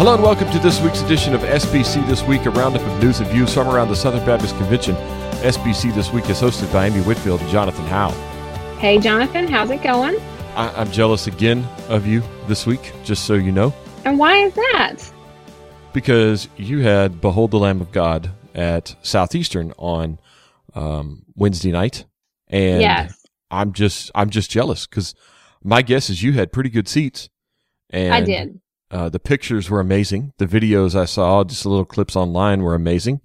Hello 0.00 0.14
and 0.14 0.22
welcome 0.22 0.50
to 0.50 0.58
this 0.58 0.80
week's 0.80 1.02
edition 1.02 1.34
of 1.34 1.42
SBC 1.42 2.06
This 2.06 2.22
Week, 2.22 2.46
a 2.46 2.50
roundup 2.50 2.80
of 2.80 3.02
news 3.02 3.20
and 3.20 3.28
views 3.28 3.52
from 3.52 3.68
around 3.68 3.88
the 3.88 3.94
Southern 3.94 4.24
Baptist 4.24 4.56
Convention. 4.56 4.94
SBC 5.42 5.94
This 5.94 6.10
Week 6.10 6.26
is 6.30 6.40
hosted 6.40 6.72
by 6.72 6.86
Amy 6.86 7.02
Whitfield 7.02 7.42
and 7.42 7.50
Jonathan 7.50 7.84
Howe. 7.84 8.08
Hey, 8.78 8.98
Jonathan, 8.98 9.46
how's 9.46 9.68
it 9.70 9.82
going? 9.82 10.16
I- 10.56 10.72
I'm 10.74 10.90
jealous 10.90 11.26
again 11.26 11.66
of 11.90 12.06
you 12.06 12.22
this 12.48 12.64
week, 12.66 12.94
just 13.04 13.26
so 13.26 13.34
you 13.34 13.52
know, 13.52 13.74
And 14.06 14.18
why 14.18 14.36
is 14.38 14.54
that? 14.54 14.96
because 15.92 16.48
you 16.56 16.78
had 16.78 17.20
Behold 17.20 17.50
the 17.50 17.58
Lamb 17.58 17.82
of 17.82 17.92
God 17.92 18.30
at 18.54 18.96
Southeastern 19.02 19.74
on 19.76 20.18
um, 20.74 21.24
Wednesday 21.34 21.72
night, 21.72 22.06
and 22.48 22.80
Yes. 22.80 23.26
I'm 23.50 23.74
just 23.74 24.10
I'm 24.14 24.30
just 24.30 24.50
jealous 24.50 24.86
because 24.86 25.14
my 25.62 25.82
guess 25.82 26.08
is 26.08 26.22
you 26.22 26.32
had 26.32 26.52
pretty 26.52 26.70
good 26.70 26.88
seats. 26.88 27.28
And 27.90 28.14
I 28.14 28.22
did. 28.22 28.60
Uh, 28.90 29.08
the 29.08 29.20
pictures 29.20 29.70
were 29.70 29.80
amazing. 29.80 30.32
The 30.38 30.46
videos 30.46 30.94
I 30.94 31.04
saw, 31.04 31.44
just 31.44 31.64
little 31.64 31.84
clips 31.84 32.16
online, 32.16 32.62
were 32.62 32.74
amazing. 32.74 33.20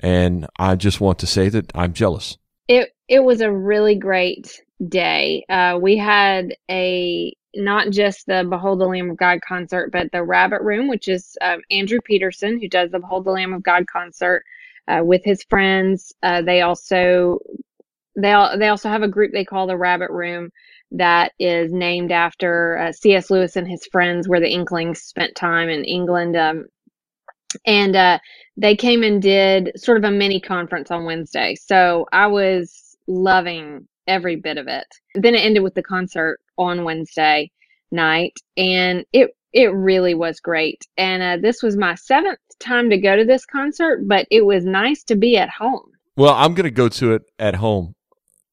And 0.00 0.46
I 0.58 0.76
just 0.76 1.00
want 1.00 1.18
to 1.20 1.26
say 1.26 1.48
that 1.48 1.70
I'm 1.74 1.92
jealous. 1.92 2.38
It 2.68 2.94
it 3.08 3.20
was 3.20 3.40
a 3.40 3.52
really 3.52 3.94
great 3.94 4.60
day. 4.88 5.44
Uh, 5.48 5.78
we 5.80 5.96
had 5.96 6.54
a 6.70 7.34
not 7.54 7.90
just 7.90 8.26
the 8.26 8.46
Behold 8.48 8.80
the 8.80 8.86
Lamb 8.86 9.10
of 9.10 9.16
God 9.16 9.40
concert, 9.46 9.90
but 9.90 10.10
the 10.12 10.22
Rabbit 10.22 10.62
Room, 10.62 10.88
which 10.88 11.08
is 11.08 11.36
um, 11.40 11.62
Andrew 11.70 12.00
Peterson, 12.04 12.60
who 12.60 12.68
does 12.68 12.90
the 12.90 12.98
Behold 12.98 13.24
the 13.24 13.30
Lamb 13.30 13.54
of 13.54 13.62
God 13.62 13.86
concert 13.86 14.44
uh, 14.88 15.02
with 15.02 15.22
his 15.24 15.42
friends. 15.44 16.12
Uh, 16.22 16.42
they 16.42 16.62
also 16.62 17.38
they 18.16 18.30
al- 18.30 18.58
they 18.58 18.68
also 18.68 18.88
have 18.88 19.02
a 19.02 19.08
group 19.08 19.32
they 19.32 19.44
call 19.44 19.66
the 19.66 19.76
Rabbit 19.76 20.10
Room 20.10 20.50
that 20.92 21.32
is 21.38 21.72
named 21.72 22.12
after 22.12 22.78
uh, 22.78 22.92
C.S. 22.92 23.30
Lewis 23.30 23.56
and 23.56 23.68
his 23.68 23.86
friends, 23.90 24.28
where 24.28 24.40
the 24.40 24.52
Inklings 24.52 25.02
spent 25.02 25.34
time 25.34 25.68
in 25.68 25.84
England. 25.84 26.36
Um, 26.36 26.66
and 27.64 27.96
uh, 27.96 28.18
they 28.56 28.76
came 28.76 29.02
and 29.02 29.20
did 29.20 29.72
sort 29.76 29.98
of 29.98 30.04
a 30.04 30.10
mini 30.10 30.40
conference 30.40 30.90
on 30.90 31.04
Wednesday. 31.04 31.54
So 31.54 32.06
I 32.12 32.26
was 32.26 32.96
loving 33.06 33.86
every 34.06 34.36
bit 34.36 34.58
of 34.58 34.68
it. 34.68 34.86
Then 35.14 35.34
it 35.34 35.44
ended 35.44 35.62
with 35.62 35.74
the 35.74 35.82
concert 35.82 36.38
on 36.58 36.84
Wednesday 36.84 37.50
night, 37.90 38.34
and 38.56 39.04
it 39.12 39.30
it 39.52 39.72
really 39.72 40.14
was 40.14 40.38
great. 40.40 40.82
And 40.98 41.22
uh, 41.22 41.36
this 41.40 41.62
was 41.62 41.76
my 41.76 41.94
seventh 41.94 42.38
time 42.60 42.90
to 42.90 42.98
go 42.98 43.16
to 43.16 43.24
this 43.24 43.46
concert, 43.46 44.06
but 44.06 44.26
it 44.30 44.44
was 44.44 44.64
nice 44.64 45.02
to 45.04 45.16
be 45.16 45.36
at 45.38 45.48
home. 45.48 45.90
Well, 46.16 46.34
I'm 46.34 46.54
going 46.54 46.64
to 46.64 46.70
go 46.70 46.88
to 46.90 47.12
it 47.14 47.22
at 47.38 47.54
home 47.54 47.94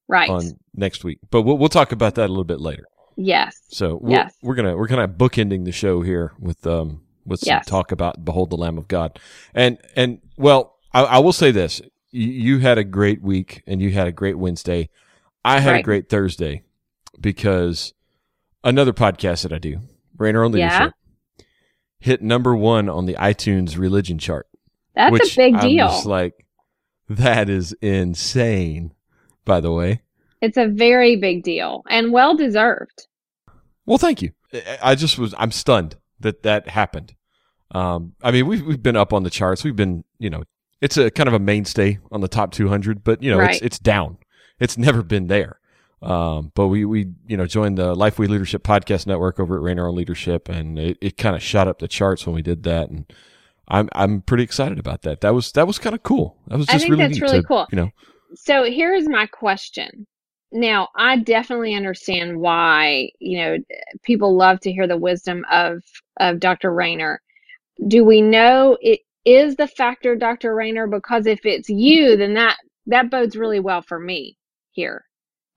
Right. 0.08 0.30
on 0.30 0.42
next 0.76 1.04
week, 1.04 1.20
but 1.32 1.42
we'll, 1.44 1.58
we'll 1.58 1.70
talk 1.70 1.92
about 1.92 2.16
that 2.16 2.26
a 2.28 2.34
little 2.34 2.44
bit 2.44 2.60
later. 2.60 2.86
yes. 3.16 3.62
So 3.70 3.98
we'll, 4.02 4.12
Yes. 4.14 4.34
we're 4.42 4.56
gonna 4.56 4.76
we're 4.78 4.88
kind 4.88 5.02
of 5.02 5.12
bookending 5.12 5.66
the 5.66 5.72
show 5.72 6.02
here 6.02 6.34
with 6.40 6.66
um 6.68 7.02
with 7.26 7.40
some 7.42 7.48
Yes. 7.58 7.66
talk 7.66 7.92
about 7.92 8.24
Behold 8.26 8.50
the 8.50 8.58
Lamb 8.58 8.78
of 8.78 8.88
God, 8.88 9.20
and 9.54 9.78
and 9.96 10.20
well, 10.38 10.76
I, 10.94 11.04
I 11.04 11.20
will 11.20 11.34
say 11.34 11.52
this: 11.52 11.82
you, 12.12 12.28
you 12.28 12.60
had 12.60 12.78
a 12.78 12.84
great 12.84 13.22
week 13.22 13.62
and 13.68 13.82
you 13.82 13.92
had 13.92 14.08
a 14.08 14.12
great 14.12 14.38
Wednesday. 14.38 14.90
I 15.46 15.60
had 15.60 15.76
a 15.76 15.84
great 15.84 16.10
Thursday 16.10 16.64
because 17.20 17.94
another 18.64 18.94
podcast 18.94 19.44
that 19.44 19.52
I 19.54 19.58
do, 19.60 19.80
Rainer 20.18 20.44
on 20.44 20.54
Yeah? 20.54 20.66
Leadership, 20.80 20.94
hit 22.00 22.22
number 22.22 22.56
one 22.56 22.90
on 22.90 23.06
the 23.06 23.16
iTunes 23.16 23.78
religion 23.78 24.18
chart. 24.20 24.48
That's 24.96 25.34
a 25.34 25.36
big 25.36 25.60
deal. 25.60 26.02
like 26.06 26.46
that 27.10 27.50
is 27.50 27.74
insane. 27.82 28.94
By 29.46 29.60
the 29.60 29.72
way, 29.74 30.02
it's 30.44 30.58
a 30.58 30.68
very 30.68 31.16
big 31.16 31.44
deal 31.44 31.84
and 31.90 32.12
well 32.12 32.36
deserved. 32.36 33.08
Well, 33.86 33.98
thank 33.98 34.22
you. 34.22 34.32
I- 34.54 34.78
I 34.92 34.96
just 34.96 35.18
was 35.18 35.34
I'm 35.38 35.52
stunned 35.52 35.96
that 36.20 36.44
that 36.44 36.70
happened. 36.70 37.16
Um, 37.72 38.14
I 38.22 38.32
mean, 38.32 38.46
we've 38.48 38.64
we've 38.66 38.84
been 38.84 38.96
up 38.96 39.14
on 39.14 39.24
the 39.24 39.30
charts. 39.30 39.64
We've 39.64 39.76
been, 39.76 40.04
you 40.20 40.30
know, 40.30 40.44
it's 40.82 40.98
a 40.98 41.10
kind 41.10 41.28
of 41.28 41.34
a 41.34 41.40
mainstay 41.40 42.00
on 42.12 42.22
the 42.22 42.28
top 42.28 42.52
200, 42.52 43.04
but 43.04 43.24
you 43.24 43.32
know, 43.32 43.40
it's 43.40 43.48
Right. 43.48 43.62
it's 43.64 43.80
down. 43.80 44.18
It's 44.60 44.78
never 44.78 45.02
been 45.02 45.28
there. 45.28 45.60
Um, 46.02 46.52
but 46.54 46.68
we 46.68 46.84
we 46.86 47.08
you 47.28 47.38
know 47.38 47.46
joined 47.46 47.78
the 47.78 47.96
LifeWay 47.96 48.28
Leadership 48.28 48.64
podcast 48.64 49.08
network 49.08 49.40
over 49.40 49.56
at 49.56 49.62
Rainer 49.64 49.88
on 49.88 49.96
Leadership, 49.96 50.50
and 50.50 50.78
it, 50.78 50.98
it 51.02 51.18
kind 51.18 51.36
of 51.36 51.42
shot 51.42 51.68
up 51.70 51.80
the 51.80 51.88
charts 51.88 52.26
when 52.28 52.36
we 52.36 52.42
did 52.42 52.64
that, 52.64 52.90
and 52.90 53.06
I'm 53.70 53.88
I'm 53.94 54.22
pretty 54.22 54.44
excited 54.44 54.78
about 54.80 55.04
that. 55.04 55.22
That 55.22 55.34
was 55.34 55.54
that 55.54 55.66
was 55.66 55.80
kind 55.80 55.96
of 55.96 56.04
cool. 56.04 56.38
That 56.48 56.58
was 56.58 56.68
I 56.70 56.74
just 56.74 56.84
think 56.84 56.92
really 56.92 57.08
that's 57.08 57.22
really 57.22 57.42
to, 57.42 57.48
cool. 57.48 57.68
You 57.72 57.78
know, 57.78 57.90
So 58.36 58.66
here's 58.66 59.08
my 59.08 59.26
question. 59.28 60.06
Now, 60.54 60.90
I 60.96 61.18
definitely 61.18 61.74
understand 61.74 62.40
why, 62.40 63.10
you 63.20 63.40
know, 63.40 63.58
people 64.04 64.36
love 64.38 64.60
to 64.62 64.72
hear 64.72 64.88
the 64.88 64.98
wisdom 64.98 65.44
of 65.52 65.84
of 66.20 66.40
Dr. 66.40 66.72
Rainer. 66.72 67.22
Do 67.88 68.06
we 68.06 68.22
know 68.22 68.78
it 68.80 69.00
is 69.26 69.56
the 69.56 69.68
factor 69.68 70.16
Dr. 70.16 70.54
Rainer 70.54 70.86
because 70.86 71.26
if 71.26 71.40
it's 71.44 71.70
you, 71.70 72.16
then 72.16 72.36
that 72.36 72.58
that 72.86 73.10
bodes 73.10 73.36
really 73.36 73.60
well 73.60 73.82
for 73.82 74.00
me 74.00 74.38
here. 74.72 75.06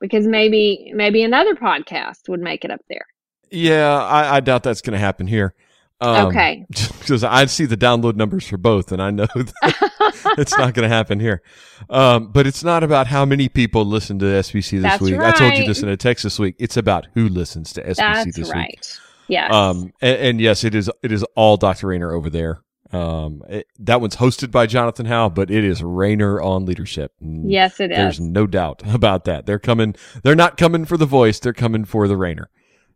Because 0.00 0.26
maybe 0.26 0.90
maybe 0.94 1.22
another 1.22 1.54
podcast 1.54 2.28
would 2.28 2.40
make 2.40 2.64
it 2.64 2.70
up 2.70 2.80
there. 2.88 3.06
yeah, 3.50 4.02
I, 4.02 4.36
I 4.36 4.40
doubt 4.40 4.62
that's 4.62 4.80
going 4.80 4.94
to 4.94 4.98
happen 4.98 5.26
here. 5.26 5.54
Um, 6.00 6.28
okay. 6.28 6.66
because 6.70 7.24
I 7.24 7.46
see 7.46 7.64
the 7.64 7.76
download 7.76 8.16
numbers 8.16 8.46
for 8.46 8.56
both, 8.56 8.92
and 8.92 9.02
I 9.02 9.10
know 9.10 9.26
that 9.34 9.92
it's 10.38 10.56
not 10.56 10.74
going 10.74 10.88
to 10.88 10.94
happen 10.94 11.20
here. 11.20 11.42
Um, 11.90 12.28
but 12.32 12.46
it's 12.46 12.64
not 12.64 12.82
about 12.82 13.06
how 13.06 13.24
many 13.24 13.48
people 13.48 13.84
listen 13.84 14.18
to 14.20 14.26
SBC 14.26 14.70
this 14.70 14.82
That's 14.82 15.02
week. 15.02 15.18
I 15.18 15.32
told 15.32 15.56
you 15.56 15.66
this 15.66 15.82
in 15.82 15.88
a 15.88 15.96
text 15.96 16.24
this 16.24 16.38
week. 16.38 16.56
It's 16.58 16.76
about 16.76 17.08
who 17.14 17.28
listens 17.28 17.72
to 17.74 17.82
SBC 17.82 17.96
That's 17.96 18.36
this 18.36 18.50
right. 18.50 18.68
week. 18.68 18.84
Yes. 19.28 19.52
Um, 19.52 19.92
and, 20.00 20.18
and 20.18 20.40
yes, 20.40 20.64
it 20.64 20.74
is. 20.74 20.90
It 21.02 21.12
is 21.12 21.24
all 21.34 21.56
Dr. 21.56 21.88
Rainer 21.88 22.12
over 22.12 22.30
there. 22.30 22.60
Um, 22.92 23.42
it, 23.48 23.66
that 23.80 24.00
one's 24.00 24.16
hosted 24.16 24.50
by 24.50 24.66
Jonathan 24.66 25.06
Howe, 25.06 25.28
but 25.28 25.50
it 25.50 25.64
is 25.64 25.82
Rainer 25.82 26.40
on 26.40 26.66
leadership. 26.66 27.12
And 27.20 27.50
yes, 27.50 27.80
it 27.80 27.90
There's 27.90 28.20
is. 28.20 28.20
no 28.20 28.46
doubt 28.46 28.82
about 28.94 29.24
that. 29.24 29.46
They're 29.46 29.58
coming. 29.58 29.96
They're 30.22 30.36
not 30.36 30.56
coming 30.56 30.84
for 30.84 30.96
the 30.96 31.06
voice. 31.06 31.40
They're 31.40 31.52
coming 31.52 31.84
for 31.84 32.06
the 32.08 32.16
Rainer. 32.16 32.48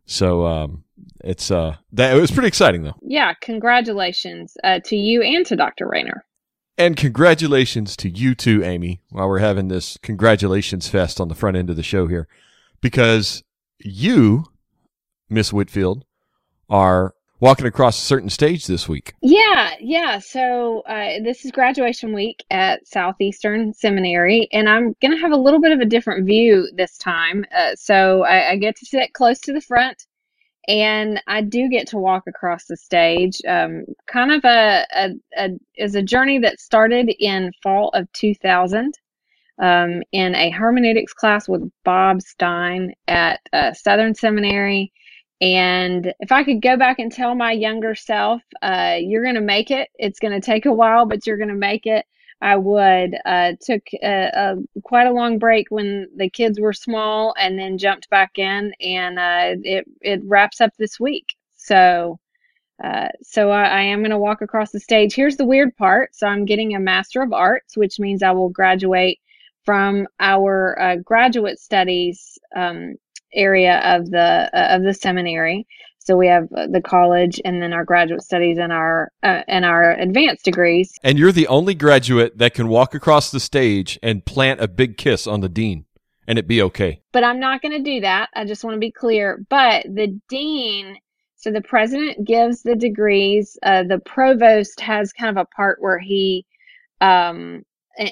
So 0.05 0.45
um, 0.45 0.83
it's 1.23 1.51
uh, 1.51 1.75
that 1.93 2.15
it 2.15 2.19
was 2.19 2.31
pretty 2.31 2.47
exciting 2.47 2.83
though. 2.83 2.95
Yeah, 3.01 3.33
congratulations 3.41 4.57
uh, 4.63 4.79
to 4.85 4.95
you 4.95 5.21
and 5.21 5.45
to 5.45 5.55
Dr. 5.55 5.87
Rainer. 5.87 6.25
And 6.81 6.97
congratulations 6.97 7.95
to 7.97 8.09
you 8.09 8.33
too, 8.33 8.63
Amy, 8.63 9.01
while 9.11 9.29
we're 9.29 9.37
having 9.37 9.67
this 9.67 9.99
congratulations 10.01 10.87
fest 10.87 11.21
on 11.21 11.27
the 11.27 11.35
front 11.35 11.55
end 11.55 11.69
of 11.69 11.75
the 11.75 11.83
show 11.83 12.07
here. 12.07 12.27
Because 12.81 13.43
you, 13.77 14.45
Miss 15.29 15.53
Whitfield, 15.53 16.05
are 16.71 17.13
walking 17.39 17.67
across 17.67 17.99
a 17.99 18.01
certain 18.03 18.31
stage 18.31 18.65
this 18.65 18.89
week. 18.89 19.13
Yeah, 19.21 19.75
yeah. 19.79 20.17
So 20.17 20.81
uh, 20.87 21.19
this 21.23 21.45
is 21.45 21.51
graduation 21.51 22.15
week 22.15 22.43
at 22.49 22.87
Southeastern 22.87 23.75
Seminary, 23.75 24.47
and 24.51 24.67
I'm 24.67 24.95
going 25.03 25.11
to 25.11 25.21
have 25.21 25.33
a 25.33 25.37
little 25.37 25.61
bit 25.61 25.73
of 25.73 25.81
a 25.81 25.85
different 25.85 26.25
view 26.25 26.67
this 26.75 26.97
time. 26.97 27.45
Uh, 27.55 27.75
so 27.75 28.23
I, 28.23 28.53
I 28.53 28.55
get 28.55 28.75
to 28.77 28.87
sit 28.87 29.13
close 29.13 29.39
to 29.41 29.53
the 29.53 29.61
front, 29.61 30.07
and 30.71 31.21
I 31.27 31.41
do 31.41 31.67
get 31.67 31.85
to 31.89 31.97
walk 31.97 32.23
across 32.27 32.65
the 32.65 32.77
stage. 32.77 33.41
Um, 33.45 33.83
kind 34.07 34.31
of 34.31 34.45
a, 34.45 34.85
a, 34.95 35.09
a 35.37 35.49
is 35.75 35.95
a 35.95 36.01
journey 36.01 36.39
that 36.39 36.61
started 36.61 37.13
in 37.19 37.51
fall 37.61 37.89
of 37.89 38.09
2000 38.13 38.93
um, 39.59 40.01
in 40.13 40.33
a 40.33 40.49
hermeneutics 40.49 41.11
class 41.13 41.49
with 41.49 41.69
Bob 41.83 42.21
Stein 42.21 42.93
at 43.09 43.41
uh, 43.51 43.73
Southern 43.73 44.15
Seminary. 44.15 44.93
And 45.41 46.13
if 46.21 46.31
I 46.31 46.45
could 46.45 46.61
go 46.61 46.77
back 46.77 46.99
and 46.99 47.11
tell 47.11 47.35
my 47.35 47.51
younger 47.51 47.93
self, 47.93 48.41
uh, 48.61 48.95
you're 48.97 49.23
going 49.23 49.35
to 49.35 49.41
make 49.41 49.71
it. 49.71 49.89
It's 49.95 50.19
going 50.19 50.39
to 50.39 50.45
take 50.45 50.65
a 50.65 50.73
while, 50.73 51.05
but 51.05 51.27
you're 51.27 51.37
going 51.37 51.49
to 51.49 51.55
make 51.55 51.85
it. 51.85 52.05
I 52.41 52.55
would. 52.55 53.15
Uh, 53.25 53.53
took 53.61 53.83
a, 54.01 54.31
a, 54.33 54.55
quite 54.81 55.07
a 55.07 55.11
long 55.11 55.37
break 55.37 55.67
when 55.69 56.07
the 56.15 56.29
kids 56.29 56.59
were 56.59 56.73
small, 56.73 57.35
and 57.37 57.57
then 57.57 57.77
jumped 57.77 58.09
back 58.09 58.39
in, 58.39 58.73
and 58.81 59.19
uh, 59.19 59.55
it 59.63 59.85
it 60.01 60.21
wraps 60.23 60.59
up 60.61 60.71
this 60.77 60.99
week. 60.99 61.35
So, 61.55 62.19
uh, 62.83 63.09
so 63.21 63.51
I, 63.51 63.63
I 63.65 63.81
am 63.81 63.99
going 63.99 64.09
to 64.11 64.17
walk 64.17 64.41
across 64.41 64.71
the 64.71 64.79
stage. 64.79 65.13
Here's 65.13 65.37
the 65.37 65.45
weird 65.45 65.75
part. 65.77 66.15
So 66.15 66.27
I'm 66.27 66.45
getting 66.45 66.75
a 66.75 66.79
Master 66.79 67.21
of 67.21 67.33
Arts, 67.33 67.77
which 67.77 67.99
means 67.99 68.23
I 68.23 68.31
will 68.31 68.49
graduate 68.49 69.19
from 69.63 70.07
our 70.19 70.79
uh, 70.81 70.95
graduate 70.97 71.59
studies 71.59 72.39
um, 72.55 72.95
area 73.33 73.79
of 73.79 74.09
the 74.09 74.49
uh, 74.53 74.75
of 74.75 74.83
the 74.83 74.93
seminary. 74.93 75.67
So 76.03 76.17
we 76.17 76.27
have 76.27 76.49
the 76.49 76.81
college 76.83 77.39
and 77.45 77.61
then 77.61 77.73
our 77.73 77.85
graduate 77.85 78.23
studies 78.23 78.57
and 78.57 78.73
our 78.73 79.11
uh, 79.21 79.43
and 79.47 79.65
our 79.65 79.93
advanced 79.93 80.43
degrees. 80.43 80.91
And 81.03 81.19
you're 81.19 81.31
the 81.31 81.47
only 81.47 81.75
graduate 81.75 82.39
that 82.39 82.55
can 82.55 82.67
walk 82.67 82.95
across 82.95 83.29
the 83.29 83.39
stage 83.39 83.99
and 84.01 84.25
plant 84.25 84.61
a 84.61 84.67
big 84.67 84.97
kiss 84.97 85.27
on 85.27 85.41
the 85.41 85.49
dean 85.49 85.85
and 86.27 86.39
it 86.39 86.47
be 86.47 86.61
okay. 86.61 87.01
But 87.11 87.23
I'm 87.23 87.39
not 87.39 87.61
going 87.61 87.71
to 87.73 87.83
do 87.83 88.01
that. 88.01 88.29
I 88.35 88.45
just 88.45 88.63
want 88.63 88.75
to 88.75 88.79
be 88.79 88.91
clear. 88.91 89.45
But 89.49 89.83
the 89.83 90.19
dean, 90.27 90.97
so 91.35 91.51
the 91.51 91.61
president 91.61 92.25
gives 92.25 92.63
the 92.63 92.75
degrees. 92.75 93.57
Uh, 93.61 93.83
the 93.83 93.99
provost 93.99 94.79
has 94.79 95.13
kind 95.13 95.37
of 95.37 95.41
a 95.41 95.55
part 95.55 95.81
where 95.81 95.99
he 95.99 96.45
um, 96.99 97.63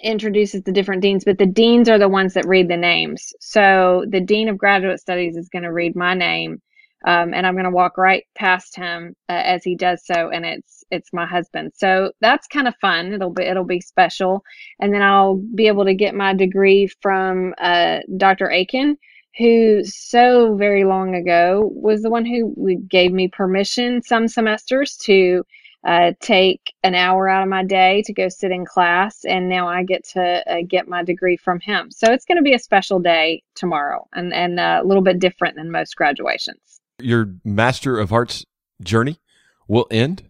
introduces 0.03 0.63
the 0.63 0.71
different 0.71 1.01
deans, 1.01 1.24
but 1.24 1.38
the 1.38 1.45
deans 1.45 1.89
are 1.89 1.97
the 1.97 2.09
ones 2.09 2.33
that 2.33 2.45
read 2.45 2.68
the 2.68 2.77
names. 2.77 3.33
So 3.39 4.06
the 4.07 4.21
dean 4.21 4.50
of 4.50 4.57
graduate 4.57 5.00
studies 5.00 5.38
is 5.38 5.50
going 5.50 5.63
to 5.63 5.71
read 5.71 5.95
my 5.95 6.13
name 6.13 6.62
Um, 7.05 7.33
and 7.33 7.47
I'm 7.47 7.53
going 7.53 7.63
to 7.65 7.71
walk 7.71 7.97
right 7.97 8.25
past 8.35 8.75
him 8.75 9.15
uh, 9.29 9.41
as 9.45 9.63
he 9.63 9.75
does 9.75 10.05
so, 10.05 10.29
and 10.29 10.45
it's 10.45 10.83
it's 10.91 11.13
my 11.13 11.25
husband. 11.25 11.71
So 11.75 12.11
that's 12.19 12.47
kind 12.47 12.67
of 12.67 12.75
fun. 12.81 13.13
It'll 13.13 13.29
be 13.29 13.43
it'll 13.43 13.63
be 13.63 13.81
special, 13.81 14.43
and 14.79 14.93
then 14.93 15.01
I'll 15.01 15.37
be 15.55 15.67
able 15.67 15.85
to 15.85 15.93
get 15.93 16.13
my 16.15 16.33
degree 16.33 16.87
from 17.01 17.53
uh, 17.59 17.99
Dr. 18.17 18.49
Akin, 18.49 18.97
who 19.37 19.83
so 19.85 20.55
very 20.55 20.83
long 20.83 21.15
ago 21.15 21.69
was 21.73 22.01
the 22.01 22.09
one 22.09 22.25
who 22.25 22.53
gave 22.89 23.13
me 23.13 23.29
permission 23.29 24.01
some 24.03 24.27
semesters 24.27 24.97
to 24.97 25.43
uh, 25.85 26.11
take 26.19 26.73
an 26.83 26.93
hour 26.93 27.29
out 27.29 27.43
of 27.43 27.49
my 27.49 27.63
day 27.63 28.01
to 28.05 28.13
go 28.13 28.27
sit 28.27 28.51
in 28.51 28.65
class, 28.65 29.23
and 29.23 29.47
now 29.47 29.67
I 29.69 29.83
get 29.83 30.03
to 30.09 30.43
uh, 30.51 30.57
get 30.67 30.89
my 30.89 31.03
degree 31.03 31.37
from 31.37 31.59
him. 31.61 31.89
So 31.91 32.11
it's 32.11 32.25
going 32.25 32.37
to 32.37 32.43
be 32.43 32.53
a 32.53 32.59
special 32.59 32.99
day 32.99 33.43
tomorrow, 33.55 34.07
and 34.13 34.33
and 34.33 34.59
uh, 34.59 34.81
a 34.83 34.85
little 34.85 35.03
bit 35.03 35.19
different 35.19 35.55
than 35.55 35.71
most 35.71 35.95
graduations. 35.95 36.78
Your 37.01 37.35
Master 37.43 37.99
of 37.99 38.11
Arts 38.11 38.45
journey 38.81 39.19
will 39.67 39.87
end 39.91 40.29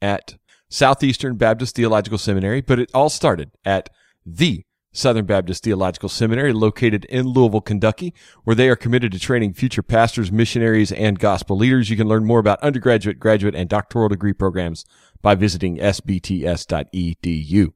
at 0.00 0.36
Southeastern 0.68 1.36
Baptist 1.36 1.76
Theological 1.76 2.18
Seminary, 2.18 2.60
but 2.60 2.78
it 2.78 2.90
all 2.94 3.10
started 3.10 3.50
at 3.64 3.90
the 4.24 4.64
Southern 4.92 5.24
Baptist 5.24 5.62
Theological 5.62 6.08
Seminary, 6.08 6.52
located 6.52 7.04
in 7.06 7.28
Louisville, 7.28 7.60
Kentucky, 7.60 8.12
where 8.44 8.56
they 8.56 8.68
are 8.68 8.76
committed 8.76 9.12
to 9.12 9.20
training 9.20 9.54
future 9.54 9.82
pastors, 9.82 10.32
missionaries, 10.32 10.90
and 10.90 11.18
gospel 11.18 11.56
leaders. 11.56 11.90
You 11.90 11.96
can 11.96 12.08
learn 12.08 12.24
more 12.24 12.40
about 12.40 12.60
undergraduate, 12.60 13.20
graduate, 13.20 13.54
and 13.54 13.68
doctoral 13.68 14.08
degree 14.08 14.32
programs 14.32 14.84
by 15.22 15.36
visiting 15.36 15.76
sbts.edu. 15.76 17.72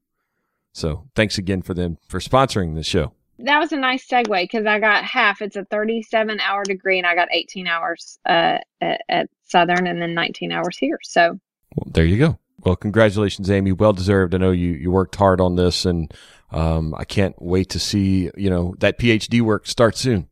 So 0.73 1.07
thanks 1.15 1.37
again 1.37 1.61
for 1.61 1.73
them 1.73 1.97
for 2.07 2.19
sponsoring 2.19 2.75
the 2.75 2.83
show. 2.83 3.13
That 3.39 3.59
was 3.59 3.71
a 3.71 3.77
nice 3.77 4.07
segue 4.07 4.43
because 4.43 4.65
I 4.65 4.79
got 4.79 5.03
half. 5.03 5.41
It's 5.41 5.55
a 5.55 5.65
37 5.65 6.39
hour 6.39 6.63
degree, 6.63 6.97
and 6.97 7.07
I 7.07 7.15
got 7.15 7.27
18 7.31 7.67
hours 7.67 8.17
uh, 8.25 8.59
at, 8.81 9.01
at 9.09 9.29
Southern 9.43 9.87
and 9.87 10.01
then 10.01 10.13
19 10.13 10.51
hours 10.51 10.77
here. 10.77 10.99
So 11.03 11.39
well, 11.75 11.91
there 11.91 12.05
you 12.05 12.17
go. 12.17 12.39
Well, 12.63 12.75
congratulations, 12.75 13.51
Amy. 13.51 13.73
Well 13.73 13.93
deserved. 13.93 14.33
I 14.33 14.37
know 14.37 14.51
you, 14.51 14.71
you 14.71 14.89
worked 14.89 15.15
hard 15.15 15.39
on 15.39 15.55
this 15.55 15.85
and 15.85 16.11
um, 16.51 16.95
I 16.97 17.03
can't 17.03 17.35
wait 17.39 17.69
to 17.71 17.79
see, 17.79 18.31
you 18.35 18.49
know, 18.49 18.73
that 18.79 18.97
PhD 18.97 19.41
work 19.41 19.67
start 19.67 19.97
soon. 19.97 20.29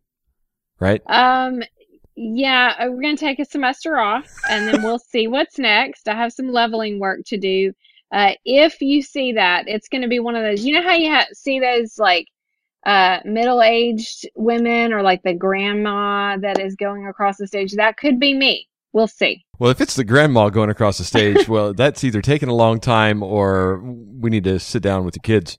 Right? 0.80 1.02
Um, 1.06 1.62
yeah, 2.16 2.74
uh, 2.80 2.88
we're 2.90 3.02
going 3.02 3.16
to 3.16 3.26
take 3.26 3.40
a 3.40 3.46
semester 3.46 3.98
off 3.98 4.32
and 4.50 4.68
then 4.68 4.82
we'll 4.82 5.00
see 5.12 5.28
what's 5.28 5.60
next. 5.60 6.08
I 6.08 6.16
have 6.16 6.34
some 6.34 6.52
leveling 6.52 7.00
work 7.00 7.22
to 7.28 7.38
do. 7.38 7.74
Uh, 8.12 8.34
if 8.46 8.82
you 8.82 9.02
see 9.02 9.34
that, 9.34 9.68
it's 9.68 9.88
going 9.88 10.04
to 10.04 10.08
be 10.08 10.20
one 10.20 10.36
of 10.36 10.44
those, 10.44 10.64
you 10.66 10.74
know 10.74 10.84
how 10.84 10.94
you 10.94 11.12
ha- 11.12 11.28
see 11.34 11.60
those 11.60 11.98
like 11.98 12.28
uh, 12.86 13.20
middle-aged 13.26 14.30
women 14.36 14.94
or 14.94 15.02
like 15.02 15.24
the 15.24 15.34
grandma 15.34 16.38
that 16.38 16.60
is 16.60 16.76
going 16.76 17.08
across 17.08 17.38
the 17.38 17.48
stage? 17.48 17.74
That 17.74 17.98
could 17.98 18.20
be 18.20 18.34
me. 18.34 18.68
We'll 18.94 19.08
see. 19.08 19.44
Well, 19.58 19.72
if 19.72 19.82
it's 19.82 19.96
the 19.96 20.04
grandma 20.04 20.50
going 20.50 20.70
across 20.70 21.00
the 21.00 21.04
stage, 21.04 21.48
well, 21.50 21.74
that's 21.74 22.04
either 22.04 22.22
taking 22.22 22.50
a 22.50 22.54
long 22.54 22.80
time 22.80 23.24
or 23.24 23.82
we 23.82 24.30
need 24.30 24.44
to 24.44 24.60
sit 24.60 24.84
down 24.84 25.04
with 25.04 25.16
the 25.16 25.20
kids 25.20 25.58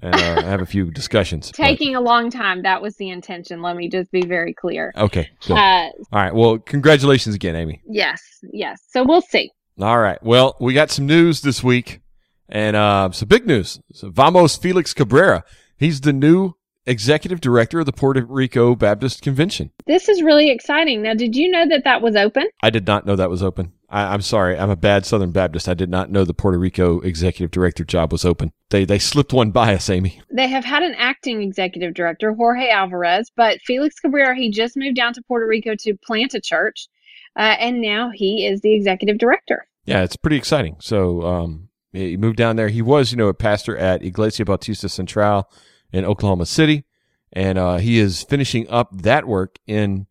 and 0.00 0.14
uh, 0.14 0.42
have 0.44 0.60
a 0.60 0.66
few 0.66 0.90
discussions. 0.90 1.50
Taking 1.50 1.94
but. 1.94 2.00
a 2.00 2.02
long 2.02 2.30
time. 2.30 2.62
That 2.62 2.80
was 2.80 2.96
the 2.96 3.10
intention. 3.10 3.62
Let 3.62 3.76
me 3.76 3.88
just 3.88 4.10
be 4.12 4.24
very 4.24 4.54
clear. 4.54 4.92
Okay. 4.96 5.28
Uh, 5.48 5.54
All 5.54 5.90
right. 6.12 6.34
Well, 6.34 6.58
congratulations 6.58 7.34
again, 7.34 7.56
Amy. 7.56 7.82
Yes. 7.88 8.22
Yes. 8.52 8.80
So 8.88 9.04
we'll 9.04 9.22
see. 9.22 9.50
All 9.80 9.98
right. 9.98 10.22
Well, 10.22 10.56
we 10.60 10.74
got 10.74 10.90
some 10.90 11.06
news 11.06 11.40
this 11.40 11.62
week 11.62 12.00
and 12.48 12.76
uh, 12.76 13.10
some 13.12 13.28
big 13.28 13.46
news. 13.46 13.80
So 13.92 14.10
Vamos 14.10 14.56
Felix 14.56 14.94
Cabrera. 14.94 15.44
He's 15.76 16.00
the 16.00 16.12
new 16.12 16.54
executive 16.88 17.40
director 17.40 17.80
of 17.80 17.86
the 17.86 17.92
Puerto 17.92 18.24
Rico 18.24 18.74
Baptist 18.74 19.22
Convention. 19.22 19.70
This 19.86 20.08
is 20.08 20.22
really 20.22 20.50
exciting. 20.50 21.02
Now, 21.02 21.14
did 21.14 21.36
you 21.36 21.50
know 21.50 21.68
that 21.68 21.84
that 21.84 22.02
was 22.02 22.16
open? 22.16 22.48
I 22.62 22.70
did 22.70 22.86
not 22.86 23.06
know 23.06 23.16
that 23.16 23.30
was 23.30 23.42
open. 23.42 23.72
I, 23.90 24.12
am 24.12 24.20
sorry. 24.20 24.58
I'm 24.58 24.70
a 24.70 24.76
bad 24.76 25.06
Southern 25.06 25.30
Baptist. 25.30 25.68
I 25.68 25.74
did 25.74 25.88
not 25.88 26.10
know 26.10 26.24
the 26.24 26.34
Puerto 26.34 26.58
Rico 26.58 27.00
executive 27.00 27.50
director 27.50 27.84
job 27.84 28.12
was 28.12 28.24
open. 28.24 28.52
They 28.70 28.84
they 28.84 28.98
slipped 28.98 29.32
one 29.32 29.50
by 29.50 29.74
us, 29.74 29.88
Amy. 29.88 30.20
They 30.30 30.48
have 30.48 30.64
had 30.64 30.82
an 30.82 30.94
acting 30.98 31.42
executive 31.42 31.94
director, 31.94 32.34
Jorge 32.34 32.68
Alvarez, 32.68 33.30
but 33.34 33.60
Felix 33.62 33.98
Cabrera, 33.98 34.36
he 34.36 34.50
just 34.50 34.76
moved 34.76 34.96
down 34.96 35.14
to 35.14 35.22
Puerto 35.22 35.46
Rico 35.46 35.74
to 35.80 35.94
plant 36.04 36.34
a 36.34 36.40
church, 36.40 36.88
uh, 37.36 37.56
and 37.58 37.80
now 37.80 38.10
he 38.12 38.46
is 38.46 38.60
the 38.60 38.74
executive 38.74 39.16
director. 39.16 39.66
Yeah, 39.86 40.02
it's 40.02 40.16
pretty 40.16 40.36
exciting. 40.36 40.76
So 40.80 41.22
um, 41.22 41.68
he 41.92 42.18
moved 42.18 42.36
down 42.36 42.56
there. 42.56 42.68
He 42.68 42.82
was, 42.82 43.10
you 43.10 43.16
know, 43.16 43.28
a 43.28 43.34
pastor 43.34 43.74
at 43.78 44.02
Iglesia 44.02 44.44
Bautista 44.44 44.90
Central 44.90 45.50
in 45.92 46.04
Oklahoma 46.04 46.46
City, 46.46 46.84
and 47.32 47.58
uh, 47.58 47.76
he 47.76 47.98
is 47.98 48.22
finishing 48.22 48.68
up 48.68 48.90
that 48.92 49.26
work 49.26 49.58
in 49.66 50.06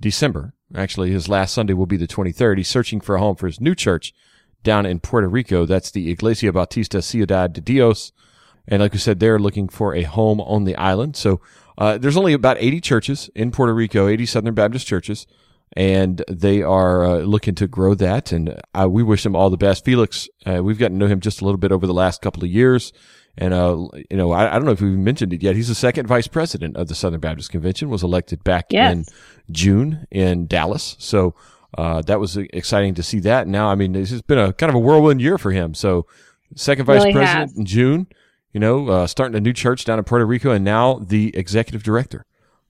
December. 0.00 0.54
Actually, 0.74 1.10
his 1.10 1.28
last 1.28 1.54
Sunday 1.54 1.72
will 1.72 1.86
be 1.86 1.96
the 1.96 2.08
23rd. 2.08 2.58
He's 2.58 2.68
searching 2.68 3.00
for 3.00 3.16
a 3.16 3.20
home 3.20 3.36
for 3.36 3.46
his 3.46 3.60
new 3.60 3.74
church 3.74 4.12
down 4.62 4.84
in 4.84 5.00
Puerto 5.00 5.28
Rico. 5.28 5.64
That's 5.64 5.90
the 5.90 6.10
Iglesia 6.10 6.52
Bautista 6.52 7.00
Ciudad 7.00 7.52
de 7.52 7.60
Dios. 7.60 8.12
And 8.66 8.82
like 8.82 8.92
we 8.92 8.98
said, 8.98 9.20
they're 9.20 9.38
looking 9.38 9.68
for 9.68 9.94
a 9.94 10.02
home 10.02 10.40
on 10.40 10.64
the 10.64 10.74
island. 10.74 11.16
So 11.16 11.40
uh, 11.78 11.98
there's 11.98 12.16
only 12.16 12.32
about 12.32 12.56
80 12.58 12.80
churches 12.80 13.30
in 13.34 13.52
Puerto 13.52 13.72
Rico, 13.72 14.08
80 14.08 14.26
Southern 14.26 14.54
Baptist 14.54 14.86
churches, 14.86 15.26
and 15.72 16.24
they 16.28 16.62
are 16.62 17.04
uh, 17.04 17.18
looking 17.18 17.54
to 17.56 17.66
grow 17.66 17.94
that. 17.94 18.32
And 18.32 18.60
uh, 18.74 18.88
we 18.88 19.02
wish 19.02 19.22
them 19.22 19.36
all 19.36 19.50
the 19.50 19.56
best. 19.56 19.84
Felix, 19.84 20.28
uh, 20.46 20.62
we've 20.62 20.78
gotten 20.78 20.98
to 20.98 21.04
know 21.04 21.10
him 21.10 21.20
just 21.20 21.40
a 21.40 21.44
little 21.44 21.58
bit 21.58 21.72
over 21.72 21.86
the 21.86 21.94
last 21.94 22.22
couple 22.22 22.44
of 22.44 22.50
years. 22.50 22.92
And, 23.38 23.52
uh, 23.52 23.88
you 24.10 24.16
know, 24.16 24.32
I, 24.32 24.50
I, 24.50 24.54
don't 24.54 24.64
know 24.64 24.70
if 24.70 24.80
we've 24.80 24.92
mentioned 24.92 25.32
it 25.34 25.42
yet. 25.42 25.56
He's 25.56 25.68
the 25.68 25.74
second 25.74 26.06
vice 26.06 26.26
president 26.26 26.76
of 26.76 26.88
the 26.88 26.94
Southern 26.94 27.20
Baptist 27.20 27.50
Convention, 27.50 27.90
was 27.90 28.02
elected 28.02 28.42
back 28.42 28.66
yes. 28.70 28.92
in 28.92 29.04
June 29.50 30.06
in 30.10 30.46
Dallas. 30.46 30.96
So, 30.98 31.34
uh, 31.76 32.00
that 32.02 32.18
was 32.18 32.38
exciting 32.38 32.94
to 32.94 33.02
see 33.02 33.20
that. 33.20 33.46
Now, 33.46 33.68
I 33.68 33.74
mean, 33.74 33.92
this 33.92 34.10
has 34.10 34.22
been 34.22 34.38
a 34.38 34.54
kind 34.54 34.70
of 34.70 34.76
a 34.76 34.78
whirlwind 34.78 35.20
year 35.20 35.36
for 35.36 35.50
him. 35.50 35.74
So, 35.74 36.06
second 36.54 36.86
vice 36.86 37.02
really 37.02 37.12
president 37.12 37.50
has. 37.50 37.58
in 37.58 37.66
June, 37.66 38.06
you 38.54 38.60
know, 38.60 38.88
uh, 38.88 39.06
starting 39.06 39.36
a 39.36 39.40
new 39.40 39.52
church 39.52 39.84
down 39.84 39.98
in 39.98 40.04
Puerto 40.04 40.24
Rico, 40.24 40.50
and 40.50 40.64
now 40.64 40.94
the 40.94 41.36
executive 41.36 41.82
director 41.82 42.24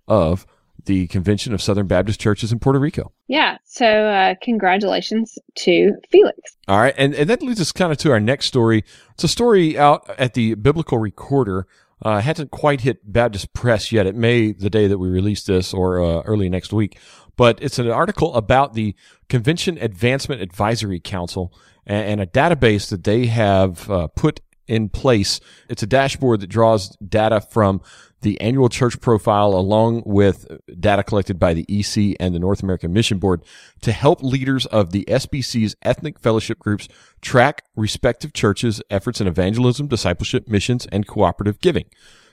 of 0.08 0.46
the 0.84 1.06
Convention 1.08 1.52
of 1.52 1.60
Southern 1.60 1.86
Baptist 1.86 2.20
Churches 2.20 2.52
in 2.52 2.58
Puerto 2.58 2.78
Rico. 2.78 3.12
Yeah. 3.26 3.58
So, 3.64 3.86
uh, 3.86 4.34
congratulations 4.40 5.38
to 5.56 5.92
Felix. 6.10 6.38
All 6.68 6.78
right. 6.78 6.94
And, 6.96 7.14
and 7.14 7.28
that 7.30 7.42
leads 7.42 7.60
us 7.60 7.72
kind 7.72 7.90
of 7.90 7.98
to 7.98 8.12
our 8.12 8.20
next 8.20 8.46
story. 8.46 8.84
It's 9.14 9.24
a 9.24 9.28
story 9.28 9.78
out 9.78 10.08
at 10.18 10.34
the 10.34 10.54
Biblical 10.54 10.98
Recorder. 10.98 11.66
Uh, 12.02 12.20
hasn't 12.20 12.50
quite 12.50 12.82
hit 12.82 13.10
Baptist 13.10 13.54
Press 13.54 13.90
yet. 13.90 14.06
It 14.06 14.14
may 14.14 14.52
the 14.52 14.68
day 14.68 14.86
that 14.86 14.98
we 14.98 15.08
release 15.08 15.44
this 15.44 15.72
or 15.72 16.00
uh, 16.00 16.20
early 16.22 16.48
next 16.50 16.72
week. 16.72 16.98
But 17.36 17.58
it's 17.62 17.78
an 17.78 17.90
article 17.90 18.34
about 18.34 18.74
the 18.74 18.94
Convention 19.28 19.78
Advancement 19.78 20.42
Advisory 20.42 21.00
Council 21.00 21.52
and, 21.86 22.06
and 22.06 22.20
a 22.20 22.26
database 22.26 22.90
that 22.90 23.04
they 23.04 23.26
have 23.26 23.90
uh, 23.90 24.08
put 24.08 24.40
in 24.66 24.88
place. 24.88 25.40
It's 25.68 25.82
a 25.82 25.86
dashboard 25.86 26.40
that 26.40 26.48
draws 26.48 26.96
data 26.96 27.40
from 27.40 27.80
the 28.22 28.40
annual 28.40 28.68
church 28.68 29.00
profile 29.00 29.54
along 29.54 30.02
with 30.06 30.46
data 30.80 31.02
collected 31.02 31.38
by 31.38 31.54
the 31.54 31.66
EC 31.68 32.16
and 32.18 32.34
the 32.34 32.38
North 32.38 32.62
American 32.62 32.92
Mission 32.92 33.18
Board 33.18 33.42
to 33.82 33.92
help 33.92 34.22
leaders 34.22 34.66
of 34.66 34.90
the 34.90 35.04
SBC's 35.06 35.76
ethnic 35.82 36.18
fellowship 36.18 36.58
groups 36.58 36.88
track 37.20 37.64
respective 37.76 38.32
churches' 38.32 38.82
efforts 38.90 39.20
in 39.20 39.26
evangelism, 39.26 39.86
discipleship, 39.86 40.48
missions, 40.48 40.86
and 40.86 41.06
cooperative 41.06 41.60
giving. 41.60 41.86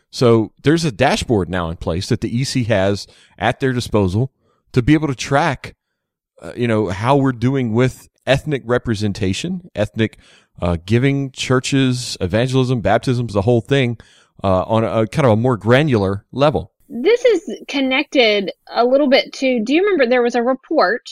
So 0.09 0.53
there's 0.61 0.85
a 0.85 0.91
dashboard 0.91 1.49
now 1.49 1.69
in 1.69 1.77
place 1.77 2.07
that 2.09 2.21
the 2.21 2.41
EC 2.41 2.67
has 2.67 3.07
at 3.37 3.59
their 3.59 3.73
disposal 3.73 4.31
to 4.71 4.81
be 4.81 4.93
able 4.93 5.07
to 5.07 5.15
track, 5.15 5.75
uh, 6.41 6.53
you 6.55 6.67
know, 6.67 6.89
how 6.89 7.15
we're 7.15 7.31
doing 7.31 7.73
with 7.73 8.07
ethnic 8.25 8.61
representation, 8.65 9.69
ethnic 9.75 10.17
uh, 10.61 10.77
giving, 10.85 11.31
churches, 11.31 12.15
evangelism, 12.21 12.81
baptisms, 12.81 13.33
the 13.33 13.41
whole 13.41 13.61
thing 13.61 13.97
uh, 14.43 14.63
on 14.63 14.83
a, 14.83 15.01
a, 15.01 15.07
kind 15.07 15.25
of 15.25 15.33
a 15.33 15.37
more 15.37 15.57
granular 15.57 16.25
level. 16.31 16.71
This 16.89 17.23
is 17.25 17.61
connected 17.67 18.51
a 18.67 18.85
little 18.85 19.09
bit 19.09 19.33
to. 19.33 19.63
Do 19.63 19.73
you 19.73 19.83
remember 19.83 20.05
there 20.05 20.21
was 20.21 20.35
a 20.35 20.43
report 20.43 21.09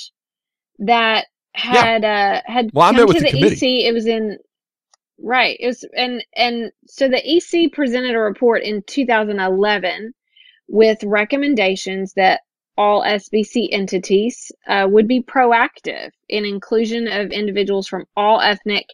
that 0.79 1.27
had 1.53 2.03
yeah. 2.03 2.41
uh, 2.45 2.51
had 2.51 2.69
well, 2.73 2.93
come 2.93 3.07
to 3.07 3.19
the, 3.19 3.31
the 3.31 3.47
EC? 3.47 3.85
It 3.85 3.93
was 3.93 4.05
in 4.05 4.37
right. 5.19 5.57
It 5.59 5.67
was 5.67 5.85
and 5.95 6.23
and 6.35 6.71
so 6.87 7.07
the 7.07 7.21
EC 7.25 7.71
presented 7.71 8.15
a 8.15 8.19
report 8.19 8.63
in 8.63 8.83
2011 8.83 10.13
with 10.67 11.03
recommendations 11.03 12.13
that 12.13 12.41
all 12.77 13.03
SBC 13.03 13.69
entities 13.71 14.51
uh, 14.67 14.87
would 14.89 15.07
be 15.07 15.21
proactive 15.21 16.11
in 16.29 16.45
inclusion 16.45 17.07
of 17.07 17.31
individuals 17.31 17.87
from 17.87 18.05
all 18.15 18.39
ethnic 18.39 18.85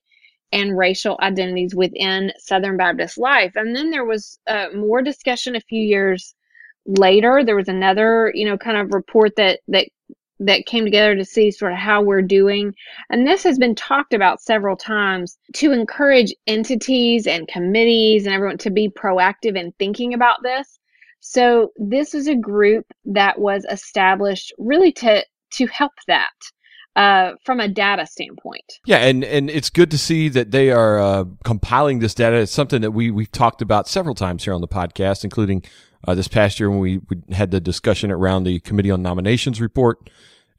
and 0.51 0.77
racial 0.77 1.17
identities 1.21 1.75
within 1.75 2.31
Southern 2.37 2.77
Baptist 2.77 3.17
life. 3.17 3.53
And 3.55 3.75
then 3.75 3.91
there 3.91 4.05
was 4.05 4.39
uh, 4.47 4.67
more 4.75 5.01
discussion 5.01 5.55
a 5.55 5.61
few 5.61 5.81
years 5.81 6.35
later. 6.85 7.43
There 7.43 7.55
was 7.55 7.67
another, 7.67 8.31
you 8.33 8.45
know, 8.45 8.57
kind 8.57 8.77
of 8.77 8.93
report 8.93 9.35
that 9.35 9.59
that 9.67 9.87
that 10.39 10.65
came 10.67 10.85
together 10.85 11.15
to 11.15 11.25
see 11.25 11.49
sort 11.49 11.71
of 11.71 11.79
how 11.79 12.01
we're 12.01 12.21
doing. 12.21 12.73
And 13.09 13.25
this 13.25 13.43
has 13.43 13.57
been 13.57 13.73
talked 13.75 14.13
about 14.13 14.41
several 14.41 14.77
times 14.77 15.37
to 15.55 15.71
encourage 15.71 16.33
entities 16.45 17.25
and 17.25 17.47
committees 17.47 18.25
and 18.25 18.35
everyone 18.35 18.59
to 18.59 18.69
be 18.69 18.89
proactive 18.89 19.57
in 19.57 19.73
thinking 19.79 20.13
about 20.13 20.43
this. 20.43 20.79
So 21.19 21.71
this 21.77 22.13
is 22.13 22.27
a 22.27 22.35
group 22.35 22.85
that 23.05 23.39
was 23.39 23.65
established 23.69 24.53
really 24.57 24.91
to 24.93 25.25
to 25.49 25.65
help 25.67 25.93
that 26.07 26.29
uh, 26.97 27.35
from 27.43 27.59
a 27.59 27.67
data 27.67 28.07
standpoint. 28.07 28.79
Yeah, 28.85 28.97
and 28.97 29.23
and 29.23 29.51
it's 29.51 29.69
good 29.69 29.91
to 29.91 29.99
see 29.99 30.29
that 30.29 30.49
they 30.49 30.71
are 30.71 30.99
uh, 30.99 31.25
compiling 31.45 31.99
this 31.99 32.15
data. 32.15 32.37
It's 32.37 32.51
something 32.51 32.81
that 32.81 32.91
we 32.91 33.11
we've 33.11 33.31
talked 33.31 33.61
about 33.61 33.87
several 33.87 34.15
times 34.15 34.43
here 34.43 34.53
on 34.53 34.61
the 34.61 34.67
podcast, 34.67 35.23
including 35.23 35.63
uh, 36.07 36.15
this 36.15 36.27
past 36.27 36.59
year 36.59 36.71
when 36.71 36.79
we, 36.79 36.97
we, 37.09 37.21
had 37.35 37.51
the 37.51 37.59
discussion 37.59 38.11
around 38.11 38.45
the 38.45 38.59
Committee 38.61 38.89
on 38.89 39.03
Nominations 39.03 39.61
report. 39.61 40.09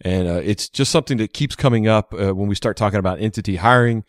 And 0.00 0.28
uh, 0.28 0.40
it's 0.45 0.68
just 0.68 0.92
something 0.92 1.18
that 1.18 1.33
keeps 1.33 1.57
coming 1.57 1.88
up 1.88 2.14
uh, 2.14 2.33
when 2.33 2.49
we 2.49 2.54
start 2.54 2.76
talking 2.76 3.00
about 3.00 3.18
entity 3.21 3.57
hiring 3.57 4.04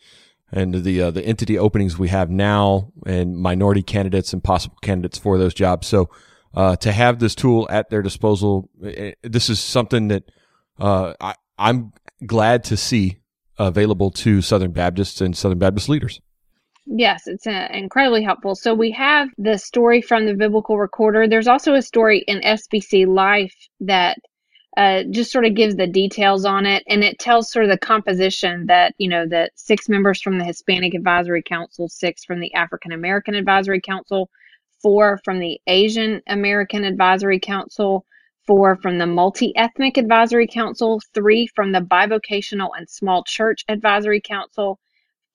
and 0.52 0.72
the 0.72 1.02
uh, 1.02 1.10
the 1.10 1.24
entity 1.24 1.58
openings 1.58 1.98
we 1.98 2.08
have 2.08 2.30
now, 2.30 2.92
and 3.06 3.36
minority 3.36 3.82
candidates 3.82 4.32
and 4.32 4.42
possible 4.44 4.76
candidates 4.82 5.18
for 5.18 5.36
those 5.36 5.52
jobs. 5.52 5.88
So 5.88 6.08
to 6.54 6.92
have 6.92 7.18
this 7.18 7.34
tool 7.34 7.66
at 7.70 7.90
their 7.90 8.02
disposal, 8.02 8.70
eh, 8.84 9.14
this 9.22 9.50
is 9.50 9.58
something 9.58 10.08
that 10.08 10.30
I, 10.78 11.34
I'm 11.60 11.92
glad 12.26 12.64
to 12.64 12.76
see 12.76 13.18
available 13.58 14.10
to 14.10 14.40
Southern 14.40 14.72
Baptists 14.72 15.20
and 15.20 15.36
Southern 15.36 15.58
Baptist 15.58 15.88
leaders. 15.88 16.20
Yes, 16.86 17.26
it's 17.26 17.46
uh, 17.46 17.68
incredibly 17.72 18.22
helpful. 18.22 18.54
So 18.54 18.74
we 18.74 18.90
have 18.92 19.28
the 19.38 19.58
story 19.58 20.00
from 20.00 20.26
the 20.26 20.34
biblical 20.34 20.78
recorder. 20.78 21.28
There's 21.28 21.46
also 21.46 21.74
a 21.74 21.82
story 21.82 22.24
in 22.26 22.40
SBC 22.40 23.06
Life 23.06 23.54
that 23.80 24.18
uh, 24.76 25.02
just 25.10 25.30
sort 25.30 25.44
of 25.44 25.54
gives 25.54 25.76
the 25.76 25.86
details 25.86 26.44
on 26.44 26.64
it, 26.64 26.82
and 26.88 27.04
it 27.04 27.18
tells 27.18 27.50
sort 27.50 27.64
of 27.64 27.70
the 27.70 27.78
composition 27.78 28.66
that 28.66 28.94
you 28.98 29.08
know 29.08 29.26
that 29.26 29.52
six 29.56 29.88
members 29.88 30.22
from 30.22 30.38
the 30.38 30.44
Hispanic 30.44 30.94
Advisory 30.94 31.42
Council, 31.42 31.88
six 31.88 32.24
from 32.24 32.40
the 32.40 32.52
African 32.54 32.92
American 32.92 33.34
Advisory 33.34 33.80
Council, 33.80 34.30
four 34.80 35.20
from 35.24 35.38
the 35.38 35.60
Asian 35.66 36.22
American 36.28 36.84
Advisory 36.84 37.40
Council, 37.40 38.06
four 38.46 38.76
from 38.76 38.98
the 38.98 39.06
Multi 39.06 39.52
Ethnic 39.56 39.96
Advisory 39.96 40.46
Council, 40.46 41.00
three 41.14 41.46
from 41.54 41.72
the 41.72 41.80
Bivocational 41.80 42.70
and 42.76 42.88
Small 42.88 43.24
Church 43.24 43.64
Advisory 43.68 44.20
Council, 44.20 44.78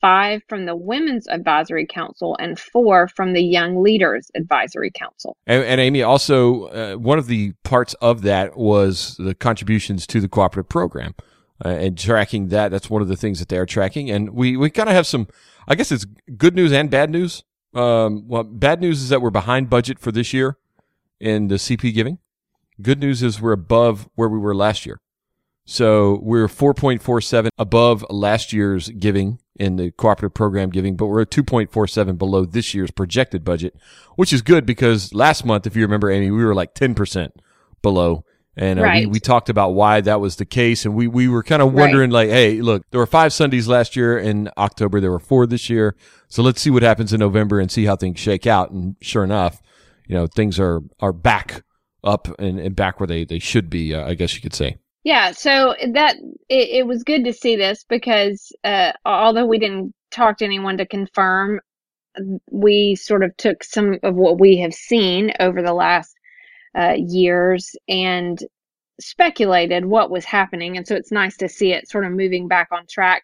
five 0.01 0.41
from 0.47 0.65
the 0.65 0.75
Women's 0.75 1.27
Advisory 1.27 1.87
Council, 1.87 2.35
and 2.39 2.59
four 2.59 3.07
from 3.07 3.33
the 3.33 3.41
Young 3.41 3.81
Leaders 3.81 4.29
Advisory 4.35 4.91
Council. 4.91 5.37
And, 5.47 5.63
and 5.63 5.81
Amy, 5.81 6.03
also, 6.03 6.65
uh, 6.65 6.95
one 6.95 7.17
of 7.17 7.27
the 7.27 7.53
parts 7.63 7.93
of 7.95 8.21
that 8.23 8.57
was 8.57 9.15
the 9.17 9.33
contributions 9.33 10.05
to 10.07 10.19
the 10.19 10.27
cooperative 10.27 10.69
program. 10.69 11.15
Uh, 11.63 11.69
and 11.69 11.97
tracking 11.97 12.49
that, 12.49 12.69
that's 12.69 12.89
one 12.89 13.01
of 13.01 13.07
the 13.07 13.15
things 13.15 13.39
that 13.39 13.47
they're 13.47 13.65
tracking. 13.65 14.11
And 14.11 14.31
we, 14.31 14.57
we 14.57 14.69
kind 14.69 14.89
of 14.89 14.95
have 14.95 15.07
some, 15.07 15.27
I 15.69 15.75
guess 15.75 15.89
it's 15.89 16.05
good 16.37 16.53
news 16.53 16.73
and 16.73 16.91
bad 16.91 17.09
news. 17.09 17.43
Um, 17.73 18.27
well, 18.27 18.43
bad 18.43 18.81
news 18.81 19.01
is 19.01 19.07
that 19.09 19.21
we're 19.21 19.29
behind 19.29 19.69
budget 19.69 19.97
for 19.97 20.11
this 20.11 20.33
year 20.33 20.57
in 21.19 21.47
the 21.47 21.55
CP 21.55 21.93
giving. 21.93 22.19
Good 22.81 22.99
news 22.99 23.23
is 23.23 23.41
we're 23.41 23.53
above 23.53 24.09
where 24.15 24.29
we 24.29 24.37
were 24.37 24.55
last 24.55 24.85
year. 24.85 24.99
So 25.65 26.19
we're 26.21 26.47
4.47 26.47 27.49
above 27.57 28.05
last 28.09 28.53
year's 28.53 28.89
giving 28.89 29.39
in 29.55 29.77
the 29.77 29.91
cooperative 29.91 30.35
program 30.35 30.69
giving, 30.69 30.95
but 30.95 31.07
we're 31.07 31.21
at 31.21 31.31
2.47 31.31 32.17
below 32.17 32.45
this 32.45 32.73
year's 32.73 32.91
projected 32.91 33.43
budget, 33.43 33.75
which 34.15 34.31
is 34.31 34.41
good 34.41 34.65
because 34.65 35.13
last 35.13 35.43
month, 35.45 35.65
if 35.65 35.75
you 35.75 35.81
remember, 35.81 36.11
Amy, 36.11 36.29
we 36.29 36.43
were 36.43 36.53
like 36.53 36.75
10% 36.75 37.31
below. 37.81 38.23
And 38.57 38.79
uh, 38.79 38.83
right. 38.83 39.05
we, 39.07 39.13
we 39.13 39.19
talked 39.19 39.49
about 39.49 39.73
why 39.73 40.01
that 40.01 40.21
was 40.21 40.35
the 40.35 40.45
case. 40.45 40.85
And 40.85 40.93
we, 40.93 41.07
we 41.07 41.27
were 41.27 41.43
kind 41.43 41.61
of 41.61 41.73
wondering, 41.73 42.11
right. 42.11 42.27
like, 42.27 42.29
hey, 42.29 42.61
look, 42.61 42.83
there 42.91 42.99
were 42.99 43.07
five 43.07 43.33
Sundays 43.33 43.67
last 43.67 43.95
year 43.95 44.17
in 44.19 44.49
October. 44.57 44.99
There 44.99 45.11
were 45.11 45.19
four 45.19 45.47
this 45.47 45.69
year. 45.69 45.95
So 46.27 46.43
let's 46.43 46.61
see 46.61 46.69
what 46.69 46.83
happens 46.83 47.11
in 47.11 47.19
November 47.19 47.59
and 47.59 47.71
see 47.71 47.85
how 47.85 47.95
things 47.95 48.19
shake 48.19 48.45
out. 48.45 48.71
And 48.71 48.97
sure 49.01 49.23
enough, 49.23 49.61
you 50.07 50.15
know, 50.15 50.27
things 50.27 50.59
are, 50.59 50.81
are 50.99 51.11
back 51.13 51.63
up 52.05 52.27
and, 52.39 52.59
and 52.59 52.75
back 52.75 52.99
where 52.99 53.07
they, 53.07 53.25
they 53.25 53.39
should 53.39 53.69
be, 53.69 53.93
uh, 53.93 54.07
I 54.07 54.13
guess 54.13 54.35
you 54.35 54.41
could 54.41 54.53
say. 54.53 54.77
Yeah, 55.03 55.31
so 55.31 55.75
that 55.93 56.15
it, 56.49 56.69
it 56.69 56.87
was 56.87 57.03
good 57.03 57.25
to 57.25 57.33
see 57.33 57.55
this 57.55 57.83
because 57.87 58.51
uh, 58.63 58.93
although 59.05 59.45
we 59.45 59.59
didn't 59.59 59.93
talk 60.11 60.37
to 60.37 60.45
anyone 60.45 60.77
to 60.77 60.85
confirm, 60.85 61.59
we 62.49 62.95
sort 62.95 63.23
of 63.23 63.35
took 63.37 63.63
some 63.63 63.99
of 64.03 64.15
what 64.15 64.39
we 64.39 64.57
have 64.57 64.73
seen 64.73 65.31
over 65.39 65.61
the 65.61 65.73
last 65.73 66.15
uh, 66.77 66.95
years 66.97 67.75
and 67.87 68.39
speculated 68.99 69.85
what 69.85 70.09
was 70.09 70.25
happening. 70.25 70.77
And 70.77 70.87
so 70.87 70.95
it's 70.95 71.11
nice 71.11 71.37
to 71.37 71.49
see 71.49 71.71
it 71.71 71.89
sort 71.89 72.05
of 72.05 72.11
moving 72.11 72.47
back 72.47 72.69
on 72.71 72.85
track. 72.89 73.23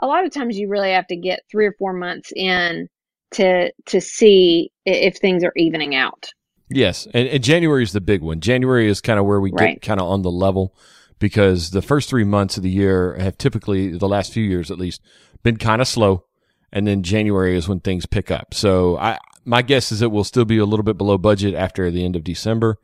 A 0.00 0.06
lot 0.06 0.24
of 0.24 0.32
times 0.32 0.58
you 0.58 0.68
really 0.68 0.90
have 0.90 1.06
to 1.06 1.16
get 1.16 1.44
three 1.50 1.66
or 1.66 1.74
four 1.78 1.92
months 1.92 2.32
in 2.34 2.88
to 3.32 3.72
to 3.86 4.00
see 4.00 4.70
if 4.84 5.16
things 5.16 5.44
are 5.44 5.52
evening 5.56 5.94
out. 5.94 6.30
Yes, 6.76 7.06
and, 7.12 7.28
and 7.28 7.42
January 7.42 7.82
is 7.82 7.92
the 7.92 8.00
big 8.00 8.22
one. 8.22 8.40
January 8.40 8.88
is 8.88 9.00
kind 9.00 9.18
of 9.18 9.26
where 9.26 9.40
we 9.40 9.52
right. 9.52 9.74
get 9.74 9.82
kind 9.82 10.00
of 10.00 10.08
on 10.08 10.22
the 10.22 10.30
level 10.30 10.74
because 11.18 11.70
the 11.70 11.82
first 11.82 12.08
three 12.08 12.24
months 12.24 12.56
of 12.56 12.62
the 12.62 12.70
year 12.70 13.14
have 13.14 13.38
typically, 13.38 13.96
the 13.96 14.08
last 14.08 14.32
few 14.32 14.42
years 14.42 14.70
at 14.70 14.78
least, 14.78 15.00
been 15.42 15.56
kind 15.56 15.80
of 15.80 15.88
slow. 15.88 16.24
And 16.72 16.86
then 16.86 17.02
January 17.02 17.56
is 17.56 17.68
when 17.68 17.80
things 17.80 18.06
pick 18.06 18.30
up. 18.30 18.54
So 18.54 18.96
I, 18.98 19.18
my 19.44 19.62
guess 19.62 19.92
is 19.92 20.02
it 20.02 20.10
will 20.10 20.24
still 20.24 20.44
be 20.44 20.58
a 20.58 20.64
little 20.64 20.82
bit 20.82 20.96
below 20.96 21.18
budget 21.18 21.54
after 21.54 21.90
the 21.90 22.04
end 22.04 22.16
of 22.16 22.24
December. 22.24 22.78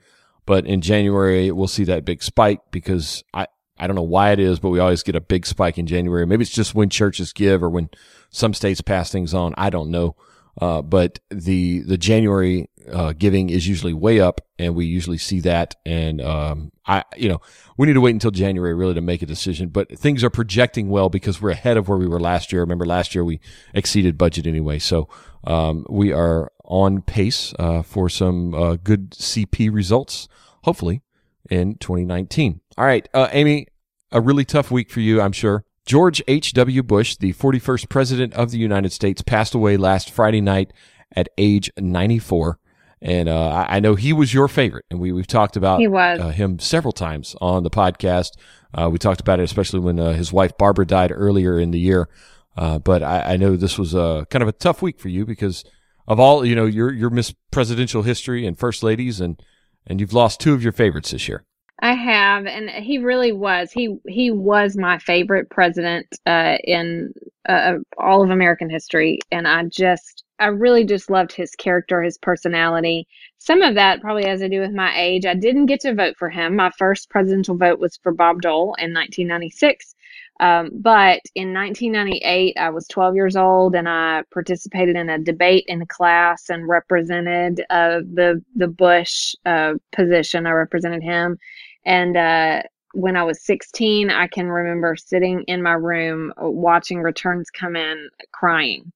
But 0.47 0.66
in 0.66 0.80
January, 0.80 1.50
we'll 1.50 1.68
see 1.68 1.85
that 1.85 2.04
big 2.04 2.23
spike 2.23 2.61
because 2.71 3.25
I, 3.35 3.47
I 3.78 3.87
don't 3.87 3.97
know 3.97 4.02
why 4.02 4.33
it 4.33 4.38
is, 4.38 4.59
but 4.61 4.71
we 4.71 4.78
always 4.78 5.02
get 5.02 5.16
a 5.16 5.21
big 5.21 5.47
spike 5.47 5.78
in 5.78 5.87
January. 5.87 6.26
Maybe 6.26 6.42
it's 6.42 6.50
just 6.50 6.75
when 6.75 6.90
churches 6.90 7.33
give 7.33 7.62
or 7.62 7.71
when 7.71 7.90
some 8.30 8.54
states 8.54 8.80
pass 8.80 9.11
things 9.11 9.35
on. 9.35 9.54
I 9.57 9.71
don't 9.71 9.90
know. 9.90 10.16
Uh, 10.61 10.83
but 10.83 11.18
the, 11.30 11.80
the 11.80 11.99
January, 11.99 12.68
uh, 12.92 13.12
giving 13.12 13.50
is 13.50 13.66
usually 13.66 13.92
way 13.92 14.21
up 14.21 14.40
and 14.59 14.75
we 14.75 14.87
usually 14.87 15.18
see 15.18 15.40
that. 15.40 15.75
And, 15.85 16.21
um, 16.21 16.73
I, 16.87 17.04
you 17.16 17.28
know, 17.28 17.40
we 17.76 17.87
need 17.87 17.95
to 17.95 18.00
wait 18.00 18.12
until 18.14 18.30
January 18.30 18.75
really 18.75 18.95
to 18.95 19.00
make 19.00 19.23
a 19.23 19.26
decision, 19.26 19.68
but 19.68 19.99
things 19.99 20.25
are 20.25 20.30
projecting 20.30 20.88
well 20.88 21.09
because 21.09 21.40
we're 21.40 21.50
ahead 21.50 21.76
of 21.76 21.88
where 21.88 21.99
we 21.99 22.07
were 22.07 22.21
last 22.21 22.52
year. 22.52 22.62
Remember 22.62 22.87
last 22.87 23.14
year 23.14 23.25
we 23.25 23.40
exceeded 23.75 24.18
budget 24.18 24.47
anyway. 24.47 24.78
So, 24.78 25.09
um, 25.45 25.87
we 25.88 26.12
are 26.12 26.52
on 26.64 27.02
pace, 27.02 27.54
uh, 27.59 27.83
for 27.83 28.09
some, 28.09 28.54
uh, 28.54 28.76
good 28.76 29.11
CP 29.12 29.73
results, 29.73 30.28
hopefully 30.64 31.02
in 31.50 31.76
2019. 31.76 32.61
All 32.76 32.85
right. 32.85 33.09
Uh, 33.14 33.28
Amy, 33.33 33.68
a 34.12 34.21
really 34.21 34.45
tough 34.45 34.71
week 34.71 34.90
for 34.90 35.00
you, 35.00 35.21
I'm 35.21 35.33
sure. 35.33 35.64
George 35.88 36.23
H.W. 36.28 36.83
Bush, 36.83 37.16
the 37.16 37.33
41st 37.33 37.88
President 37.88 38.35
of 38.35 38.50
the 38.50 38.59
United 38.59 38.92
States, 38.92 39.23
passed 39.23 39.54
away 39.54 39.78
last 39.78 40.11
Friday 40.11 40.42
night 40.42 40.71
at 41.16 41.30
age 41.38 41.71
94. 41.78 42.59
And 43.00 43.28
uh, 43.28 43.67
I 43.69 43.78
know 43.81 43.95
he 43.95 44.12
was 44.12 44.35
your 44.35 44.49
favorite, 44.49 44.85
and 44.90 44.99
we, 44.99 45.12
we've 45.12 45.26
talked 45.26 45.57
about 45.57 45.81
uh, 45.81 46.31
him 46.31 46.59
several 46.59 46.93
times 46.93 47.37
on 47.40 47.62
the 47.62 47.71
podcast. 47.71 48.31
Uh, 48.75 48.88
we 48.90 48.99
talked 48.99 49.21
about 49.21 49.38
it, 49.38 49.45
especially 49.45 49.81
when 49.81 50.00
uh, 50.00 50.14
his 50.14 50.33
wife 50.33 50.59
Barbara 50.59 50.85
died 50.85 51.12
earlier 51.14 51.61
in 51.61 51.71
the 51.71 51.78
year. 51.78 52.09
Uh, 52.57 52.81
but 52.81 53.05
I, 53.05 53.35
I, 53.35 53.37
know 53.37 53.55
this 53.55 53.78
was 53.78 53.95
a 53.95 54.26
kind 54.31 54.43
of 54.43 54.49
a 54.49 54.52
tough 54.52 54.83
week 54.83 54.99
for 54.99 55.09
you 55.09 55.25
because 55.25 55.64
of 56.09 56.19
all 56.19 56.45
you 56.45 56.57
know 56.57 56.67
your 56.67 56.93
your 56.93 57.09
Miss 57.09 57.33
Presidential 57.52 58.02
history 58.02 58.45
and 58.45 58.59
First 58.59 58.83
Ladies, 58.83 59.21
and 59.21 59.40
and 59.87 60.00
you've 60.00 60.12
lost 60.12 60.40
two 60.40 60.55
of 60.55 60.62
your 60.62 60.73
favorites 60.73 61.12
this 61.12 61.28
year. 61.28 61.45
I 61.81 61.95
have, 61.95 62.47
and 62.47 62.69
he 62.69 62.99
really 62.99 63.31
was. 63.31 63.71
He 63.71 63.99
he 64.09 64.33
was 64.33 64.76
my 64.76 64.99
favorite 64.99 65.50
president 65.50 66.09
uh, 66.26 66.57
in 66.64 67.12
uh, 67.49 67.75
all 67.97 68.25
of 68.25 68.31
American 68.31 68.69
history, 68.69 69.21
and 69.31 69.47
I 69.47 69.62
just 69.64 70.25
I 70.38 70.47
really 70.47 70.85
just 70.85 71.11
loved 71.11 71.33
his 71.33 71.54
character, 71.54 72.02
his 72.02 72.18
personality. 72.18 73.07
Some 73.38 73.62
of 73.62 73.75
that 73.75 74.00
probably 74.00 74.26
has 74.26 74.40
to 74.40 74.49
do 74.49 74.61
with 74.61 74.73
my 74.73 74.97
age. 74.97 75.26
I 75.26 75.35
didn't 75.35 75.66
get 75.66 75.80
to 75.80 75.95
vote 75.95 76.16
for 76.16 76.30
him. 76.30 76.57
My 76.57 76.71
first 76.78 77.11
presidential 77.11 77.57
vote 77.57 77.78
was 77.78 77.99
for 78.02 78.12
Bob 78.12 78.42
Dole 78.42 78.75
in 78.78 78.95
1996. 78.95 79.95
Um, 80.40 80.71
but 80.73 81.21
in 81.35 81.52
1998, 81.52 82.57
I 82.59 82.71
was 82.71 82.87
12 82.88 83.16
years 83.16 83.37
old 83.37 83.75
and 83.75 83.88
I 83.88 84.23
participated 84.33 84.97
in 84.97 85.11
a 85.11 85.18
debate 85.18 85.64
in 85.66 85.85
class 85.87 86.49
and 86.49 86.68
represented 86.68 87.64
uh, 87.71 88.00
the 88.14 88.42
the 88.54 88.68
Bush 88.68 89.35
uh, 89.47 89.75
position. 89.90 90.47
I 90.47 90.52
represented 90.52 91.02
him, 91.02 91.38
and 91.85 92.16
uh, 92.16 92.62
when 92.95 93.16
I 93.16 93.25
was 93.25 93.45
16, 93.45 94.11
I 94.11 94.28
can 94.28 94.49
remember 94.49 94.95
sitting 94.97 95.42
in 95.49 95.62
my 95.62 95.73
room 95.73 96.33
uh, 96.40 96.49
watching 96.49 97.02
returns 97.02 97.50
come 97.50 97.75
in, 97.75 98.09
crying, 98.33 98.92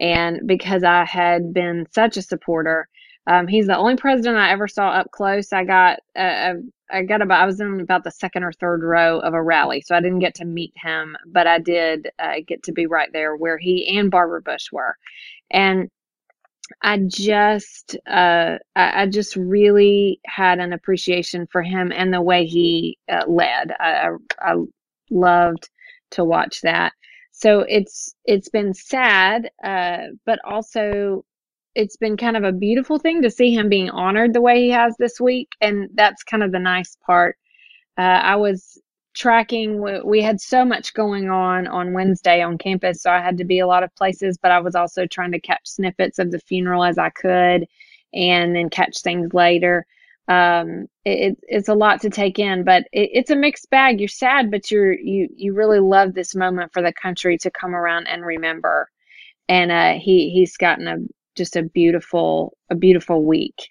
and 0.00 0.46
because 0.46 0.84
I 0.84 1.04
had 1.04 1.52
been 1.52 1.86
such 1.92 2.16
a 2.16 2.22
supporter. 2.22 2.88
Um, 3.26 3.46
he's 3.46 3.66
the 3.66 3.76
only 3.76 3.96
president 3.96 4.38
I 4.38 4.50
ever 4.50 4.68
saw 4.68 4.88
up 4.88 5.10
close. 5.10 5.52
I 5.52 5.64
got 5.64 6.00
uh, 6.16 6.54
I 6.90 7.02
got 7.02 7.20
about 7.20 7.42
I 7.42 7.46
was 7.46 7.60
in 7.60 7.80
about 7.80 8.04
the 8.04 8.10
second 8.10 8.42
or 8.44 8.52
third 8.52 8.82
row 8.82 9.18
of 9.18 9.34
a 9.34 9.42
rally, 9.42 9.82
so 9.82 9.94
I 9.94 10.00
didn't 10.00 10.20
get 10.20 10.34
to 10.36 10.44
meet 10.44 10.72
him, 10.76 11.16
but 11.26 11.46
I 11.46 11.58
did 11.58 12.08
uh, 12.18 12.36
get 12.46 12.62
to 12.64 12.72
be 12.72 12.86
right 12.86 13.12
there 13.12 13.36
where 13.36 13.58
he 13.58 13.98
and 13.98 14.10
Barbara 14.10 14.40
Bush 14.40 14.72
were, 14.72 14.96
and 15.50 15.90
I 16.82 16.98
just 16.98 17.96
uh, 18.06 18.58
I, 18.76 19.02
I, 19.02 19.06
just 19.06 19.36
really 19.36 20.20
had 20.26 20.58
an 20.58 20.72
appreciation 20.72 21.46
for 21.50 21.62
him 21.62 21.92
and 21.92 22.12
the 22.12 22.22
way 22.22 22.46
he 22.46 22.98
uh, 23.10 23.24
led. 23.26 23.72
I, 23.80 24.08
I, 24.40 24.52
I 24.52 24.54
loved 25.10 25.70
to 26.10 26.24
watch 26.24 26.60
that. 26.62 26.92
So 27.38 27.60
it's 27.60 28.16
it's 28.24 28.48
been 28.48 28.74
sad, 28.74 29.48
uh, 29.62 30.08
but 30.26 30.40
also 30.44 31.24
it's 31.76 31.96
been 31.96 32.16
kind 32.16 32.36
of 32.36 32.42
a 32.42 32.50
beautiful 32.50 32.98
thing 32.98 33.22
to 33.22 33.30
see 33.30 33.54
him 33.54 33.68
being 33.68 33.90
honored 33.90 34.32
the 34.34 34.40
way 34.40 34.60
he 34.62 34.70
has 34.70 34.96
this 34.98 35.20
week, 35.20 35.48
and 35.60 35.88
that's 35.94 36.24
kind 36.24 36.42
of 36.42 36.50
the 36.50 36.58
nice 36.58 36.96
part. 37.06 37.36
Uh, 37.96 38.00
I 38.02 38.34
was 38.36 38.80
tracking. 39.14 39.80
We, 39.80 40.00
we 40.00 40.20
had 40.20 40.40
so 40.40 40.64
much 40.64 40.94
going 40.94 41.30
on 41.30 41.68
on 41.68 41.92
Wednesday 41.92 42.42
on 42.42 42.58
campus, 42.58 43.02
so 43.02 43.10
I 43.12 43.20
had 43.20 43.38
to 43.38 43.44
be 43.44 43.60
a 43.60 43.68
lot 43.68 43.84
of 43.84 43.94
places, 43.94 44.36
but 44.36 44.50
I 44.50 44.58
was 44.58 44.74
also 44.74 45.06
trying 45.06 45.30
to 45.32 45.40
catch 45.40 45.60
snippets 45.64 46.18
of 46.18 46.32
the 46.32 46.40
funeral 46.40 46.82
as 46.82 46.98
I 46.98 47.10
could 47.10 47.66
and 48.12 48.56
then 48.56 48.68
catch 48.68 48.98
things 49.02 49.32
later. 49.32 49.86
Um, 50.28 50.88
it, 51.06 51.38
it's 51.42 51.68
a 51.68 51.74
lot 51.74 52.02
to 52.02 52.10
take 52.10 52.38
in, 52.38 52.62
but 52.62 52.82
it, 52.92 53.10
it's 53.14 53.30
a 53.30 53.36
mixed 53.36 53.70
bag. 53.70 53.98
You're 53.98 54.08
sad, 54.08 54.50
but 54.50 54.70
you're 54.70 54.92
you 54.92 55.28
you 55.34 55.54
really 55.54 55.80
love 55.80 56.14
this 56.14 56.34
moment 56.34 56.72
for 56.72 56.82
the 56.82 56.92
country 56.92 57.38
to 57.38 57.50
come 57.50 57.74
around 57.74 58.08
and 58.08 58.24
remember. 58.24 58.88
And 59.48 59.72
uh, 59.72 59.94
he 59.94 60.30
he's 60.30 60.56
gotten 60.56 60.86
a 60.86 60.96
just 61.34 61.56
a 61.56 61.62
beautiful 61.62 62.56
a 62.70 62.74
beautiful 62.74 63.24
week 63.24 63.70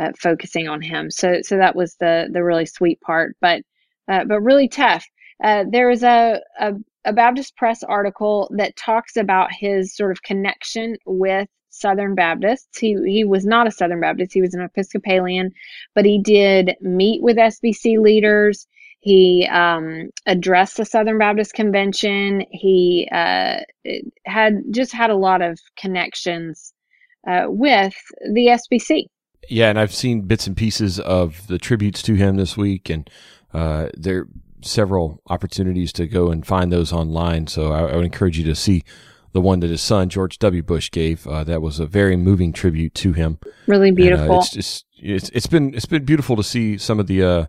uh, 0.00 0.12
focusing 0.18 0.68
on 0.68 0.80
him. 0.80 1.10
So 1.10 1.42
so 1.42 1.58
that 1.58 1.76
was 1.76 1.96
the 2.00 2.28
the 2.32 2.42
really 2.42 2.66
sweet 2.66 3.00
part, 3.02 3.36
but 3.40 3.62
uh, 4.08 4.24
but 4.24 4.40
really 4.40 4.68
tough. 4.68 5.04
Uh, 5.42 5.64
there 5.70 5.90
is 5.90 6.02
a, 6.02 6.40
a 6.58 6.74
a 7.04 7.12
Baptist 7.12 7.56
Press 7.56 7.82
article 7.82 8.50
that 8.56 8.76
talks 8.76 9.16
about 9.16 9.52
his 9.52 9.94
sort 9.94 10.12
of 10.12 10.22
connection 10.22 10.96
with 11.04 11.48
Southern 11.70 12.14
Baptists. 12.14 12.78
He 12.78 12.96
he 13.06 13.24
was 13.24 13.46
not 13.46 13.66
a 13.66 13.70
Southern 13.70 14.00
Baptist. 14.00 14.32
He 14.32 14.40
was 14.40 14.54
an 14.54 14.60
Episcopalian, 14.60 15.52
but 15.94 16.04
he 16.04 16.20
did 16.20 16.76
meet 16.80 17.22
with 17.22 17.36
SBC 17.36 17.98
leaders. 17.98 18.66
He 19.00 19.48
um, 19.50 20.10
addressed 20.26 20.76
the 20.76 20.84
Southern 20.84 21.18
Baptist 21.18 21.54
Convention. 21.54 22.44
He 22.50 23.08
uh, 23.10 23.60
had 24.26 24.62
just 24.70 24.92
had 24.92 25.08
a 25.08 25.16
lot 25.16 25.40
of 25.40 25.58
connections 25.76 26.74
uh, 27.26 27.46
with 27.48 27.94
the 28.32 28.48
SBC. 28.48 29.06
Yeah, 29.48 29.70
and 29.70 29.78
I've 29.78 29.94
seen 29.94 30.22
bits 30.22 30.46
and 30.46 30.56
pieces 30.56 31.00
of 31.00 31.46
the 31.46 31.58
tributes 31.58 32.02
to 32.02 32.14
him 32.14 32.36
this 32.36 32.58
week, 32.58 32.90
and 32.90 33.08
uh, 33.54 33.88
there 33.94 34.18
are 34.18 34.28
several 34.62 35.22
opportunities 35.28 35.92
to 35.94 36.06
go 36.06 36.30
and 36.30 36.46
find 36.46 36.70
those 36.70 36.92
online. 36.92 37.46
So 37.46 37.72
I, 37.72 37.92
I 37.92 37.96
would 37.96 38.04
encourage 38.04 38.38
you 38.38 38.44
to 38.44 38.54
see 38.54 38.84
the 39.32 39.40
one 39.40 39.60
that 39.60 39.70
his 39.70 39.80
son 39.80 40.08
George 40.08 40.38
W. 40.38 40.62
Bush 40.62 40.90
gave. 40.90 41.26
Uh, 41.26 41.44
that 41.44 41.62
was 41.62 41.80
a 41.80 41.86
very 41.86 42.16
moving 42.16 42.52
tribute 42.52 42.94
to 42.94 43.12
him. 43.12 43.38
Really 43.66 43.90
beautiful. 43.90 44.24
And, 44.24 44.34
uh, 44.34 44.38
it's 44.38 44.50
just 44.50 44.86
it's 44.98 45.28
it's 45.30 45.46
been 45.46 45.74
it's 45.74 45.86
been 45.86 46.04
beautiful 46.04 46.36
to 46.36 46.42
see 46.42 46.78
some 46.78 47.00
of 47.00 47.06
the 47.06 47.22
uh, 47.22 47.46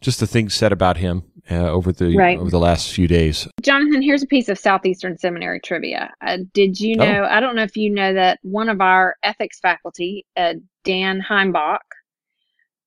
just 0.00 0.20
the 0.20 0.26
things 0.26 0.54
said 0.54 0.72
about 0.72 0.96
him 0.96 1.24
uh, 1.50 1.68
over 1.68 1.92
the 1.92 2.16
right. 2.16 2.38
over 2.38 2.50
the 2.50 2.58
last 2.58 2.92
few 2.92 3.06
days. 3.06 3.48
Jonathan, 3.62 4.02
here's 4.02 4.22
a 4.22 4.26
piece 4.26 4.48
of 4.48 4.58
Southeastern 4.58 5.18
Seminary 5.18 5.60
trivia. 5.60 6.12
Uh, 6.24 6.38
did 6.52 6.80
you 6.80 6.96
oh. 6.98 7.04
know? 7.04 7.22
Oh. 7.22 7.28
I 7.28 7.40
don't 7.40 7.56
know 7.56 7.62
if 7.62 7.76
you 7.76 7.90
know 7.90 8.14
that 8.14 8.38
one 8.42 8.68
of 8.68 8.80
our 8.80 9.16
ethics 9.22 9.60
faculty, 9.60 10.26
uh, 10.36 10.54
Dan 10.84 11.20
Heimbach, 11.20 11.78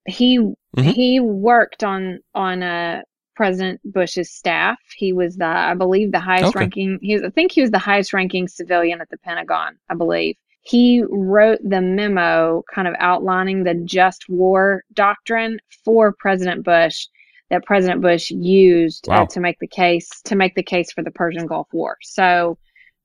he 0.08 0.40
mm-hmm. 0.40 0.82
he 0.82 1.20
worked 1.20 1.84
on 1.84 2.20
on 2.34 2.64
a 2.64 3.04
President 3.36 3.82
Bush's 3.86 4.32
staff. 4.32 4.78
He 4.96 5.14
was 5.14 5.38
the, 5.38 5.46
I 5.46 5.74
believe, 5.74 6.12
the 6.12 6.20
highest 6.20 6.56
okay. 6.56 6.60
ranking. 6.60 7.00
He 7.02 7.14
was, 7.14 7.24
I 7.24 7.30
think 7.30 7.52
he 7.52 7.62
was 7.62 7.72
the 7.72 7.80
highest 7.80 8.14
ranking 8.14 8.48
civilian 8.48 9.02
at 9.02 9.10
the 9.10 9.18
Pentagon. 9.18 9.78
I 9.90 9.96
believe 9.96 10.36
he 10.64 11.04
wrote 11.10 11.60
the 11.64 11.82
memo, 11.82 12.64
kind 12.74 12.88
of 12.88 12.96
outlining 12.98 13.64
the 13.64 13.74
just 13.74 14.30
war 14.30 14.84
doctrine 14.94 15.60
for 15.84 16.14
President 16.14 16.64
Bush 16.64 17.08
that 17.50 17.66
President 17.66 18.02
Bush 18.02 18.32
used 18.32 19.08
uh, 19.10 19.12
wow. 19.12 19.24
uh, 19.24 19.28
to 19.28 19.40
make 19.42 19.60
the 19.60 19.68
case 19.68 20.10
to 20.24 20.36
make 20.36 20.56
the 20.56 20.64
case 20.64 20.92
for 20.92 21.04
the 21.04 21.12
Persian 21.12 21.46
Gulf 21.46 21.68
War. 21.74 21.98
So, 22.02 22.58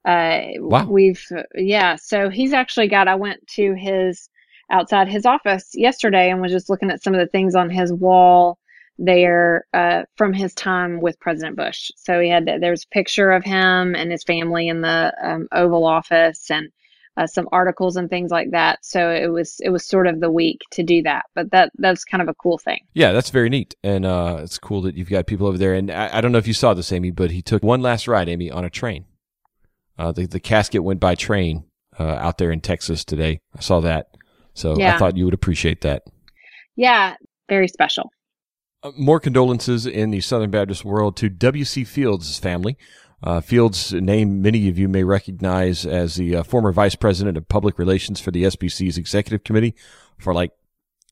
uh, 0.06 0.42
wow. 0.56 0.86
we've 0.88 1.22
yeah. 1.54 1.96
So 1.96 2.30
he's 2.30 2.52
actually 2.52 2.88
got. 2.88 3.08
I 3.08 3.16
went 3.16 3.46
to 3.48 3.74
his 3.74 4.30
outside 4.70 5.08
his 5.08 5.26
office 5.26 5.70
yesterday 5.74 6.30
and 6.30 6.40
was 6.40 6.52
just 6.52 6.70
looking 6.70 6.90
at 6.90 7.02
some 7.02 7.14
of 7.14 7.20
the 7.20 7.26
things 7.26 7.54
on 7.54 7.70
his 7.70 7.92
wall 7.92 8.57
there 8.98 9.66
uh, 9.72 10.02
from 10.16 10.32
his 10.32 10.54
time 10.54 11.00
with 11.00 11.20
President 11.20 11.56
Bush. 11.56 11.90
So 11.96 12.20
he 12.20 12.28
had 12.28 12.46
there's 12.60 12.84
a 12.84 12.94
picture 12.94 13.30
of 13.30 13.44
him 13.44 13.94
and 13.94 14.10
his 14.10 14.24
family 14.24 14.68
in 14.68 14.80
the 14.80 15.14
um, 15.22 15.48
Oval 15.52 15.86
Office 15.86 16.50
and 16.50 16.68
uh, 17.18 17.26
some 17.26 17.48
articles 17.50 17.96
and 17.96 18.08
things 18.08 18.30
like 18.30 18.50
that. 18.52 18.78
So 18.84 19.10
it 19.10 19.28
was 19.28 19.56
it 19.60 19.70
was 19.70 19.84
sort 19.84 20.06
of 20.06 20.20
the 20.20 20.30
week 20.30 20.60
to 20.72 20.82
do 20.82 21.02
that. 21.02 21.26
But 21.34 21.50
that 21.50 21.70
that's 21.78 22.04
kind 22.04 22.22
of 22.22 22.28
a 22.28 22.34
cool 22.34 22.58
thing. 22.58 22.80
Yeah, 22.94 23.12
that's 23.12 23.30
very 23.30 23.48
neat, 23.48 23.74
and 23.82 24.06
uh, 24.06 24.38
it's 24.40 24.58
cool 24.58 24.82
that 24.82 24.96
you've 24.96 25.10
got 25.10 25.26
people 25.26 25.46
over 25.46 25.58
there. 25.58 25.74
And 25.74 25.90
I, 25.90 26.18
I, 26.18 26.20
don't 26.20 26.32
know 26.32 26.38
if 26.38 26.46
you 26.46 26.54
saw 26.54 26.74
this, 26.74 26.92
Amy, 26.92 27.10
but 27.10 27.30
he 27.30 27.42
took 27.42 27.62
one 27.62 27.82
last 27.82 28.06
ride, 28.06 28.28
Amy, 28.28 28.50
on 28.50 28.64
a 28.64 28.70
train. 28.70 29.04
Uh, 29.98 30.12
the 30.12 30.26
the 30.26 30.40
casket 30.40 30.84
went 30.84 31.00
by 31.00 31.16
train 31.16 31.64
uh, 31.98 32.04
out 32.04 32.38
there 32.38 32.52
in 32.52 32.60
Texas 32.60 33.04
today. 33.04 33.40
I 33.56 33.60
saw 33.60 33.80
that, 33.80 34.16
so 34.54 34.76
yeah. 34.76 34.94
I 34.94 34.98
thought 34.98 35.16
you 35.16 35.24
would 35.24 35.34
appreciate 35.34 35.80
that. 35.80 36.04
Yeah, 36.76 37.16
very 37.48 37.66
special. 37.66 38.12
Uh, 38.82 38.92
more 38.96 39.18
condolences 39.18 39.86
in 39.86 40.10
the 40.10 40.20
Southern 40.20 40.50
Baptist 40.50 40.84
world 40.84 41.16
to 41.16 41.28
W.C. 41.28 41.82
Fields' 41.82 42.38
family. 42.38 42.76
Uh, 43.20 43.40
Fields' 43.40 43.92
name 43.92 44.40
many 44.40 44.68
of 44.68 44.78
you 44.78 44.88
may 44.88 45.02
recognize 45.02 45.84
as 45.84 46.14
the 46.14 46.36
uh, 46.36 46.42
former 46.44 46.70
vice 46.70 46.94
president 46.94 47.36
of 47.36 47.48
public 47.48 47.76
relations 47.76 48.20
for 48.20 48.30
the 48.30 48.44
SBC's 48.44 48.96
executive 48.96 49.42
committee 49.42 49.74
for 50.16 50.32
like 50.32 50.52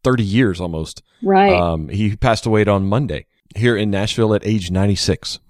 30 0.04 0.22
years 0.22 0.60
almost. 0.60 1.02
Right. 1.22 1.52
Um, 1.52 1.88
he 1.88 2.14
passed 2.14 2.46
away 2.46 2.64
on 2.66 2.86
Monday 2.86 3.26
here 3.56 3.76
in 3.76 3.90
Nashville 3.90 4.34
at 4.34 4.46
age 4.46 4.70
96. 4.70 5.40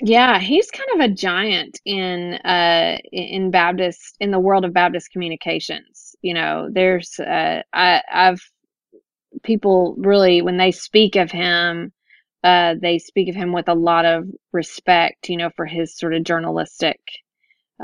Yeah, 0.00 0.40
he's 0.40 0.68
kind 0.72 0.88
of 0.94 1.10
a 1.10 1.14
giant 1.14 1.80
in 1.84 2.34
uh, 2.44 2.98
in 3.12 3.52
Baptist 3.52 4.16
in 4.18 4.32
the 4.32 4.40
world 4.40 4.64
of 4.64 4.72
Baptist 4.72 5.12
communications. 5.12 6.16
You 6.22 6.34
know, 6.34 6.68
there's 6.72 7.20
uh, 7.20 7.62
I, 7.72 8.02
I've 8.12 8.42
people 9.42 9.94
really 9.98 10.42
when 10.42 10.56
they 10.56 10.70
speak 10.70 11.16
of 11.16 11.30
him 11.30 11.92
uh, 12.44 12.74
they 12.80 12.98
speak 12.98 13.28
of 13.28 13.34
him 13.36 13.52
with 13.52 13.68
a 13.68 13.74
lot 13.74 14.04
of 14.04 14.28
respect 14.52 15.28
you 15.28 15.36
know 15.36 15.50
for 15.56 15.66
his 15.66 15.96
sort 15.96 16.14
of 16.14 16.24
journalistic 16.24 17.00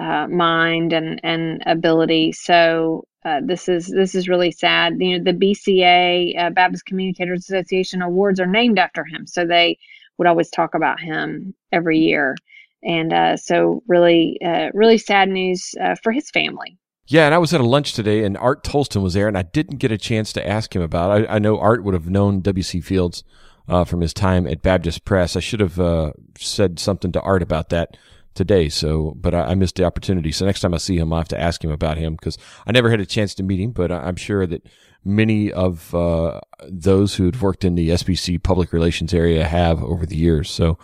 uh, 0.01 0.27
mind 0.29 0.93
and 0.93 1.21
and 1.25 1.63
ability. 1.67 2.33
So 2.33 3.05
uh, 3.25 3.41
this 3.45 3.69
is 3.69 3.89
this 3.89 4.15
is 4.15 4.29
really 4.29 4.53
sad. 4.53 4.95
You 4.99 5.19
know 5.19 5.25
the 5.25 5.37
bca 5.37 6.39
uh, 6.39 6.51
baptist 6.51 6.87
communicators 6.87 7.45
association 7.51 8.03
awards 8.03 8.41
are 8.41 8.47
named 8.47 8.79
after 8.79 9.05
him 9.05 9.27
so 9.27 9.45
they 9.45 9.79
would 10.17 10.29
always 10.29 10.51
talk 10.51 10.75
about 10.75 11.01
him 11.01 11.55
every 11.73 11.99
year. 11.99 12.37
And 12.83 13.13
uh, 13.13 13.37
so 13.37 13.83
really 13.89 14.39
uh, 14.45 14.69
really 14.73 14.99
sad 14.99 15.29
news 15.29 15.75
for 16.03 16.13
his 16.13 16.31
family 16.31 16.79
yeah, 17.09 17.25
and 17.25 17.35
I 17.35 17.39
was 17.39 17.55
at 17.55 17.61
a 17.61 17.67
lunch 17.67 17.95
today, 17.95 18.23
and 18.23 18.37
Art 18.37 18.63
Toalston 18.63 19.03
was 19.03 19.15
there, 19.15 19.29
and 19.29 19.37
I 19.37 19.43
didn't 19.43 19.79
get 19.79 19.91
a 19.91 19.99
chance 19.99 20.33
to 20.35 20.47
ask 20.47 20.77
him 20.77 20.83
about. 20.83 21.23
It. 21.23 21.29
I, 21.29 21.37
I 21.37 21.39
know 21.39 21.59
Art 21.59 21.83
would 21.83 21.95
have 21.95 22.11
known 22.11 22.43
W.C. 22.43 22.83
Fields 22.83 23.25
uh, 23.67 23.85
from 23.85 24.03
his 24.03 24.13
time 24.13 24.47
at 24.47 24.61
Baptist 24.61 25.07
Press. 25.07 25.35
I 25.35 25.41
should 25.41 25.61
have 25.61 25.81
uh, 25.81 26.13
said 26.39 26.79
something 26.79 27.11
to 27.13 27.21
Art 27.23 27.43
about 27.43 27.71
that 27.71 27.97
today. 28.35 28.69
So, 28.69 29.15
but 29.17 29.35
I, 29.35 29.47
I, 29.47 29.55
missed 29.55 29.77
the 29.77 29.85
opportunity. 29.85 30.33
So 30.33 30.45
next 30.45 30.61
time 30.61 30.75
I 30.75 30.79
see 30.79 30.99
him, 30.99 31.13
I'll 31.13 31.21
have 31.21 31.29
to 31.29 31.41
ask 31.41 31.65
him 31.65 31.71
about 31.71 31.97
him 31.97 32.15
because 32.15 32.37
I 32.67 32.73
never 32.73 32.91
had 32.91 33.01
a 33.01 33.07
chance 33.07 33.35
to 33.37 33.43
meet 33.43 33.59
him. 33.59 33.73
But 33.73 33.91
I, 33.91 34.07
am 34.07 34.17
sure 34.17 34.47
that 34.47 34.67
many 35.03 35.51
of 35.51 35.95
uh, 35.95 36.41
those 36.69 37.15
who 37.15 37.25
had 37.25 37.41
worked 37.41 37.65
in 37.65 37.75
the 37.75 37.89
SBC 37.89 38.43
public 38.43 38.73
relations 38.73 39.15
area 39.15 39.45
have 39.45 39.83
over 39.83 40.05
the 40.05 40.17
years. 40.17 40.51
So. 40.51 40.79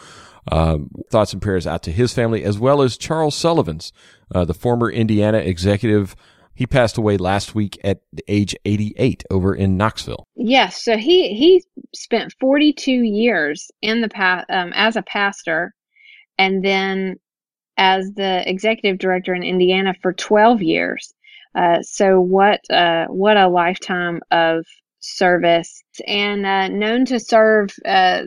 Um, 0.51 0.91
thoughts 1.11 1.33
and 1.33 1.41
prayers 1.41 1.67
out 1.67 1.83
to 1.85 1.93
his 1.93 2.13
family 2.13 2.45
as 2.45 2.59
well 2.59 2.83
as 2.83 2.99
Charles 2.99 3.35
Sullivan's, 3.35 3.93
uh, 4.35 4.45
the 4.45 4.55
former 4.55 4.91
Indiana 4.91 5.39
executive. 5.39 6.15
He 6.55 6.67
passed 6.67 6.99
away 6.99 7.17
last 7.17 7.55
week 7.55 7.79
at 7.83 8.03
age 8.29 8.55
88 8.65 9.25
over 9.31 9.55
in 9.55 9.77
Knoxville. 9.77 10.29
Yes, 10.37 10.85
so 10.85 10.97
he 10.97 11.35
he 11.35 11.65
spent 11.95 12.35
42 12.39 12.93
years 12.93 13.71
in 13.83 14.03
the 14.03 14.09
past 14.09 14.47
um, 14.51 14.73
as 14.75 14.97
a 14.97 15.03
pastor, 15.03 15.75
and 16.39 16.65
then 16.65 17.17
as 17.77 18.13
the 18.15 18.49
executive 18.49 18.99
director 18.99 19.35
in 19.35 19.43
Indiana 19.43 19.95
for 20.01 20.13
12 20.13 20.63
years. 20.63 21.13
Uh, 21.55 21.83
so 21.83 22.21
what 22.21 22.61
uh, 22.71 23.07
what 23.07 23.37
a 23.37 23.49
lifetime 23.49 24.21
of 24.31 24.65
service 25.01 25.83
and 26.07 26.47
uh, 26.47 26.69
known 26.69 27.05
to 27.05 27.21
serve 27.21 27.71
uh, 27.85 28.23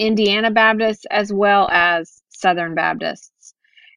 Indiana 0.00 0.50
Baptists 0.50 1.04
as 1.10 1.32
well 1.32 1.68
as 1.70 2.22
Southern 2.30 2.74
Baptists. 2.74 3.54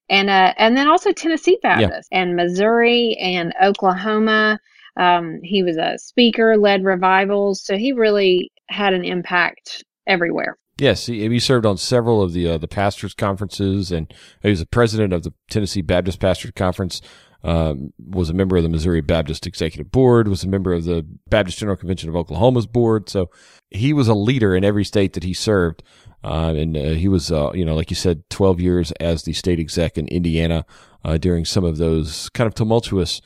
And 0.10 0.30
uh, 0.30 0.54
and 0.58 0.76
then 0.76 0.90
also 0.90 1.14
Tennessee 1.14 1.58
Baptists 1.64 2.10
yeah. 2.12 2.22
and 2.22 2.36
Missouri 2.36 3.16
and 3.20 3.54
Oklahoma. 3.64 4.60
Um, 4.98 5.40
he 5.42 5.64
was 5.64 5.78
a 5.78 5.98
speaker, 5.98 6.58
led 6.58 6.84
revivals, 6.84 7.64
so 7.64 7.78
he 7.78 7.94
really 7.94 8.52
had 8.68 8.94
an 8.94 9.06
impact 9.06 9.84
everywhere. 10.06 10.58
Yes, 10.78 11.06
he, 11.06 11.28
he 11.28 11.40
served 11.40 11.66
on 11.66 11.78
several 11.78 12.22
of 12.22 12.34
the 12.34 12.50
uh, 12.50 12.58
the 12.58 12.68
pastors' 12.68 13.14
conferences, 13.14 13.92
and 13.92 14.14
he 14.42 14.50
was 14.50 14.60
the 14.60 14.66
president 14.66 15.14
of 15.14 15.24
the 15.24 15.34
Tennessee 15.50 15.82
Baptist 15.82 16.20
Pastors 16.20 16.52
Conference. 16.56 17.02
Um, 17.46 17.92
was 18.00 18.30
a 18.30 18.34
member 18.34 18.56
of 18.56 18.64
the 18.64 18.70
Missouri 18.70 19.02
Baptist 19.02 19.46
Executive 19.46 19.92
Board, 19.92 20.30
was 20.30 20.46
a 20.46 20.48
member 20.48 20.72
of 20.72 20.86
the 20.86 21.06
Baptist 21.30 21.58
General 21.58 21.76
Convention 21.76 22.08
of 22.08 22.16
Oklahoma's 22.16 22.68
board. 22.68 23.10
So 23.10 23.30
he 23.70 23.92
was 23.92 24.08
a 24.08 24.14
leader 24.14 24.56
in 24.56 24.64
every 24.64 24.86
state 24.86 25.14
that 25.14 25.24
he 25.24 25.34
served. 25.34 25.84
Uh, 26.24 26.54
and 26.56 26.78
uh, 26.78 26.82
he 26.92 27.10
was, 27.10 27.32
uh, 27.32 27.52
you 27.54 27.66
know, 27.66 27.76
like 27.76 27.90
you 27.90 27.96
said, 27.96 28.24
12 28.30 28.62
years 28.62 28.92
as 28.94 29.24
the 29.24 29.34
state 29.34 29.60
exec 29.60 29.98
in 29.98 30.08
Indiana 30.08 30.66
uh, 31.04 31.18
during 31.18 31.44
some 31.44 31.66
of 31.66 31.78
those 31.78 32.30
kind 32.30 32.48
of 32.48 32.54
tumultuous 32.54 33.22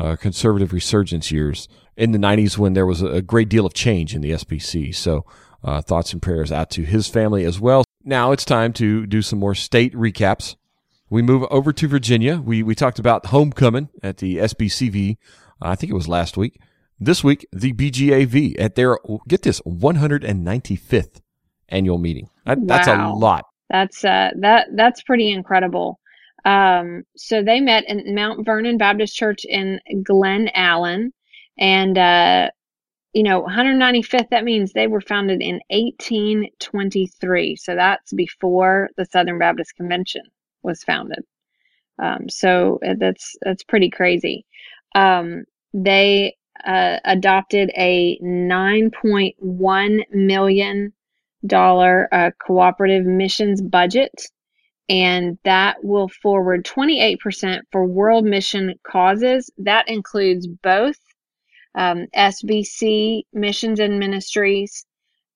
uh, 0.00 0.16
conservative 0.16 0.72
resurgence 0.72 1.30
years 1.30 1.68
in 1.96 2.12
the 2.12 2.18
90s 2.18 2.58
when 2.58 2.72
there 2.72 2.86
was 2.86 3.02
a 3.02 3.22
great 3.22 3.48
deal 3.48 3.66
of 3.66 3.74
change 3.74 4.14
in 4.14 4.20
the 4.20 4.32
SBC. 4.32 4.94
So 4.94 5.24
uh, 5.62 5.80
thoughts 5.80 6.12
and 6.12 6.22
prayers 6.22 6.50
out 6.50 6.70
to 6.70 6.82
his 6.82 7.06
family 7.06 7.44
as 7.44 7.60
well. 7.60 7.84
now 8.02 8.32
it's 8.32 8.44
time 8.44 8.72
to 8.72 9.06
do 9.06 9.22
some 9.22 9.38
more 9.38 9.54
state 9.54 9.94
recaps. 9.94 10.56
We 11.10 11.22
move 11.22 11.42
over 11.50 11.72
to 11.72 11.88
Virginia. 11.88 12.40
We 12.40 12.62
we 12.62 12.76
talked 12.76 13.00
about 13.00 13.26
homecoming 13.26 13.88
at 14.00 14.18
the 14.18 14.36
SBCV. 14.36 15.16
I 15.60 15.74
think 15.74 15.90
it 15.90 15.96
was 15.96 16.06
last 16.06 16.36
week. 16.36 16.60
This 17.00 17.24
week, 17.24 17.44
the 17.52 17.72
BGAV 17.72 18.54
at 18.60 18.76
their 18.76 18.96
get 19.26 19.42
this 19.42 19.60
195th 19.62 21.20
annual 21.68 21.98
meeting. 21.98 22.30
That, 22.46 22.58
wow. 22.58 22.64
That's 22.66 22.86
a 22.86 23.08
lot. 23.08 23.46
That's 23.68 24.04
uh, 24.04 24.30
that 24.38 24.68
that's 24.76 25.02
pretty 25.02 25.32
incredible. 25.32 25.98
Um, 26.44 27.02
so 27.16 27.42
they 27.42 27.58
met 27.58 27.88
in 27.88 28.14
Mount 28.14 28.46
Vernon 28.46 28.78
Baptist 28.78 29.16
Church 29.16 29.44
in 29.44 29.80
Glen 30.04 30.48
Allen, 30.54 31.12
and 31.58 31.98
uh, 31.98 32.50
you 33.14 33.24
know 33.24 33.42
195th. 33.42 34.28
That 34.30 34.44
means 34.44 34.72
they 34.72 34.86
were 34.86 35.00
founded 35.00 35.42
in 35.42 35.60
1823. 35.70 37.56
So 37.56 37.74
that's 37.74 38.12
before 38.12 38.90
the 38.96 39.06
Southern 39.06 39.40
Baptist 39.40 39.74
Convention 39.74 40.22
was 40.62 40.82
founded. 40.82 41.24
Um, 42.00 42.28
so 42.28 42.78
uh, 42.86 42.94
that's 42.98 43.36
that's 43.42 43.64
pretty 43.64 43.90
crazy. 43.90 44.46
Um, 44.94 45.44
they 45.74 46.36
uh, 46.64 46.98
adopted 47.04 47.70
a 47.76 48.18
9.1 48.22 50.00
million 50.10 50.92
dollar 51.46 52.08
uh, 52.12 52.30
cooperative 52.44 53.04
missions 53.04 53.62
budget, 53.62 54.12
and 54.88 55.38
that 55.44 55.84
will 55.84 56.08
forward 56.08 56.64
28% 56.64 57.60
for 57.70 57.86
world 57.86 58.24
mission 58.24 58.74
causes. 58.82 59.50
That 59.58 59.88
includes 59.88 60.46
both 60.46 60.96
um, 61.74 62.06
SBC 62.16 63.22
missions 63.32 63.78
and 63.80 63.98
ministries 63.98 64.84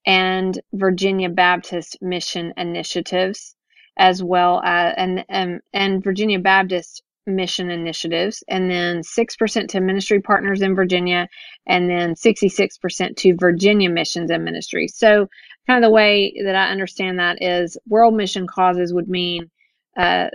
and 0.07 0.61
Virginia 0.73 1.31
Baptist 1.31 1.99
mission 2.03 2.53
initiatives 2.57 3.55
as 3.97 4.23
well 4.23 4.61
as 4.65 4.95
and 4.97 5.25
and, 5.29 5.61
and 5.73 6.03
Virginia 6.03 6.39
Baptist 6.39 7.03
mission 7.27 7.71
initiatives, 7.71 8.43
and 8.49 8.71
then 8.71 9.01
6% 9.01 9.69
to 9.69 9.81
ministry 9.81 10.21
partners 10.21 10.61
in 10.61 10.75
Virginia, 10.75 11.29
and 11.67 11.89
then 11.89 12.15
66% 12.15 13.17
to 13.17 13.37
Virginia 13.39 13.89
missions 13.89 14.31
and 14.31 14.45
ministries. 14.45 14.95
So, 14.97 15.29
kind 15.67 15.83
of 15.83 15.89
the 15.89 15.95
way 15.95 16.35
that 16.45 16.55
I 16.55 16.71
understand 16.71 17.19
that 17.19 17.43
is 17.43 17.79
world 17.89 18.15
mission 18.15 18.47
causes 18.47 18.93
would 18.93 19.09
mean 19.09 19.51
uh, 19.97 20.29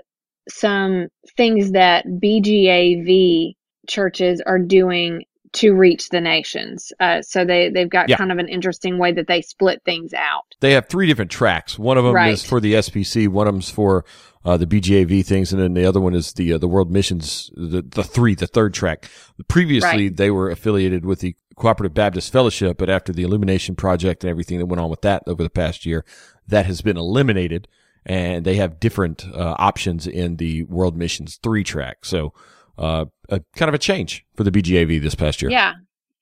some 0.50 1.08
things 1.38 1.72
that 1.72 2.06
BGAV 2.08 3.54
churches 3.88 4.42
are 4.46 4.60
doing 4.60 5.24
to 5.54 5.74
reach 5.74 6.10
the 6.10 6.22
nations. 6.22 6.94
Uh, 7.00 7.22
so 7.22 7.46
they 7.46 7.70
they've 7.70 7.90
got 7.90 8.10
yeah. 8.10 8.18
kind 8.18 8.32
of 8.32 8.38
an 8.38 8.48
interesting 8.48 8.98
way 8.98 9.12
that 9.12 9.28
they 9.28 9.42
split 9.42 9.82
things 9.84 10.14
out. 10.14 10.56
They 10.60 10.74
have 10.74 10.88
three 10.88 11.08
different 11.08 11.32
tracks. 11.32 11.80
One 11.80 11.98
of 11.98 12.04
them 12.04 12.14
right. 12.14 12.34
is 12.34 12.44
for 12.44 12.60
the 12.60 12.74
SBC. 12.74 13.28
One 13.28 13.48
of 13.48 13.54
them's 13.54 13.70
for 13.70 14.06
uh, 14.46 14.58
the 14.58 14.66
BGAV 14.66 15.26
things, 15.26 15.52
and 15.52 15.62
then 15.62 15.74
the 15.74 15.86
other 15.86 16.00
one 16.00 16.16
is 16.16 16.34
the 16.34 16.54
uh, 16.54 16.58
the 16.58 16.68
World 16.68 16.92
Missions. 16.92 17.50
The 17.56 17.82
the 17.82 18.04
three, 18.04 18.36
the 18.36 18.48
third 18.48 18.74
track. 18.74 19.10
Previously, 19.48 20.08
right. 20.08 20.16
they 20.16 20.32
were 20.32 20.50
affiliated 20.50 21.06
with 21.06 21.20
the 21.20 21.36
Cooperative 21.56 21.94
Baptist 21.94 22.32
Fellowship, 22.32 22.78
but 22.78 22.90
after 22.90 23.12
the 23.12 23.24
Illumination 23.24 23.76
Project 23.76 24.24
and 24.24 24.32
everything 24.32 24.60
that 24.60 24.68
went 24.68 24.80
on 24.80 24.90
with 24.90 25.02
that 25.02 25.24
over 25.28 25.44
the 25.44 25.50
past 25.50 25.86
year, 25.86 26.06
that 26.48 26.66
has 26.66 26.82
been 26.82 26.98
eliminated, 26.98 27.68
and 28.06 28.46
they 28.46 28.56
have 28.56 28.80
different 28.80 29.26
uh, 29.34 29.56
options 29.58 30.08
in 30.08 30.38
the 30.38 30.64
World 30.64 30.98
Missions 30.98 31.38
three 31.42 31.64
track. 31.64 32.06
So 32.06 32.34
uh, 32.80 33.06
a 33.30 33.42
kind 33.56 33.70
of 33.70 33.76
a 33.76 33.80
change 33.80 34.26
for 34.36 34.44
the 34.44 34.52
BGAV 34.52 35.02
this 35.02 35.14
past 35.14 35.42
year. 35.42 35.52
Yeah, 35.52 35.74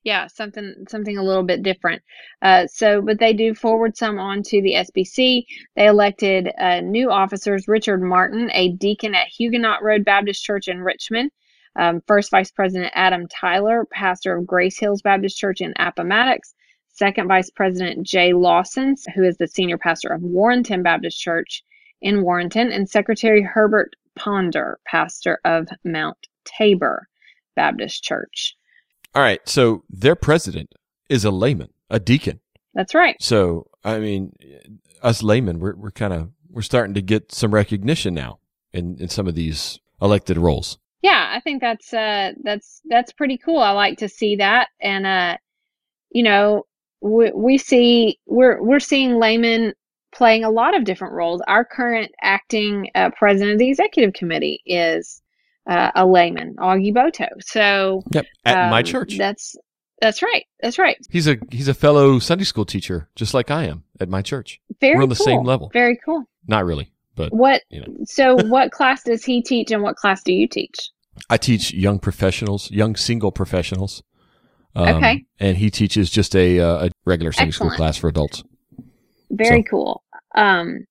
yeah, 0.03 0.27
something 0.27 0.85
something 0.89 1.17
a 1.17 1.23
little 1.23 1.43
bit 1.43 1.63
different. 1.63 2.01
Uh, 2.41 2.65
so, 2.67 3.01
but 3.01 3.19
they 3.19 3.33
do 3.33 3.53
forward 3.53 3.95
some 3.95 4.17
on 4.17 4.41
to 4.43 4.61
the 4.61 4.73
SBC. 4.73 5.45
They 5.75 5.85
elected 5.85 6.49
uh, 6.59 6.81
new 6.81 7.11
officers: 7.11 7.67
Richard 7.67 8.01
Martin, 8.01 8.49
a 8.53 8.71
deacon 8.73 9.13
at 9.13 9.27
Huguenot 9.27 9.83
Road 9.83 10.03
Baptist 10.03 10.43
Church 10.43 10.67
in 10.67 10.81
Richmond. 10.81 11.31
Um, 11.75 12.01
First 12.07 12.31
Vice 12.31 12.51
President 12.51 12.91
Adam 12.95 13.27
Tyler, 13.27 13.85
pastor 13.91 14.35
of 14.35 14.47
Grace 14.47 14.79
Hills 14.79 15.03
Baptist 15.03 15.37
Church 15.37 15.61
in 15.61 15.73
Appomattox. 15.77 16.55
Second 16.87 17.27
Vice 17.27 17.51
President 17.51 18.07
Jay 18.07 18.33
Lawson, 18.33 18.95
who 19.13 19.23
is 19.23 19.37
the 19.37 19.47
senior 19.47 19.77
pastor 19.77 20.07
of 20.07 20.23
Warrenton 20.23 20.81
Baptist 20.81 21.19
Church 21.19 21.63
in 22.01 22.23
Warrenton, 22.23 22.71
and 22.71 22.89
Secretary 22.89 23.43
Herbert 23.43 23.95
Ponder, 24.15 24.79
pastor 24.87 25.39
of 25.45 25.67
Mount 25.83 26.17
Tabor 26.57 27.07
Baptist 27.55 28.03
Church. 28.03 28.55
All 29.15 29.21
right. 29.21 29.41
So 29.47 29.83
their 29.89 30.15
president 30.15 30.73
is 31.09 31.25
a 31.25 31.31
layman, 31.31 31.69
a 31.89 31.99
deacon. 31.99 32.39
That's 32.73 32.93
right. 32.93 33.15
So, 33.19 33.67
I 33.83 33.99
mean, 33.99 34.33
us 35.01 35.23
laymen, 35.23 35.59
we're, 35.59 35.75
we're 35.75 35.91
kind 35.91 36.13
of, 36.13 36.29
we're 36.49 36.61
starting 36.61 36.93
to 36.93 37.01
get 37.01 37.31
some 37.31 37.53
recognition 37.53 38.13
now 38.13 38.39
in, 38.73 38.97
in 38.99 39.09
some 39.09 39.27
of 39.27 39.35
these 39.35 39.79
elected 40.01 40.37
roles. 40.37 40.77
Yeah, 41.01 41.31
I 41.31 41.39
think 41.39 41.61
that's, 41.61 41.93
uh, 41.93 42.33
that's, 42.43 42.81
that's 42.89 43.13
pretty 43.13 43.37
cool. 43.37 43.59
I 43.59 43.71
like 43.71 43.97
to 43.99 44.09
see 44.09 44.35
that. 44.37 44.69
And, 44.81 45.05
uh, 45.05 45.37
you 46.11 46.23
know, 46.23 46.65
we, 47.01 47.31
we 47.31 47.57
see, 47.57 48.19
we're, 48.25 48.61
we're 48.61 48.79
seeing 48.79 49.17
laymen 49.17 49.73
playing 50.13 50.43
a 50.43 50.49
lot 50.49 50.75
of 50.75 50.83
different 50.83 51.13
roles. 51.13 51.41
Our 51.47 51.65
current 51.65 52.11
acting 52.21 52.89
uh, 52.95 53.11
president 53.17 53.53
of 53.53 53.59
the 53.59 53.69
executive 53.69 54.13
committee 54.13 54.61
is 54.65 55.21
uh, 55.67 55.91
a 55.95 56.05
layman, 56.05 56.55
Augie 56.55 56.93
Boto. 56.93 57.27
So 57.41 58.03
yep, 58.11 58.25
at 58.45 58.65
um, 58.65 58.69
my 58.69 58.81
church. 58.81 59.17
That's 59.17 59.55
that's 60.01 60.21
right. 60.21 60.45
That's 60.61 60.77
right. 60.77 60.97
He's 61.09 61.27
a 61.27 61.37
he's 61.51 61.67
a 61.67 61.73
fellow 61.73 62.19
Sunday 62.19 62.43
school 62.43 62.65
teacher, 62.65 63.09
just 63.15 63.33
like 63.33 63.51
I 63.51 63.65
am 63.65 63.83
at 63.99 64.09
my 64.09 64.21
church. 64.21 64.61
Very 64.79 64.95
We're 64.95 65.03
on 65.03 65.09
the 65.09 65.15
cool. 65.15 65.25
same 65.25 65.43
level. 65.43 65.69
Very 65.73 65.99
cool. 66.03 66.23
Not 66.47 66.65
really, 66.65 66.91
but 67.15 67.33
what? 67.33 67.63
You 67.69 67.81
know. 67.81 67.87
so, 68.05 68.35
what 68.47 68.71
class 68.71 69.03
does 69.03 69.23
he 69.25 69.41
teach, 69.41 69.71
and 69.71 69.81
what 69.83 69.95
class 69.95 70.23
do 70.23 70.33
you 70.33 70.47
teach? 70.47 70.91
I 71.29 71.37
teach 71.37 71.73
young 71.73 71.99
professionals, 71.99 72.69
young 72.71 72.95
single 72.95 73.31
professionals. 73.31 74.03
Um, 74.75 74.97
okay. 74.97 75.25
And 75.39 75.57
he 75.57 75.71
teaches 75.71 76.11
just 76.11 76.35
a, 76.35 76.59
uh, 76.59 76.85
a 76.85 76.91
regular 77.05 77.31
Sunday 77.31 77.49
Excellent. 77.49 77.73
school 77.73 77.77
class 77.77 77.97
for 77.97 78.07
adults. 78.07 78.43
Very 79.31 79.63
so. 79.63 79.69
cool. 79.71 80.03
Um, 80.35 80.85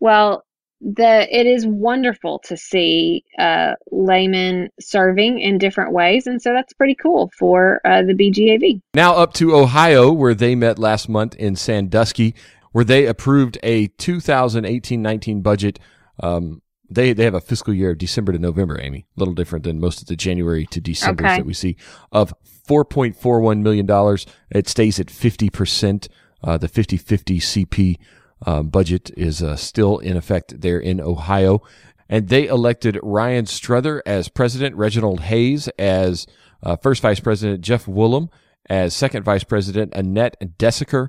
well, 0.00 0.44
the 0.82 1.28
it 1.30 1.46
is 1.46 1.66
wonderful 1.66 2.40
to 2.40 2.56
see 2.56 3.24
uh, 3.38 3.74
laymen 3.92 4.68
serving 4.80 5.38
in 5.38 5.58
different 5.58 5.92
ways, 5.92 6.26
and 6.26 6.42
so 6.42 6.52
that's 6.52 6.72
pretty 6.72 6.96
cool 6.96 7.30
for 7.38 7.80
uh, 7.84 8.02
the 8.02 8.14
BGAV. 8.14 8.80
Now 8.94 9.14
up 9.14 9.32
to 9.34 9.54
Ohio, 9.54 10.12
where 10.12 10.34
they 10.34 10.54
met 10.54 10.78
last 10.78 11.08
month 11.08 11.36
in 11.36 11.54
Sandusky, 11.54 12.34
where 12.72 12.84
they 12.84 13.06
approved 13.06 13.58
a 13.62 13.88
2018-19 13.88 15.42
budget. 15.42 15.78
Um, 16.20 16.62
they 16.90 17.12
they 17.12 17.24
have 17.24 17.34
a 17.34 17.40
fiscal 17.40 17.72
year 17.72 17.90
of 17.90 17.98
December 17.98 18.32
to 18.32 18.38
November, 18.38 18.80
Amy. 18.80 19.06
A 19.16 19.20
little 19.20 19.34
different 19.34 19.64
than 19.64 19.80
most 19.80 20.02
of 20.02 20.08
the 20.08 20.16
January 20.16 20.66
to 20.66 20.80
December 20.80 21.24
okay. 21.24 21.36
that 21.36 21.46
we 21.46 21.54
see 21.54 21.76
of 22.10 22.34
4.41 22.68 23.62
million 23.62 23.86
dollars. 23.86 24.26
It 24.50 24.68
stays 24.68 24.98
at 24.98 25.10
50 25.10 25.48
percent. 25.50 26.08
Uh, 26.44 26.58
the 26.58 26.68
50-50 26.68 27.36
CP 27.36 27.98
uh, 28.46 28.62
budget 28.62 29.10
is 29.16 29.42
uh, 29.42 29.56
still 29.56 29.98
in 29.98 30.16
effect 30.16 30.60
there 30.60 30.78
in 30.78 31.00
Ohio. 31.00 31.62
And 32.08 32.28
they 32.28 32.46
elected 32.46 32.98
Ryan 33.02 33.46
Struther 33.46 34.02
as 34.04 34.28
president, 34.28 34.76
Reginald 34.76 35.20
Hayes 35.20 35.68
as 35.78 36.26
uh, 36.62 36.76
first 36.76 37.02
vice 37.02 37.20
president, 37.20 37.62
Jeff 37.62 37.86
Woolham 37.86 38.28
as 38.68 38.94
second 38.94 39.24
vice 39.24 39.44
president, 39.44 39.92
Annette 39.94 40.36
Desiker 40.58 41.08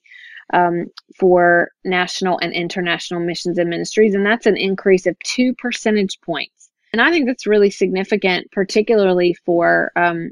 um, 0.53 0.87
for 1.19 1.71
national 1.85 2.39
and 2.41 2.53
international 2.53 3.21
missions 3.21 3.59
and 3.59 3.71
ministries, 3.71 4.15
and 4.15 4.27
that's 4.27 4.47
an 4.47 4.57
increase 4.57 5.07
of 5.07 5.19
two 5.21 5.55
percentage 5.55 6.21
points. 6.21 6.71
And 6.93 7.01
I 7.01 7.11
think 7.11 7.27
that's 7.27 7.47
really 7.47 7.71
significant, 7.71 8.51
particularly 8.53 9.35
for 9.45 9.91
um, 9.97 10.31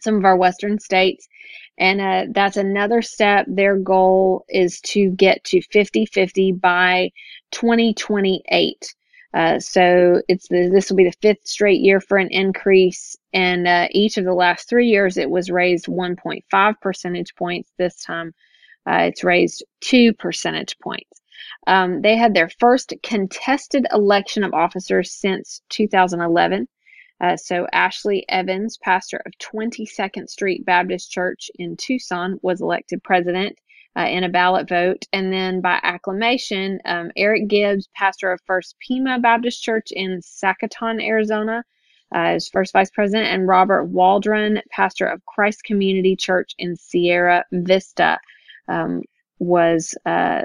some 0.00 0.16
of 0.16 0.24
our 0.24 0.36
Western 0.36 0.78
states. 0.78 1.26
And 1.78 2.00
uh, 2.00 2.26
that's 2.32 2.56
another 2.56 3.02
step. 3.02 3.46
Their 3.48 3.76
goal 3.76 4.44
is 4.48 4.80
to 4.82 5.10
get 5.10 5.42
to 5.44 5.62
50 5.62 6.06
50 6.06 6.52
by 6.52 7.10
2028. 7.52 8.94
Uh, 9.34 9.58
so 9.58 10.20
it's 10.28 10.48
the, 10.48 10.68
this 10.72 10.90
will 10.90 10.96
be 10.96 11.04
the 11.04 11.16
fifth 11.22 11.46
straight 11.46 11.80
year 11.80 12.00
for 12.00 12.18
an 12.18 12.28
increase, 12.30 13.16
and 13.32 13.66
uh, 13.66 13.88
each 13.92 14.18
of 14.18 14.24
the 14.24 14.34
last 14.34 14.68
three 14.68 14.88
years 14.88 15.16
it 15.16 15.30
was 15.30 15.50
raised 15.50 15.86
1.5 15.86 16.80
percentage 16.80 17.34
points. 17.34 17.72
This 17.78 18.02
time, 18.02 18.34
uh, 18.86 19.04
it's 19.04 19.24
raised 19.24 19.64
two 19.80 20.12
percentage 20.12 20.78
points. 20.80 21.22
Um, 21.66 22.02
they 22.02 22.16
had 22.16 22.34
their 22.34 22.50
first 22.58 22.92
contested 23.02 23.86
election 23.92 24.44
of 24.44 24.52
officers 24.52 25.12
since 25.12 25.62
2011. 25.70 26.68
Uh, 27.20 27.36
so 27.36 27.66
Ashley 27.72 28.24
Evans, 28.28 28.76
pastor 28.78 29.22
of 29.24 29.32
22nd 29.38 30.28
Street 30.28 30.64
Baptist 30.66 31.10
Church 31.10 31.50
in 31.54 31.76
Tucson, 31.76 32.38
was 32.42 32.60
elected 32.60 33.02
president 33.02 33.56
uh, 33.96 34.06
in 34.08 34.24
a 34.24 34.28
ballot 34.28 34.68
vote. 34.68 35.06
And 35.12 35.32
then 35.32 35.60
by 35.60 35.78
acclamation, 35.82 36.80
um, 36.84 37.10
Eric 37.16 37.48
Gibbs, 37.48 37.88
pastor 37.94 38.32
of 38.32 38.40
First 38.46 38.76
Pima 38.86 39.18
Baptist 39.18 39.62
Church 39.62 39.88
in 39.92 40.20
Sacaton, 40.20 41.02
Arizona, 41.02 41.64
uh, 42.14 42.18
as 42.18 42.48
first 42.48 42.72
vice 42.72 42.90
president, 42.90 43.28
and 43.28 43.48
Robert 43.48 43.84
Waldron, 43.84 44.60
pastor 44.70 45.06
of 45.06 45.24
Christ 45.26 45.64
Community 45.64 46.16
Church 46.16 46.52
in 46.58 46.76
Sierra 46.76 47.44
Vista, 47.52 48.18
um, 48.68 49.02
was 49.42 49.94
uh, 50.06 50.42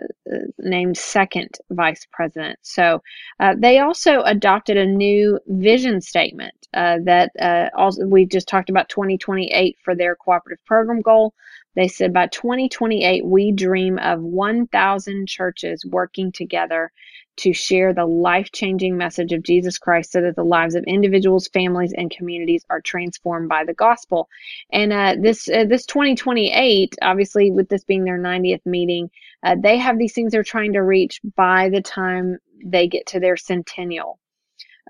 named 0.58 0.98
second 0.98 1.50
vice 1.70 2.08
president. 2.12 2.58
So 2.64 3.02
uh, 3.40 3.54
they 3.58 3.78
also 3.80 4.22
adopted 4.22 4.76
a 4.76 4.86
new 4.86 5.40
vision 5.48 6.02
statement 6.02 6.56
uh, 6.74 6.98
that 7.04 7.32
uh, 7.40 7.70
also 7.78 8.08
we 8.08 8.26
just 8.26 8.48
talked 8.48 8.72
about 8.72 8.90
2028 8.90 9.78
for 9.84 9.96
their 9.96 10.16
cooperative 10.16 10.64
program 10.66 11.02
goal. 11.02 11.34
They 11.78 11.88
said 11.88 12.12
by 12.12 12.26
2028, 12.26 13.24
we 13.24 13.52
dream 13.52 14.00
of 14.00 14.20
1,000 14.20 15.28
churches 15.28 15.86
working 15.86 16.32
together 16.32 16.92
to 17.36 17.54
share 17.54 17.94
the 17.94 18.08
life 18.08 18.52
changing 18.52 18.98
message 18.98 19.32
of 19.32 19.44
Jesus 19.44 19.78
Christ 19.78 20.12
so 20.12 20.22
that 20.22 20.36
the 20.36 20.44
lives 20.44 20.74
of 20.74 20.84
individuals, 20.86 21.48
families, 21.50 21.94
and 21.96 22.10
communities 22.10 22.66
are 22.72 22.82
transformed 22.82 23.48
by 23.48 23.64
the 23.64 23.76
gospel. 23.76 24.28
And 24.72 24.92
uh, 24.92 25.18
this, 25.22 25.48
uh, 25.48 25.66
this 25.70 25.86
2028, 25.86 26.96
obviously, 27.04 27.52
with 27.52 27.70
this 27.70 27.84
being 27.84 28.06
their 28.06 28.20
90th 28.20 28.66
meeting, 28.66 29.12
uh, 29.44 29.56
they 29.62 29.78
have 29.78 30.00
these 30.00 30.14
things 30.14 30.32
they're 30.32 30.42
trying 30.42 30.74
to 30.74 30.82
reach 30.82 31.22
by 31.36 31.70
the 31.70 31.84
time 31.84 32.40
they 32.66 32.88
get 32.88 33.06
to 33.06 33.20
their 33.20 33.38
centennial. 33.38 34.18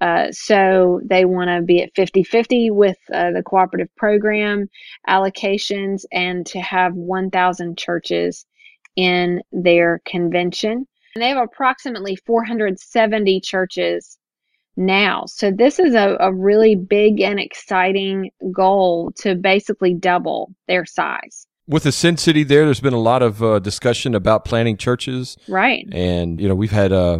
Uh, 0.01 0.31
so 0.31 1.01
they 1.03 1.25
want 1.25 1.49
to 1.49 1.62
be 1.62 1.81
at 1.81 1.93
50 1.95 2.23
50 2.23 2.71
with 2.71 2.97
uh, 3.13 3.31
the 3.31 3.43
cooperative 3.43 3.93
program 3.95 4.69
allocations 5.07 6.05
and 6.12 6.45
to 6.45 6.60
have 6.62 6.93
1,000 6.93 7.77
churches 7.77 8.45
in 8.95 9.41
their 9.51 10.01
convention. 10.05 10.88
And 11.15 11.23
they 11.23 11.29
have 11.29 11.43
approximately 11.43 12.15
470 12.15 13.41
churches 13.41 14.17
now. 14.75 15.23
So 15.25 15.51
this 15.51 15.79
is 15.79 15.95
a, 15.95 16.15
a 16.19 16.31
really 16.31 16.75
big 16.75 17.19
and 17.19 17.39
exciting 17.39 18.29
goal 18.51 19.12
to 19.17 19.36
basically 19.36 19.95
double 19.95 20.53
their 20.67 20.86
size 20.86 21.47
with 21.67 21.83
the 21.83 21.91
Sin 21.91 22.17
City 22.17 22.43
there, 22.43 22.65
there's 22.65 22.79
been 22.79 22.93
a 22.93 22.99
lot 22.99 23.21
of 23.21 23.43
uh, 23.43 23.60
discussion 23.60 24.15
about 24.15 24.45
planning 24.45 24.77
churches. 24.77 25.38
Right. 25.47 25.88
And, 25.91 26.39
you 26.39 26.47
know, 26.47 26.55
we've 26.55 26.71
had 26.71 26.93
uh, 26.93 27.19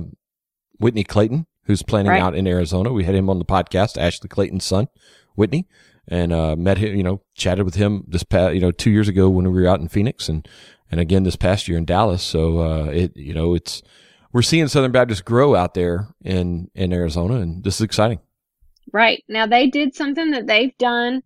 Whitney 0.80 1.04
Clayton 1.04 1.46
who's 1.68 1.84
planning 1.84 2.12
right. 2.12 2.22
out 2.22 2.36
in 2.36 2.48
Arizona. 2.48 2.92
We 2.92 3.04
had 3.04 3.16
him 3.16 3.30
on 3.30 3.40
the 3.40 3.46
podcast, 3.46 3.98
Ashley 3.98 4.30
Clayton's 4.30 4.66
son, 4.66 4.88
Whitney, 5.36 5.68
and 6.08 6.34
uh, 6.34 6.56
met 6.56 6.80
him. 6.80 6.96
You 6.96 7.04
know, 7.04 7.22
chatted 7.36 7.66
with 7.66 7.76
him 7.76 8.04
this 8.08 8.24
past, 8.24 8.56
you 8.56 8.62
know, 8.62 8.72
two 8.72 8.90
years 8.90 9.08
ago 9.08 9.30
when 9.30 9.52
we 9.52 9.62
were 9.62 9.68
out 9.68 9.80
in 9.80 9.88
Phoenix, 9.88 10.28
and 10.28 10.48
and 10.90 11.00
again 11.00 11.24
this 11.24 11.36
past 11.36 11.68
year 11.68 11.78
in 11.78 11.86
Dallas. 11.86 12.24
So 12.24 12.60
uh, 12.60 12.86
it, 12.86 13.16
you 13.16 13.34
know, 13.34 13.54
it's 13.54 13.84
we're 14.32 14.42
seeing 14.42 14.68
Southern 14.68 14.92
Baptist 14.92 15.26
grow 15.26 15.56
out 15.56 15.74
there 15.74 16.08
in 16.24 16.72
in 16.74 16.94
Arizona, 16.94 17.36
and 17.36 17.64
this 17.64 17.76
is 17.76 17.82
exciting. 17.82 18.20
Right 18.94 19.24
now, 19.28 19.46
they 19.46 19.68
did 19.68 19.96
something 19.96 20.32
that 20.32 20.48
they've 20.48 20.78
done 20.78 21.22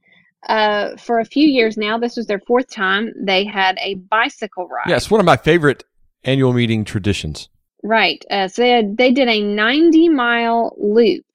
uh, 0.48 0.98
for 0.98 1.20
a 1.20 1.26
few 1.26 1.48
years 1.48 1.78
now. 1.78 1.98
This 1.98 2.18
was 2.18 2.26
their 2.26 2.40
fourth 2.40 2.70
time. 2.72 3.14
They 3.16 3.46
had 3.46 3.78
a 3.80 3.96
bicycle 3.96 4.68
ride. 4.68 4.90
Yeah, 4.90 4.96
it's 4.96 5.12
one 5.12 5.20
of 5.20 5.26
my 5.26 5.38
favorite 5.38 5.84
annual 6.24 6.54
meeting 6.54 6.84
traditions. 6.84 7.50
Right. 7.84 8.24
Uh, 8.30 8.48
so 8.48 8.62
they, 8.62 8.70
had, 8.70 8.98
they 8.98 9.12
did 9.12 9.28
a 9.28 9.42
90 9.42 10.10
mile 10.10 10.76
loop 10.78 11.26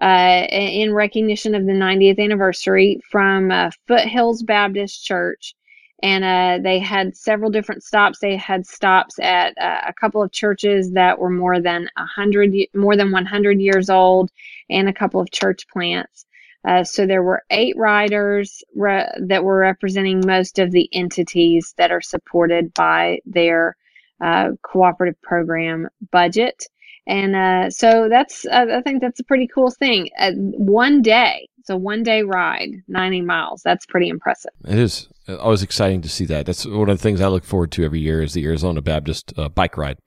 uh, 0.00 0.46
in 0.50 0.92
recognition 0.94 1.54
of 1.54 1.66
the 1.66 1.72
90th 1.72 2.18
anniversary 2.18 3.00
from 3.10 3.50
uh, 3.50 3.70
Foothills 3.86 4.42
Baptist 4.42 5.04
Church. 5.04 5.54
And 6.02 6.24
uh, 6.24 6.58
they 6.62 6.80
had 6.80 7.16
several 7.16 7.50
different 7.50 7.84
stops. 7.84 8.18
They 8.18 8.36
had 8.36 8.66
stops 8.66 9.20
at 9.20 9.56
uh, 9.56 9.82
a 9.86 9.92
couple 9.92 10.20
of 10.20 10.32
churches 10.32 10.90
that 10.92 11.18
were 11.18 11.30
more 11.30 11.60
than 11.60 11.88
100, 11.96 12.54
more 12.74 12.96
than 12.96 13.12
100 13.12 13.60
years 13.60 13.88
old, 13.88 14.30
and 14.68 14.88
a 14.88 14.92
couple 14.92 15.20
of 15.20 15.30
church 15.30 15.68
plants. 15.68 16.26
Uh, 16.66 16.82
so 16.82 17.06
there 17.06 17.22
were 17.22 17.42
eight 17.50 17.76
riders 17.76 18.64
re- 18.74 19.08
that 19.20 19.44
were 19.44 19.58
representing 19.58 20.22
most 20.26 20.58
of 20.58 20.72
the 20.72 20.88
entities 20.92 21.74
that 21.76 21.92
are 21.92 22.00
supported 22.00 22.72
by 22.74 23.20
their 23.24 23.76
uh, 24.22 24.50
cooperative 24.62 25.20
program 25.22 25.88
budget. 26.10 26.64
And 27.06 27.34
uh, 27.34 27.70
so 27.70 28.08
that's, 28.08 28.46
uh, 28.46 28.66
I 28.76 28.80
think 28.82 29.00
that's 29.00 29.18
a 29.18 29.24
pretty 29.24 29.48
cool 29.48 29.70
thing. 29.70 30.08
Uh, 30.18 30.32
one 30.36 31.02
day, 31.02 31.48
it's 31.58 31.70
a 31.70 31.76
one 31.76 32.02
day 32.02 32.22
ride, 32.22 32.70
90 32.88 33.22
miles. 33.22 33.62
That's 33.62 33.84
pretty 33.86 34.08
impressive. 34.08 34.52
It 34.66 34.78
is 34.78 35.08
always 35.28 35.62
exciting 35.62 36.02
to 36.02 36.08
see 36.08 36.24
that. 36.26 36.46
That's 36.46 36.64
one 36.64 36.88
of 36.88 36.98
the 36.98 37.02
things 37.02 37.20
I 37.20 37.26
look 37.26 37.44
forward 37.44 37.72
to 37.72 37.84
every 37.84 38.00
year 38.00 38.22
is 38.22 38.32
the 38.34 38.44
Arizona 38.44 38.80
Baptist 38.80 39.32
uh, 39.36 39.48
bike 39.48 39.76
ride. 39.76 39.98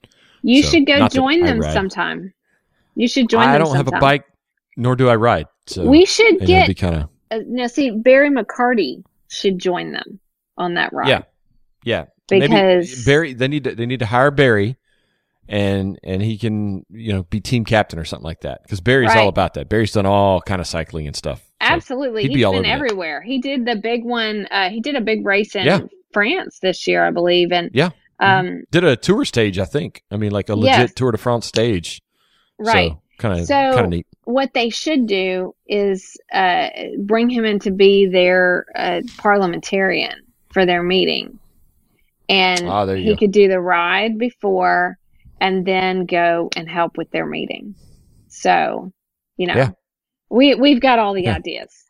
You 0.42 0.62
so, 0.62 0.70
should 0.70 0.86
go 0.86 1.08
join 1.08 1.42
them 1.42 1.62
sometime. 1.62 2.32
You 2.94 3.08
should 3.08 3.28
join 3.28 3.42
them. 3.42 3.50
I 3.50 3.58
don't 3.58 3.68
sometime. 3.68 3.84
have 3.86 3.94
a 3.94 4.00
bike, 4.00 4.24
nor 4.76 4.96
do 4.96 5.08
I 5.08 5.16
ride. 5.16 5.46
So 5.66 5.84
we 5.84 6.06
should 6.06 6.40
get, 6.40 6.74
kind 6.78 6.94
of. 6.94 7.08
Uh, 7.30 7.40
now, 7.46 7.66
see, 7.66 7.90
Barry 7.90 8.30
McCarty 8.30 9.02
should 9.28 9.58
join 9.58 9.92
them 9.92 10.20
on 10.56 10.74
that 10.74 10.92
ride. 10.92 11.08
Yeah. 11.08 11.22
Yeah 11.84 12.06
because 12.28 12.90
Maybe 12.90 13.04
Barry 13.04 13.32
they 13.34 13.48
need 13.48 13.64
to 13.64 13.74
they 13.74 13.86
need 13.86 14.00
to 14.00 14.06
hire 14.06 14.30
Barry 14.30 14.76
and 15.48 15.98
and 16.02 16.22
he 16.22 16.38
can 16.38 16.84
you 16.90 17.12
know 17.12 17.22
be 17.24 17.40
team 17.40 17.64
captain 17.64 17.98
or 17.98 18.04
something 18.04 18.24
like 18.24 18.40
that 18.40 18.62
because 18.62 18.80
Barry's 18.80 19.08
right. 19.08 19.18
all 19.18 19.28
about 19.28 19.54
that. 19.54 19.68
Barry's 19.68 19.92
done 19.92 20.06
all 20.06 20.40
kind 20.40 20.60
of 20.60 20.66
cycling 20.66 21.06
and 21.06 21.14
stuff. 21.14 21.40
So 21.40 21.46
Absolutely, 21.60 22.22
he'd 22.22 22.36
He's 22.36 22.44
been 22.46 22.64
everywhere. 22.64 23.22
He 23.22 23.40
did 23.40 23.64
the 23.64 23.76
big 23.76 24.04
one. 24.04 24.46
Uh, 24.50 24.68
he 24.70 24.80
did 24.80 24.94
a 24.96 25.00
big 25.00 25.24
race 25.24 25.54
in 25.54 25.64
yeah. 25.64 25.80
France 26.12 26.58
this 26.60 26.86
year, 26.86 27.06
I 27.06 27.10
believe, 27.10 27.52
and 27.52 27.70
yeah, 27.72 27.90
um, 28.20 28.46
mm-hmm. 28.46 28.60
did 28.70 28.84
a 28.84 28.96
tour 28.96 29.24
stage. 29.24 29.58
I 29.58 29.64
think. 29.64 30.02
I 30.10 30.16
mean, 30.16 30.32
like 30.32 30.48
a 30.48 30.56
legit 30.56 30.78
yes. 30.78 30.94
Tour 30.94 31.12
de 31.12 31.18
France 31.18 31.46
stage. 31.46 32.02
Right. 32.58 32.92
Kind 33.18 33.40
of 33.40 33.46
so 33.46 33.54
kind 33.54 33.80
of 33.80 33.88
neat. 33.88 34.06
What 34.24 34.52
they 34.52 34.68
should 34.68 35.06
do 35.06 35.54
is 35.66 36.18
uh, 36.32 36.68
bring 36.98 37.30
him 37.30 37.44
in 37.44 37.60
to 37.60 37.70
be 37.70 38.06
their 38.06 38.66
uh, 38.74 39.00
parliamentarian 39.16 40.20
for 40.52 40.66
their 40.66 40.82
meeting 40.82 41.38
and 42.28 42.68
oh, 42.68 42.94
he 42.94 43.06
go. 43.06 43.16
could 43.16 43.32
do 43.32 43.48
the 43.48 43.60
ride 43.60 44.18
before 44.18 44.98
and 45.40 45.66
then 45.66 46.06
go 46.06 46.48
and 46.56 46.68
help 46.68 46.96
with 46.96 47.10
their 47.10 47.26
meeting. 47.26 47.74
So, 48.28 48.92
you 49.36 49.46
know, 49.46 49.54
yeah. 49.54 49.70
we 50.30 50.54
we've 50.54 50.80
got 50.80 50.98
all 50.98 51.14
the 51.14 51.24
yeah. 51.24 51.36
ideas. 51.36 51.86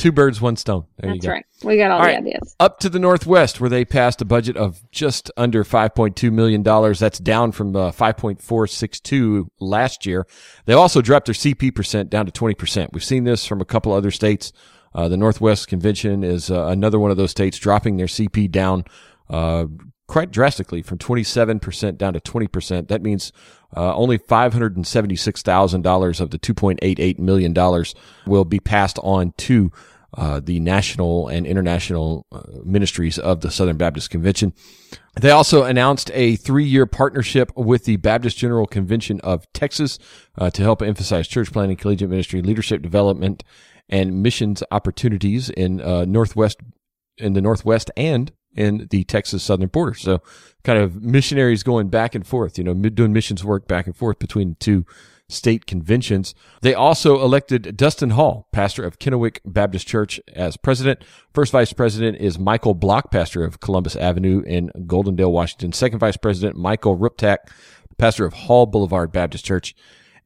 Two 0.00 0.12
birds, 0.12 0.40
one 0.40 0.56
stone. 0.56 0.86
There 0.96 1.12
That's 1.12 1.26
right. 1.26 1.44
We 1.62 1.76
got 1.76 1.90
all, 1.90 1.98
all 1.98 2.04
the 2.04 2.12
right. 2.12 2.18
ideas. 2.20 2.56
Up 2.58 2.80
to 2.80 2.88
the 2.88 2.98
Northwest, 2.98 3.60
where 3.60 3.68
they 3.68 3.84
passed 3.84 4.22
a 4.22 4.24
budget 4.24 4.56
of 4.56 4.80
just 4.90 5.30
under 5.36 5.62
$5.2 5.62 6.32
million. 6.32 6.62
That's 6.62 7.18
down 7.18 7.52
from 7.52 7.76
uh, 7.76 7.92
5.462 7.92 9.48
last 9.60 10.06
year. 10.06 10.26
They 10.64 10.72
also 10.72 11.02
dropped 11.02 11.26
their 11.26 11.34
CP 11.34 11.74
percent 11.74 12.08
down 12.08 12.24
to 12.24 12.32
20%. 12.32 12.94
We've 12.94 13.04
seen 13.04 13.24
this 13.24 13.44
from 13.44 13.60
a 13.60 13.66
couple 13.66 13.92
other 13.92 14.10
states. 14.10 14.54
Uh, 14.94 15.08
the 15.08 15.18
Northwest 15.18 15.68
Convention 15.68 16.24
is 16.24 16.50
uh, 16.50 16.68
another 16.68 16.98
one 16.98 17.10
of 17.10 17.18
those 17.18 17.30
states 17.30 17.58
dropping 17.58 17.98
their 17.98 18.06
CP 18.06 18.50
down 18.50 18.86
uh, 19.30 19.64
quite 20.06 20.30
drastically 20.32 20.82
from 20.82 20.98
27% 20.98 21.96
down 21.96 22.12
to 22.12 22.20
20%. 22.20 22.88
That 22.88 23.00
means 23.00 23.32
uh, 23.76 23.94
only 23.94 24.18
$576,000 24.18 26.20
of 26.20 26.30
the 26.30 26.38
$2.88 26.38 27.18
million 27.20 27.84
will 28.26 28.44
be 28.44 28.58
passed 28.58 28.98
on 29.02 29.32
to 29.38 29.70
uh, 30.14 30.40
the 30.42 30.58
national 30.58 31.28
and 31.28 31.46
international 31.46 32.26
uh, 32.32 32.42
ministries 32.64 33.18
of 33.18 33.42
the 33.42 33.50
Southern 33.52 33.76
Baptist 33.76 34.10
Convention. 34.10 34.52
They 35.20 35.30
also 35.30 35.62
announced 35.62 36.10
a 36.12 36.34
three-year 36.34 36.86
partnership 36.86 37.52
with 37.56 37.84
the 37.84 37.96
Baptist 37.96 38.36
General 38.36 38.66
Convention 38.66 39.20
of 39.20 39.46
Texas 39.52 40.00
uh, 40.36 40.50
to 40.50 40.62
help 40.62 40.82
emphasize 40.82 41.28
church 41.28 41.52
planting, 41.52 41.76
collegiate 41.76 42.10
ministry, 42.10 42.42
leadership 42.42 42.82
development, 42.82 43.44
and 43.88 44.20
missions 44.20 44.64
opportunities 44.72 45.48
in 45.50 45.80
uh, 45.80 46.04
Northwest 46.04 46.58
in 47.18 47.34
the 47.34 47.40
Northwest 47.40 47.88
and 47.96 48.32
in 48.60 48.86
the 48.90 49.04
Texas 49.04 49.42
southern 49.42 49.68
border. 49.68 49.94
So 49.94 50.20
kind 50.64 50.78
of 50.78 51.02
missionaries 51.02 51.62
going 51.62 51.88
back 51.88 52.14
and 52.14 52.26
forth, 52.26 52.58
you 52.58 52.64
know, 52.64 52.74
doing 52.74 53.12
missions 53.12 53.42
work 53.42 53.66
back 53.66 53.86
and 53.86 53.96
forth 53.96 54.18
between 54.18 54.56
two 54.60 54.84
state 55.28 55.64
conventions. 55.64 56.34
They 56.60 56.74
also 56.74 57.22
elected 57.22 57.76
Dustin 57.76 58.10
Hall, 58.10 58.48
pastor 58.52 58.84
of 58.84 58.98
Kennewick 58.98 59.38
Baptist 59.44 59.86
Church, 59.86 60.20
as 60.34 60.56
president. 60.56 61.02
First 61.32 61.52
vice 61.52 61.72
president 61.72 62.18
is 62.18 62.38
Michael 62.38 62.74
Block, 62.74 63.10
pastor 63.10 63.44
of 63.44 63.60
Columbus 63.60 63.96
Avenue 63.96 64.42
in 64.42 64.70
Goldendale, 64.86 65.30
Washington. 65.30 65.72
Second 65.72 66.00
vice 66.00 66.16
president, 66.16 66.56
Michael 66.56 66.98
Ruptak, 66.98 67.38
pastor 67.96 68.26
of 68.26 68.34
Hall 68.34 68.66
Boulevard 68.66 69.12
Baptist 69.12 69.44
Church. 69.44 69.74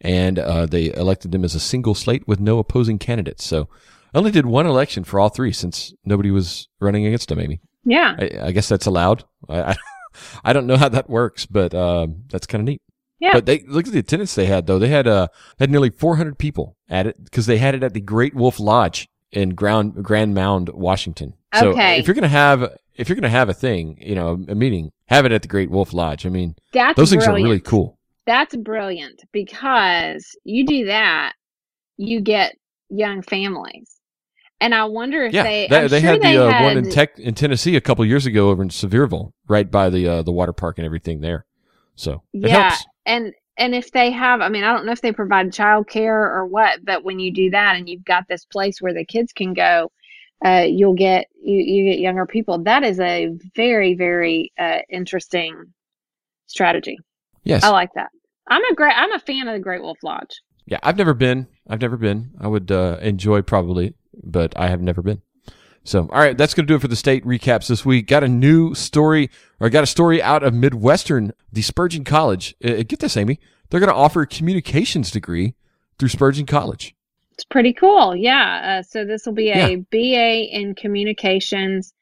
And 0.00 0.38
uh, 0.38 0.66
they 0.66 0.92
elected 0.92 1.32
them 1.32 1.44
as 1.44 1.54
a 1.54 1.60
single 1.60 1.94
slate 1.94 2.26
with 2.26 2.40
no 2.40 2.58
opposing 2.58 2.98
candidates. 2.98 3.44
So 3.44 3.68
I 4.12 4.18
only 4.18 4.30
did 4.30 4.46
one 4.46 4.66
election 4.66 5.04
for 5.04 5.20
all 5.20 5.28
three 5.28 5.52
since 5.52 5.94
nobody 6.04 6.30
was 6.30 6.68
running 6.80 7.06
against 7.06 7.28
them, 7.28 7.40
Amy. 7.40 7.60
Yeah. 7.84 8.16
I, 8.18 8.46
I 8.48 8.52
guess 8.52 8.68
that's 8.68 8.86
allowed. 8.86 9.24
I, 9.48 9.60
I, 9.62 9.76
I, 10.44 10.52
don't 10.52 10.66
know 10.66 10.76
how 10.76 10.88
that 10.88 11.08
works, 11.10 11.46
but 11.46 11.74
uh, 11.74 12.06
that's 12.28 12.46
kind 12.46 12.60
of 12.60 12.66
neat. 12.66 12.82
Yeah. 13.18 13.32
But 13.32 13.46
they 13.46 13.64
look 13.66 13.86
at 13.86 13.92
the 13.92 14.00
attendance 14.00 14.34
they 14.34 14.46
had 14.46 14.66
though. 14.66 14.78
They 14.78 14.88
had 14.88 15.06
uh 15.06 15.28
had 15.58 15.70
nearly 15.70 15.90
400 15.90 16.36
people 16.38 16.76
at 16.88 17.06
it 17.06 17.22
because 17.24 17.46
they 17.46 17.58
had 17.58 17.74
it 17.74 17.82
at 17.82 17.94
the 17.94 18.00
Great 18.00 18.34
Wolf 18.34 18.60
Lodge 18.60 19.08
in 19.32 19.50
Ground 19.50 20.02
Grand 20.02 20.34
Mound, 20.34 20.68
Washington. 20.68 21.34
So 21.58 21.70
Okay. 21.70 21.98
if 21.98 22.06
you're 22.06 22.14
gonna 22.14 22.28
have 22.28 22.76
if 22.96 23.08
you're 23.08 23.16
gonna 23.16 23.30
have 23.30 23.48
a 23.48 23.54
thing, 23.54 23.98
you 24.00 24.14
know, 24.14 24.44
a 24.48 24.54
meeting, 24.54 24.90
have 25.06 25.24
it 25.24 25.32
at 25.32 25.42
the 25.42 25.48
Great 25.48 25.70
Wolf 25.70 25.92
Lodge. 25.92 26.26
I 26.26 26.28
mean, 26.28 26.54
That's 26.72 26.96
those 26.96 27.10
things 27.10 27.24
brilliant. 27.24 27.46
are 27.46 27.50
really 27.50 27.60
cool. 27.60 27.98
That's 28.26 28.56
brilliant 28.56 29.22
because 29.32 30.26
you 30.44 30.66
do 30.66 30.86
that, 30.86 31.34
you 31.96 32.20
get 32.20 32.56
young 32.90 33.22
families. 33.22 34.00
And 34.60 34.74
I 34.74 34.84
wonder 34.84 35.24
if 35.24 35.34
Yeah, 35.34 35.42
they, 35.42 35.66
they, 35.68 35.88
they 35.88 36.00
sure 36.00 36.10
had 36.12 36.22
they 36.22 36.32
the 36.36 36.44
uh, 36.46 36.50
had, 36.52 36.64
one 36.64 36.76
in 36.78 36.90
tech 36.90 37.18
in 37.18 37.34
Tennessee 37.34 37.76
a 37.76 37.80
couple 37.80 38.04
years 38.06 38.24
ago 38.24 38.50
over 38.50 38.62
in 38.62 38.68
Sevierville, 38.70 39.32
right 39.48 39.70
by 39.70 39.90
the 39.90 40.08
uh, 40.08 40.22
the 40.22 40.32
water 40.32 40.52
park 40.52 40.78
and 40.78 40.86
everything 40.86 41.20
there. 41.20 41.44
So 41.96 42.22
it 42.32 42.48
Yeah. 42.48 42.70
helps. 42.70 42.86
and 43.06 43.32
and 43.56 43.74
if 43.74 43.92
they 43.92 44.10
have 44.10 44.40
i 44.40 44.48
mean 44.48 44.64
i 44.64 44.72
don't 44.72 44.84
know 44.84 44.90
if 44.90 45.00
they 45.00 45.12
provide 45.12 45.52
childcare 45.52 46.08
or 46.34 46.44
what 46.44 46.84
but 46.84 47.04
when 47.04 47.20
you 47.20 47.32
do 47.32 47.50
that 47.50 47.76
and 47.76 47.88
you've 47.88 48.04
got 48.04 48.24
this 48.28 48.44
place 48.46 48.80
where 48.82 48.92
the 48.92 49.04
kids 49.04 49.32
can 49.32 49.52
go 49.54 49.92
uh, 50.44 50.64
you'll 50.68 50.94
get 50.94 51.26
you, 51.40 51.56
you 51.58 51.84
get 51.90 52.00
younger 52.00 52.26
people 52.26 52.58
that 52.64 52.82
is 52.82 52.98
a 52.98 53.28
very 53.54 53.94
very 53.94 54.52
uh, 54.58 54.78
interesting 54.90 55.72
strategy 56.46 56.98
Yes. 57.44 57.62
i 57.62 57.68
like 57.68 57.90
that 57.94 58.10
i'm 58.48 58.64
a 58.64 58.74
great 58.74 58.94
i'm 58.96 59.12
a 59.12 59.20
fan 59.20 59.46
of 59.46 59.54
the 59.54 59.60
great 59.60 59.82
wolf 59.82 59.98
lodge 60.02 60.40
Yeah, 60.66 60.78
I've 60.82 60.96
never 60.96 61.14
been. 61.14 61.46
I've 61.68 61.80
never 61.80 61.96
been. 61.96 62.30
I 62.40 62.48
would 62.48 62.72
uh, 62.72 62.96
enjoy 63.02 63.42
probably, 63.42 63.94
but 64.22 64.52
I 64.56 64.68
have 64.68 64.80
never 64.80 65.02
been. 65.02 65.22
So, 65.86 66.08
all 66.10 66.18
right, 66.18 66.36
that's 66.36 66.54
going 66.54 66.66
to 66.66 66.72
do 66.72 66.76
it 66.76 66.80
for 66.80 66.88
the 66.88 66.96
state 66.96 67.24
recaps 67.26 67.66
this 67.68 67.84
week. 67.84 68.06
Got 68.06 68.24
a 68.24 68.28
new 68.28 68.74
story, 68.74 69.28
or 69.60 69.68
got 69.68 69.84
a 69.84 69.86
story 69.86 70.22
out 70.22 70.42
of 70.42 70.54
Midwestern, 70.54 71.32
the 71.52 71.60
Spurgeon 71.60 72.04
College. 72.04 72.54
Uh, 72.64 72.82
get 72.88 73.00
this, 73.00 73.16
Amy. 73.18 73.38
They're 73.68 73.80
going 73.80 73.92
to 73.92 73.94
offer 73.96 74.22
a 74.22 74.26
communications 74.26 75.10
degree 75.10 75.54
through 75.98 76.08
Spurgeon 76.08 76.46
College. 76.46 76.94
It's 77.32 77.44
pretty 77.44 77.72
cool. 77.74 78.16
Yeah. 78.16 78.78
Uh, 78.78 78.82
so 78.82 79.04
this 79.04 79.26
will 79.26 79.34
be 79.34 79.50
a 79.50 79.70
Yeah. 79.72 79.76
BA 79.90 80.56
in 80.56 80.74
communications, 80.74 81.92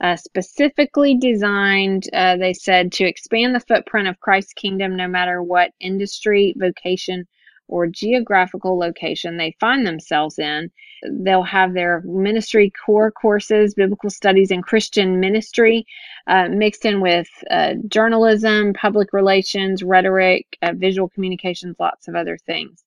uh, 0.00 0.16
specifically 0.16 1.16
designed, 1.16 2.08
uh, 2.12 2.36
they 2.36 2.52
said, 2.52 2.92
to 2.92 3.04
expand 3.04 3.54
the 3.54 3.60
footprint 3.60 4.06
of 4.06 4.20
Christ's 4.20 4.52
kingdom 4.52 4.96
no 4.96 5.08
matter 5.08 5.42
what 5.42 5.72
industry, 5.80 6.54
vocation, 6.58 7.26
or 7.72 7.86
geographical 7.86 8.78
location 8.78 9.36
they 9.36 9.56
find 9.58 9.86
themselves 9.86 10.38
in. 10.38 10.70
They'll 11.10 11.42
have 11.42 11.72
their 11.72 12.02
ministry 12.04 12.70
core 12.84 13.10
courses, 13.10 13.74
biblical 13.74 14.10
studies, 14.10 14.50
and 14.50 14.62
Christian 14.62 15.18
ministry 15.18 15.86
uh, 16.26 16.48
mixed 16.50 16.84
in 16.84 17.00
with 17.00 17.28
uh, 17.50 17.74
journalism, 17.88 18.74
public 18.74 19.12
relations, 19.12 19.82
rhetoric, 19.82 20.58
uh, 20.60 20.74
visual 20.76 21.08
communications, 21.08 21.76
lots 21.80 22.08
of 22.08 22.14
other 22.14 22.36
things. 22.46 22.84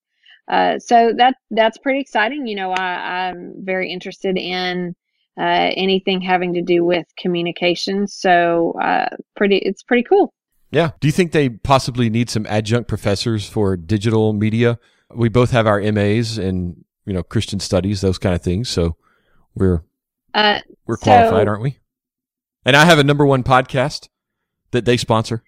Uh, 0.48 0.78
so 0.78 1.12
that 1.18 1.36
that's 1.50 1.80
pretty 1.80 2.00
exciting. 2.00 2.46
You 2.46 2.56
know, 2.56 2.72
I, 2.72 3.30
I'm 3.30 3.54
very 3.58 3.92
interested 3.92 4.38
in 4.38 4.96
uh, 5.38 5.72
anything 5.76 6.22
having 6.22 6.54
to 6.54 6.62
do 6.62 6.86
with 6.86 7.08
communication. 7.18 8.08
So 8.08 8.74
uh, 8.82 9.10
pretty, 9.36 9.58
it's 9.58 9.84
pretty 9.84 10.04
cool. 10.04 10.32
Yeah. 10.72 10.92
Do 11.00 11.08
you 11.08 11.12
think 11.12 11.32
they 11.32 11.50
possibly 11.50 12.10
need 12.10 12.30
some 12.30 12.46
adjunct 12.48 12.88
professors 12.88 13.48
for 13.48 13.78
digital 13.78 14.34
media? 14.34 14.80
We 15.14 15.30
both 15.30 15.52
have 15.52 15.68
our 15.68 15.80
MAs 15.80 16.38
in, 16.38 16.84
you 17.06 17.14
know, 17.14 17.24
Christian 17.24 17.60
studies, 17.60 18.02
those 18.02 18.18
kind 18.18 18.36
of 18.36 18.42
things. 18.42 18.70
So 18.70 18.96
we're 19.54 19.84
Uh, 20.34 20.60
we're 20.86 20.98
So- 20.98 21.04
qualified, 21.04 21.48
aren't 21.48 21.62
we? 21.62 21.78
And 22.66 22.76
I 22.76 22.84
have 22.86 23.00
a 23.00 23.04
number 23.04 23.26
one 23.26 23.44
podcast 23.44 24.10
that 24.72 24.84
they 24.86 24.98
sponsor. 24.98 25.44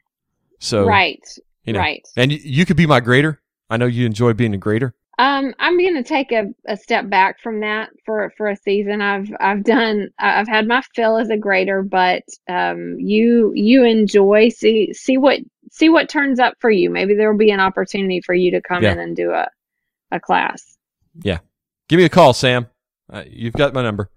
So 0.60 0.86
right, 0.86 1.20
you 1.66 1.74
know, 1.74 1.80
right. 1.80 2.08
And 2.16 2.32
you 2.32 2.66
could 2.66 2.78
be 2.78 2.86
my 2.86 3.00
grader. 3.02 3.42
I 3.70 3.76
know 3.78 3.86
you 3.86 4.06
enjoy 4.06 4.34
being 4.34 4.54
a 4.54 4.58
grader. 4.58 4.96
Um, 5.20 5.56
I'm 5.58 5.80
going 5.80 5.96
to 5.96 6.04
take 6.04 6.32
a, 6.32 6.46
a 6.68 6.78
step 6.78 7.10
back 7.10 7.40
from 7.40 7.62
that 7.62 7.90
for 8.06 8.32
for 8.38 8.50
a 8.50 8.56
season. 8.56 9.02
I've 9.02 9.28
I've 9.40 9.64
done 9.64 10.10
I've 10.20 10.48
had 10.48 10.68
my 10.68 10.84
fill 10.94 11.18
as 11.18 11.30
a 11.32 11.38
grader, 11.38 11.82
but 11.82 12.24
um, 12.48 12.98
you 13.00 13.52
you 13.56 13.84
enjoy 13.84 14.50
see 14.50 14.94
see 14.94 15.18
what 15.18 15.40
see 15.72 15.90
what 15.90 16.08
turns 16.10 16.40
up 16.40 16.54
for 16.60 16.70
you. 16.70 16.92
Maybe 16.92 17.16
there 17.16 17.32
will 17.32 17.40
be 17.40 17.50
an 17.50 17.60
opportunity 17.60 18.22
for 18.22 18.36
you 18.36 18.52
to 18.52 18.62
come 18.62 18.84
Yeah. 18.84 18.92
in 18.92 19.00
and 19.00 19.16
do 19.16 19.32
a 19.32 19.48
a 20.12 20.20
class. 20.20 20.78
Yeah, 21.24 21.40
give 21.90 21.98
me 21.98 22.06
a 22.06 22.10
call, 22.10 22.34
Sam. 22.34 22.68
Uh, 23.12 23.24
you've 23.28 23.54
got 23.54 23.74
my 23.74 23.82
number. 23.82 24.12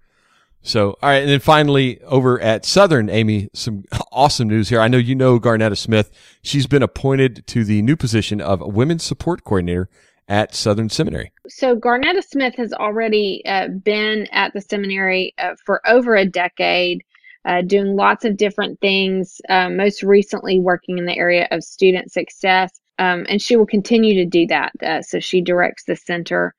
So, 0.63 0.91
all 1.01 1.09
right. 1.09 1.21
And 1.23 1.29
then 1.29 1.39
finally, 1.39 1.99
over 2.03 2.39
at 2.39 2.63
Southern, 2.65 3.09
Amy, 3.09 3.49
some 3.55 3.85
awesome 4.11 4.47
news 4.47 4.69
here. 4.69 4.79
I 4.79 4.87
know 4.87 4.97
you 4.97 5.15
know 5.15 5.39
Garnetta 5.39 5.75
Smith. 5.75 6.11
She's 6.43 6.67
been 6.67 6.83
appointed 6.83 7.47
to 7.47 7.63
the 7.63 7.81
new 7.81 7.95
position 7.95 8.39
of 8.39 8.61
Women's 8.61 9.01
Support 9.03 9.43
Coordinator 9.43 9.89
at 10.31 10.55
Southern 10.55 10.87
Seminary. 10.87 11.29
So 11.49 11.75
Garnetta 11.75 12.23
Smith 12.23 12.55
has 12.55 12.71
already 12.71 13.43
uh, 13.45 13.67
been 13.67 14.27
at 14.31 14.53
the 14.53 14.61
seminary 14.61 15.33
uh, 15.37 15.55
for 15.65 15.85
over 15.85 16.15
a 16.15 16.25
decade, 16.25 17.03
uh, 17.43 17.61
doing 17.63 17.97
lots 17.97 18.23
of 18.23 18.37
different 18.37 18.79
things. 18.79 19.41
Uh, 19.49 19.69
most 19.69 20.03
recently, 20.03 20.57
working 20.57 20.97
in 20.97 21.05
the 21.05 21.17
area 21.17 21.49
of 21.51 21.65
student 21.65 22.13
success, 22.13 22.79
um, 22.97 23.25
and 23.27 23.41
she 23.41 23.57
will 23.57 23.65
continue 23.65 24.13
to 24.13 24.25
do 24.25 24.47
that. 24.47 24.71
Uh, 24.81 25.01
so 25.01 25.19
she 25.19 25.41
directs 25.41 25.83
the 25.83 25.97
Center 25.97 26.55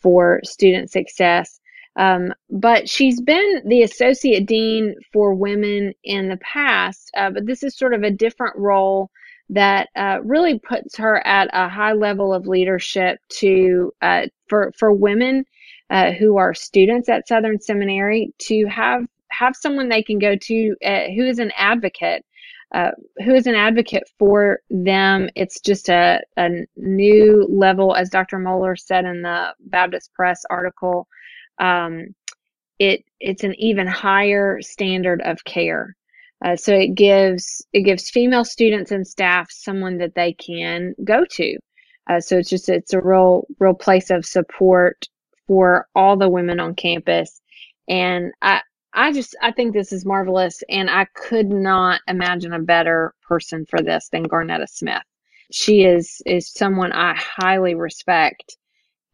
for 0.00 0.40
Student 0.42 0.90
Success. 0.90 1.60
Um, 1.96 2.32
but 2.48 2.88
she's 2.88 3.20
been 3.20 3.60
the 3.66 3.82
associate 3.82 4.46
dean 4.46 4.94
for 5.12 5.34
women 5.34 5.92
in 6.02 6.30
the 6.30 6.38
past, 6.38 7.10
uh, 7.14 7.28
but 7.28 7.44
this 7.44 7.62
is 7.62 7.76
sort 7.76 7.92
of 7.92 8.02
a 8.02 8.10
different 8.10 8.56
role 8.56 9.10
that 9.52 9.90
uh, 9.96 10.18
really 10.24 10.58
puts 10.58 10.96
her 10.96 11.24
at 11.26 11.48
a 11.52 11.68
high 11.68 11.92
level 11.92 12.32
of 12.32 12.46
leadership 12.46 13.18
to 13.28 13.92
uh, 14.00 14.22
for 14.48 14.72
for 14.78 14.92
women 14.92 15.44
uh, 15.90 16.12
who 16.12 16.38
are 16.38 16.54
students 16.54 17.08
at 17.10 17.28
Southern 17.28 17.60
Seminary 17.60 18.32
to 18.38 18.64
have 18.66 19.04
have 19.30 19.54
someone 19.54 19.88
they 19.88 20.02
can 20.02 20.18
go 20.18 20.36
to 20.36 20.74
uh, 20.84 21.04
who 21.14 21.26
is 21.26 21.38
an 21.38 21.52
advocate. 21.56 22.24
Uh, 22.74 22.90
who 23.26 23.34
is 23.34 23.46
an 23.46 23.54
advocate 23.54 24.04
for 24.18 24.60
them? 24.70 25.28
It's 25.36 25.60
just 25.60 25.90
a, 25.90 26.22
a 26.38 26.48
new 26.76 27.46
level, 27.50 27.94
as 27.94 28.08
Dr. 28.08 28.38
Mohler 28.38 28.78
said 28.78 29.04
in 29.04 29.20
the 29.20 29.54
Baptist 29.60 30.10
Press 30.14 30.42
article. 30.48 31.06
Um, 31.58 32.14
it 32.78 33.04
it's 33.20 33.44
an 33.44 33.54
even 33.56 33.86
higher 33.86 34.62
standard 34.62 35.20
of 35.22 35.44
care. 35.44 35.94
Uh, 36.44 36.56
so 36.56 36.74
it 36.74 36.94
gives 36.94 37.64
it 37.72 37.82
gives 37.82 38.10
female 38.10 38.44
students 38.44 38.90
and 38.90 39.06
staff 39.06 39.48
someone 39.50 39.98
that 39.98 40.14
they 40.14 40.32
can 40.32 40.94
go 41.04 41.24
to. 41.30 41.56
Uh, 42.08 42.20
so 42.20 42.38
it's 42.38 42.50
just 42.50 42.68
it's 42.68 42.92
a 42.92 43.00
real 43.00 43.46
real 43.60 43.74
place 43.74 44.10
of 44.10 44.26
support 44.26 45.08
for 45.46 45.86
all 45.94 46.16
the 46.16 46.28
women 46.28 46.60
on 46.60 46.74
campus, 46.74 47.40
and 47.88 48.32
I 48.42 48.62
I 48.94 49.12
just 49.12 49.36
I 49.42 49.52
think 49.52 49.72
this 49.72 49.92
is 49.92 50.04
marvelous, 50.04 50.62
and 50.68 50.90
I 50.90 51.06
could 51.14 51.48
not 51.50 52.00
imagine 52.08 52.52
a 52.52 52.58
better 52.60 53.14
person 53.28 53.66
for 53.68 53.80
this 53.80 54.08
than 54.10 54.28
Garnetta 54.28 54.68
Smith. 54.68 55.02
She 55.52 55.84
is 55.84 56.22
is 56.26 56.52
someone 56.52 56.92
I 56.92 57.14
highly 57.16 57.74
respect, 57.76 58.56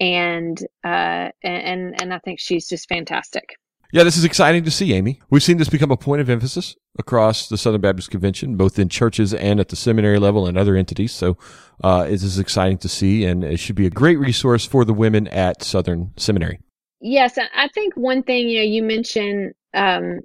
and 0.01 0.59
uh 0.85 1.31
and 1.43 2.01
and 2.01 2.15
I 2.15 2.19
think 2.21 2.41
she's 2.41 2.69
just 2.69 2.89
fantastic. 2.89 3.57
Yeah, 3.91 4.03
this 4.03 4.19
is 4.19 4.25
exciting 4.25 4.65
to 4.65 4.71
see, 4.71 4.93
Amy. 4.93 5.19
We've 5.31 5.43
seen 5.43 5.57
this 5.57 5.71
become 5.71 5.91
a 5.91 5.97
point 5.97 6.21
of 6.21 6.29
emphasis 6.29 6.77
across 6.99 7.49
the 7.49 7.57
Southern 7.57 7.81
Baptist 7.81 8.11
Convention, 8.11 8.57
both 8.57 8.79
in 8.79 8.91
churches 8.91 9.33
and 9.33 9.59
at 9.61 9.71
the 9.71 9.77
seminary 9.77 10.19
level 10.19 10.47
and 10.47 10.59
other 10.59 10.77
entities. 10.77 11.13
So, 11.13 11.39
uh, 11.83 12.05
it 12.07 12.23
is 12.23 12.39
exciting 12.39 12.77
to 12.79 12.89
see, 12.89 13.25
and 13.25 13.43
it 13.43 13.59
should 13.59 13.77
be 13.77 13.87
a 13.87 13.91
great 13.91 14.19
resource 14.19 14.67
for 14.67 14.85
the 14.85 14.93
women 14.93 15.27
at 15.29 15.63
Southern 15.63 16.13
Seminary. 16.19 16.61
Yes, 17.01 17.39
I 17.39 17.69
think 17.69 17.95
one 17.95 18.23
thing 18.23 18.49
you 18.49 18.59
know 18.59 18.65
you 18.65 18.83
mentioned 18.83 19.55
um, 19.73 20.21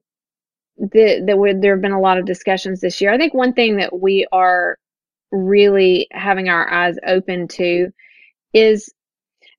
that 0.78 1.24
there 1.62 1.74
have 1.74 1.82
been 1.82 1.92
a 1.92 2.02
lot 2.02 2.18
of 2.18 2.26
discussions 2.26 2.82
this 2.82 3.00
year. 3.00 3.14
I 3.14 3.18
think 3.18 3.34
one 3.34 3.54
thing 3.54 3.78
that 3.78 3.98
we 3.98 4.28
are 4.34 4.78
really 5.32 6.08
having 6.12 6.50
our 6.50 6.70
eyes 6.70 6.98
open 7.08 7.48
to 7.48 7.92
is 8.54 8.94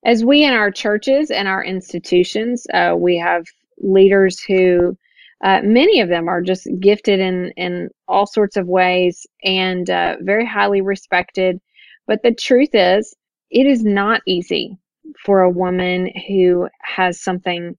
as 0.04 0.24
we 0.24 0.44
in 0.44 0.52
our 0.52 0.70
churches 0.70 1.30
and 1.30 1.48
our 1.48 1.64
institutions, 1.64 2.66
uh, 2.74 2.94
we 2.98 3.16
have 3.16 3.44
leaders 3.84 4.40
who 4.40 4.96
uh, 5.44 5.60
many 5.62 6.00
of 6.00 6.08
them 6.08 6.28
are 6.28 6.40
just 6.40 6.66
gifted 6.80 7.20
in 7.20 7.52
in 7.56 7.90
all 8.08 8.26
sorts 8.26 8.56
of 8.56 8.66
ways 8.66 9.26
and 9.44 9.90
uh, 9.90 10.16
very 10.20 10.46
highly 10.46 10.80
respected. 10.80 11.60
But 12.06 12.22
the 12.22 12.34
truth 12.34 12.70
is, 12.72 13.14
it 13.50 13.66
is 13.66 13.84
not 13.84 14.22
easy 14.26 14.78
for 15.24 15.42
a 15.42 15.50
woman 15.50 16.10
who 16.26 16.68
has 16.82 17.20
something 17.20 17.76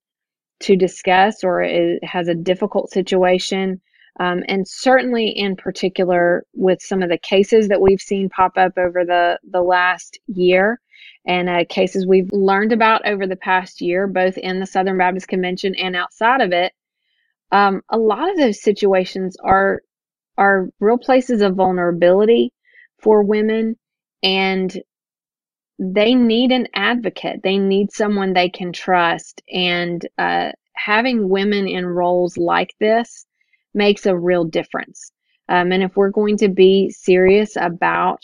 to 0.62 0.76
discuss 0.76 1.44
or 1.44 1.62
is, 1.64 2.00
has 2.04 2.28
a 2.28 2.36
difficult 2.36 2.92
situation. 2.92 3.82
Um, 4.20 4.44
and 4.48 4.66
certainly 4.68 5.28
in 5.28 5.56
particular 5.56 6.46
with 6.54 6.82
some 6.82 7.04
of 7.04 7.10
the 7.10 7.18
cases 7.18 7.68
that 7.68 7.82
we've 7.82 8.00
seen 8.00 8.30
pop 8.30 8.54
up 8.58 8.78
over 8.78 9.04
the, 9.04 9.38
the 9.52 9.62
last 9.62 10.20
year 10.28 10.80
and 11.28 11.50
uh, 11.50 11.66
cases 11.68 12.06
we've 12.06 12.32
learned 12.32 12.72
about 12.72 13.08
over 13.08 13.26
the 13.26 13.36
past 13.36 13.82
year, 13.82 14.08
both 14.08 14.38
in 14.38 14.60
the 14.60 14.66
Southern 14.66 14.98
Baptist 14.98 15.28
Convention 15.28 15.76
and 15.76 15.96
outside 15.96 16.42
of 16.42 16.52
it, 16.52 16.74
um, 17.52 17.82
a 17.90 17.98
lot 17.98 18.30
of 18.30 18.38
those 18.38 18.62
situations 18.62 19.38
are 19.44 19.82
are 20.38 20.70
real 20.80 20.98
places 20.98 21.42
of 21.42 21.56
vulnerability 21.56 22.52
for 23.00 23.24
women 23.24 23.78
and 24.22 24.78
they 25.80 26.16
need 26.16 26.52
an 26.52 26.68
advocate. 26.74 27.42
They 27.44 27.58
need 27.58 27.92
someone 27.92 28.34
they 28.34 28.50
can 28.50 28.72
trust. 28.72 29.42
And 29.52 30.06
uh, 30.18 30.52
having 30.76 31.30
women 31.30 31.68
in 31.68 31.86
roles 31.86 32.38
like 32.38 32.74
this 32.80 33.26
makes 33.74 34.06
a 34.06 34.18
real 34.18 34.46
difference. 34.46 35.12
Um, 35.50 35.72
and 35.72 35.84
if 35.84 35.96
we're 35.96 36.10
going 36.10 36.38
to 36.38 36.50
be 36.50 36.90
serious 36.90 37.56
about 37.56 38.24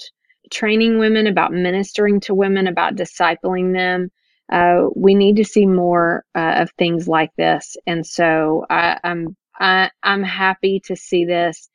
training 0.51 0.99
women, 0.99 1.27
about 1.27 1.51
ministering 1.51 2.19
to 2.21 2.33
women, 2.33 2.67
about 2.67 2.95
discipling 2.95 3.73
them, 3.73 4.11
uh, 4.51 4.87
we 4.95 5.15
need 5.15 5.37
to 5.37 5.45
see 5.45 5.65
more 5.65 6.25
uh, 6.35 6.55
of 6.57 6.71
things 6.77 7.07
like 7.07 7.31
this. 7.37 7.77
And 7.87 8.05
so 8.05 8.65
I, 8.69 8.99
I'm 9.03 9.35
I, 9.59 9.89
I'm 10.03 10.23
happy 10.23 10.81
to 10.85 10.95
see 10.95 11.25
this 11.25 11.69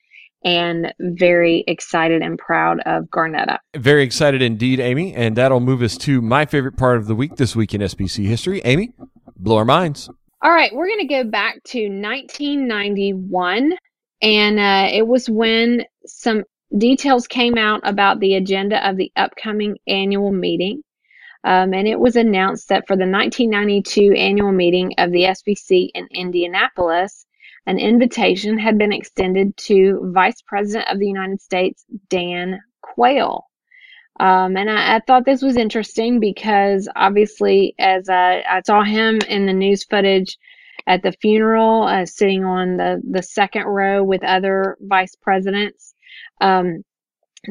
and 0.45 0.93
very 1.01 1.65
excited 1.67 2.23
and 2.23 2.39
proud 2.39 2.81
of 2.81 3.05
Garnetta. 3.05 3.59
Very 3.77 4.03
excited 4.03 4.43
indeed, 4.43 4.81
Amy. 4.81 5.15
And 5.15 5.37
that'll 5.37 5.61
move 5.61 5.83
us 5.83 5.97
to 5.99 6.21
my 6.21 6.47
favorite 6.47 6.77
part 6.77 6.99
of 6.99 7.07
the 7.07 7.15
week 7.15 7.37
this 7.37 7.57
week 7.57 7.75
in 7.75 7.81
SBC 7.81 8.27
history. 8.27 8.61
Amy, 8.65 8.93
blow 9.37 9.57
our 9.57 9.65
minds. 9.65 10.11
All 10.43 10.53
right, 10.53 10.75
we're 10.75 10.87
going 10.87 11.01
to 11.01 11.07
go 11.07 11.25
back 11.25 11.63
to 11.65 11.89
1991. 11.89 13.77
And 14.23 14.59
uh, 14.59 14.89
it 14.93 15.07
was 15.07 15.29
when 15.29 15.85
some 16.07 16.45
details 16.77 17.27
came 17.27 17.57
out 17.57 17.81
about 17.85 18.21
the 18.21 18.35
agenda 18.35 18.87
of 18.89 18.97
the 18.97 19.13
upcoming 19.17 19.79
annual 19.87 20.33
meeting. 20.33 20.83
Um, 21.45 21.75
and 21.75 21.87
it 21.87 22.01
was 22.01 22.17
announced 22.17 22.69
that 22.71 22.87
for 22.87 22.97
the 22.97 23.09
1992 23.09 24.15
annual 24.15 24.53
meeting 24.53 24.93
of 24.99 25.13
the 25.13 25.23
SBC 25.23 25.91
in 25.95 26.09
Indianapolis, 26.11 27.27
an 27.67 27.79
invitation 27.79 28.59
had 28.59 28.79
been 28.79 28.93
extended 28.93 29.57
to 29.57 30.11
Vice 30.15 30.43
President 30.43 30.89
of 30.89 30.99
the 30.99 31.07
United 31.07 31.41
States, 31.41 31.85
Dan 32.09 32.61
Quayle. 32.81 33.45
Um, 34.19 34.57
and 34.57 34.71
I, 34.71 34.97
I, 34.97 35.01
thought 35.07 35.27
this 35.27 35.43
was 35.43 35.59
interesting 35.59 36.21
because 36.21 36.89
obviously, 36.97 37.75
as 37.79 38.09
I, 38.09 38.43
I, 38.49 38.63
saw 38.65 38.83
him 38.83 39.19
in 39.29 39.45
the 39.45 39.53
news 39.53 39.85
footage 39.85 40.39
at 40.87 41.03
the 41.03 41.13
funeral, 41.21 41.83
uh, 41.83 42.07
sitting 42.07 42.43
on 42.43 42.79
the, 42.79 43.03
the 43.11 43.23
second 43.23 43.65
row 43.65 44.03
with 44.03 44.25
other 44.25 44.79
vice 44.81 45.15
presidents, 45.17 45.93
um, 46.41 46.83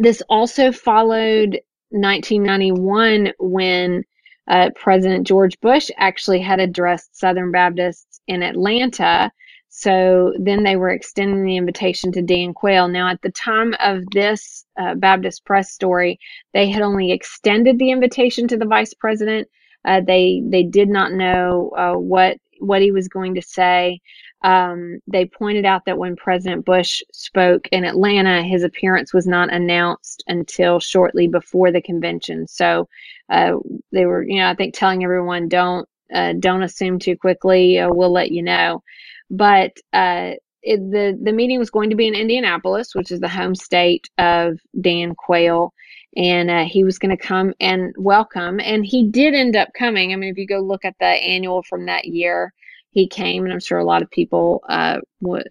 this 0.02 0.22
also 0.30 0.72
followed 0.72 1.60
1991 1.90 3.34
when 3.40 4.04
uh, 4.48 4.70
President 4.76 5.26
George 5.26 5.60
Bush 5.62 5.90
actually 5.98 6.42
had 6.42 6.60
addressed 6.60 7.18
Southern 7.18 7.52
Baptists 7.52 8.22
in 8.28 8.44
Atlanta 8.44 9.32
so 9.78 10.32
then 10.40 10.64
they 10.64 10.78
were 10.78 10.92
extending 10.92 11.44
the 11.44 11.58
invitation 11.58 12.10
to 12.14 12.22
Dan 12.22 12.54
Quayle. 12.54 12.88
Now, 12.88 13.10
at 13.10 13.22
the 13.22 13.32
time 13.32 13.76
of 13.82 14.06
this 14.14 14.66
uh, 14.80 14.96
Baptist 14.96 15.44
Press 15.44 15.74
story, 15.74 16.18
they 16.54 16.70
had 16.70 16.82
only 16.82 17.12
extended 17.12 17.78
the 17.78 17.92
invitation 17.92 18.48
to 18.48 18.58
the 18.58 18.66
vice 18.66 18.94
president. 18.94 19.50
Uh, 19.84 20.00
they 20.00 20.42
they 20.48 20.64
did 20.64 20.88
not 20.88 21.12
know 21.12 21.72
uh, 21.78 21.96
what 21.96 22.38
what 22.62 22.82
he 22.82 22.92
was 22.92 23.10
going 23.10 23.36
to 23.36 23.42
say. 23.42 24.00
Um, 24.46 25.00
they 25.08 25.26
pointed 25.26 25.66
out 25.66 25.86
that 25.86 25.98
when 25.98 26.16
President 26.16 26.66
Bush 26.66 27.02
spoke 27.12 27.68
in 27.72 27.84
Atlanta, 27.84 28.44
his 28.44 28.62
appearance 28.64 29.12
was 29.12 29.26
not 29.26 29.52
announced 29.52 30.24
until 30.28 30.80
shortly 30.80 31.28
before 31.28 31.72
the 31.72 31.82
convention. 31.82 32.48
So 32.48 32.88
uh, 33.32 33.54
they 33.92 34.06
were, 34.06 34.22
you 34.22 34.36
know, 34.38 34.48
I 34.48 34.54
think 34.54 34.76
telling 34.76 35.04
everyone 35.04 35.50
don't 35.50 35.90
uh, 36.14 36.34
don't 36.40 36.62
assume 36.62 37.00
too 37.00 37.18
quickly. 37.18 37.80
Uh, 37.80 37.90
we'll 37.92 38.14
let 38.14 38.32
you 38.32 38.44
know. 38.44 38.84
But 39.32 39.72
uh, 39.94 40.34
it, 40.62 40.78
the 40.92 41.18
the 41.20 41.34
meeting 41.34 41.58
was 41.58 41.72
going 41.72 41.90
to 41.90 41.96
be 41.96 42.08
in 42.08 42.14
Indianapolis, 42.14 42.94
which 42.94 43.12
is 43.12 43.22
the 43.22 43.28
home 43.28 43.56
state 43.56 44.08
of 44.20 44.60
Dan 44.80 45.16
Quayle, 45.16 45.74
and 46.18 46.52
uh, 46.52 46.66
he 46.66 46.84
was 46.84 47.00
going 47.00 47.18
to 47.18 47.28
come 47.28 47.52
and 47.60 47.96
welcome. 47.98 48.60
And 48.60 48.86
he 48.86 49.08
did 49.08 49.34
end 49.34 49.56
up 49.56 49.70
coming. 49.76 50.14
I 50.14 50.18
mean, 50.18 50.30
if 50.30 50.38
you 50.38 50.46
go 50.46 50.60
look 50.60 50.86
at 50.86 50.96
the 51.00 51.08
annual 51.08 51.64
from 51.64 51.88
that 51.88 52.06
year, 52.06 52.54
he 52.96 53.08
came, 53.10 53.44
and 53.44 53.52
I'm 53.52 53.60
sure 53.60 53.78
a 53.78 53.86
lot 53.86 54.02
of 54.02 54.10
people 54.10 54.64
uh, 54.70 55.00
would, 55.20 55.46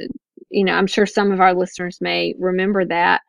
you 0.49 0.64
know, 0.64 0.72
I'm 0.72 0.86
sure 0.86 1.05
some 1.05 1.30
of 1.30 1.40
our 1.40 1.53
listeners 1.53 2.01
may 2.01 2.34
remember 2.38 2.86
that. 2.86 3.20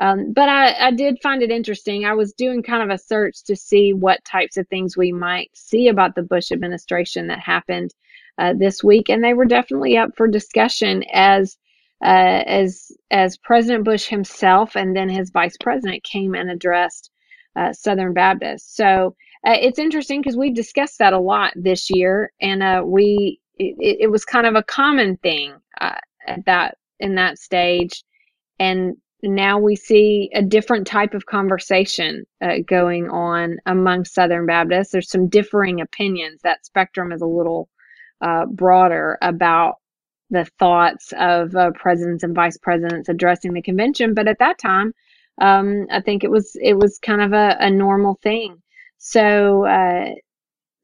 Um, 0.00 0.32
but 0.32 0.48
I, 0.48 0.88
I 0.88 0.90
did 0.90 1.22
find 1.22 1.40
it 1.40 1.52
interesting. 1.52 2.04
I 2.04 2.14
was 2.14 2.32
doing 2.32 2.64
kind 2.64 2.82
of 2.82 2.90
a 2.90 2.98
search 2.98 3.44
to 3.44 3.54
see 3.54 3.92
what 3.92 4.24
types 4.24 4.56
of 4.56 4.66
things 4.66 4.96
we 4.96 5.12
might 5.12 5.50
see 5.54 5.86
about 5.86 6.16
the 6.16 6.22
Bush 6.22 6.50
administration 6.50 7.28
that 7.28 7.38
happened 7.38 7.94
uh, 8.38 8.54
this 8.58 8.82
week, 8.82 9.08
and 9.08 9.22
they 9.22 9.34
were 9.34 9.44
definitely 9.44 9.96
up 9.96 10.16
for 10.16 10.26
discussion 10.26 11.04
as 11.12 11.56
uh, 12.02 12.42
as 12.46 12.90
as 13.12 13.36
President 13.36 13.84
Bush 13.84 14.06
himself 14.06 14.74
and 14.74 14.96
then 14.96 15.08
his 15.08 15.30
vice 15.30 15.56
president 15.58 16.02
came 16.02 16.34
and 16.34 16.50
addressed 16.50 17.10
uh, 17.54 17.72
Southern 17.72 18.14
Baptists. 18.14 18.74
So 18.74 19.14
uh, 19.46 19.56
it's 19.60 19.78
interesting 19.78 20.22
because 20.22 20.36
we've 20.36 20.54
discussed 20.54 20.98
that 20.98 21.12
a 21.12 21.20
lot 21.20 21.52
this 21.54 21.88
year, 21.88 22.32
and 22.40 22.62
uh, 22.62 22.82
we 22.84 23.38
it, 23.60 23.96
it, 24.00 24.10
was 24.10 24.24
kind 24.24 24.46
of 24.46 24.54
a 24.54 24.62
common 24.62 25.16
thing 25.18 25.54
uh, 25.80 25.98
at 26.26 26.44
that 26.46 26.78
in 26.98 27.14
that 27.16 27.38
stage, 27.38 28.02
and 28.58 28.96
now 29.22 29.58
we 29.58 29.76
see 29.76 30.30
a 30.34 30.42
different 30.42 30.86
type 30.86 31.14
of 31.14 31.26
conversation 31.26 32.24
uh, 32.40 32.56
going 32.66 33.08
on 33.10 33.58
among 33.66 34.04
Southern 34.04 34.46
Baptists. 34.46 34.92
There's 34.92 35.10
some 35.10 35.28
differing 35.28 35.80
opinions. 35.80 36.40
That 36.42 36.64
spectrum 36.64 37.12
is 37.12 37.20
a 37.20 37.26
little 37.26 37.68
uh, 38.20 38.46
broader 38.46 39.18
about 39.20 39.74
the 40.30 40.44
thoughts 40.58 41.12
of 41.18 41.54
uh, 41.54 41.72
presidents 41.72 42.22
and 42.22 42.34
vice 42.34 42.56
presidents 42.56 43.08
addressing 43.08 43.52
the 43.52 43.62
convention. 43.62 44.14
But 44.14 44.28
at 44.28 44.38
that 44.38 44.58
time, 44.58 44.94
um, 45.40 45.86
I 45.90 46.00
think 46.00 46.24
it 46.24 46.30
was 46.30 46.56
it 46.62 46.78
was 46.78 46.98
kind 46.98 47.20
of 47.20 47.32
a, 47.32 47.56
a 47.60 47.70
normal 47.70 48.18
thing. 48.22 48.62
So 48.98 49.66
uh, 49.66 50.14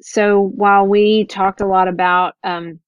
so 0.00 0.52
while 0.54 0.86
we 0.86 1.24
talked 1.24 1.60
a 1.60 1.66
lot 1.66 1.88
about 1.88 2.34
um, 2.44 2.80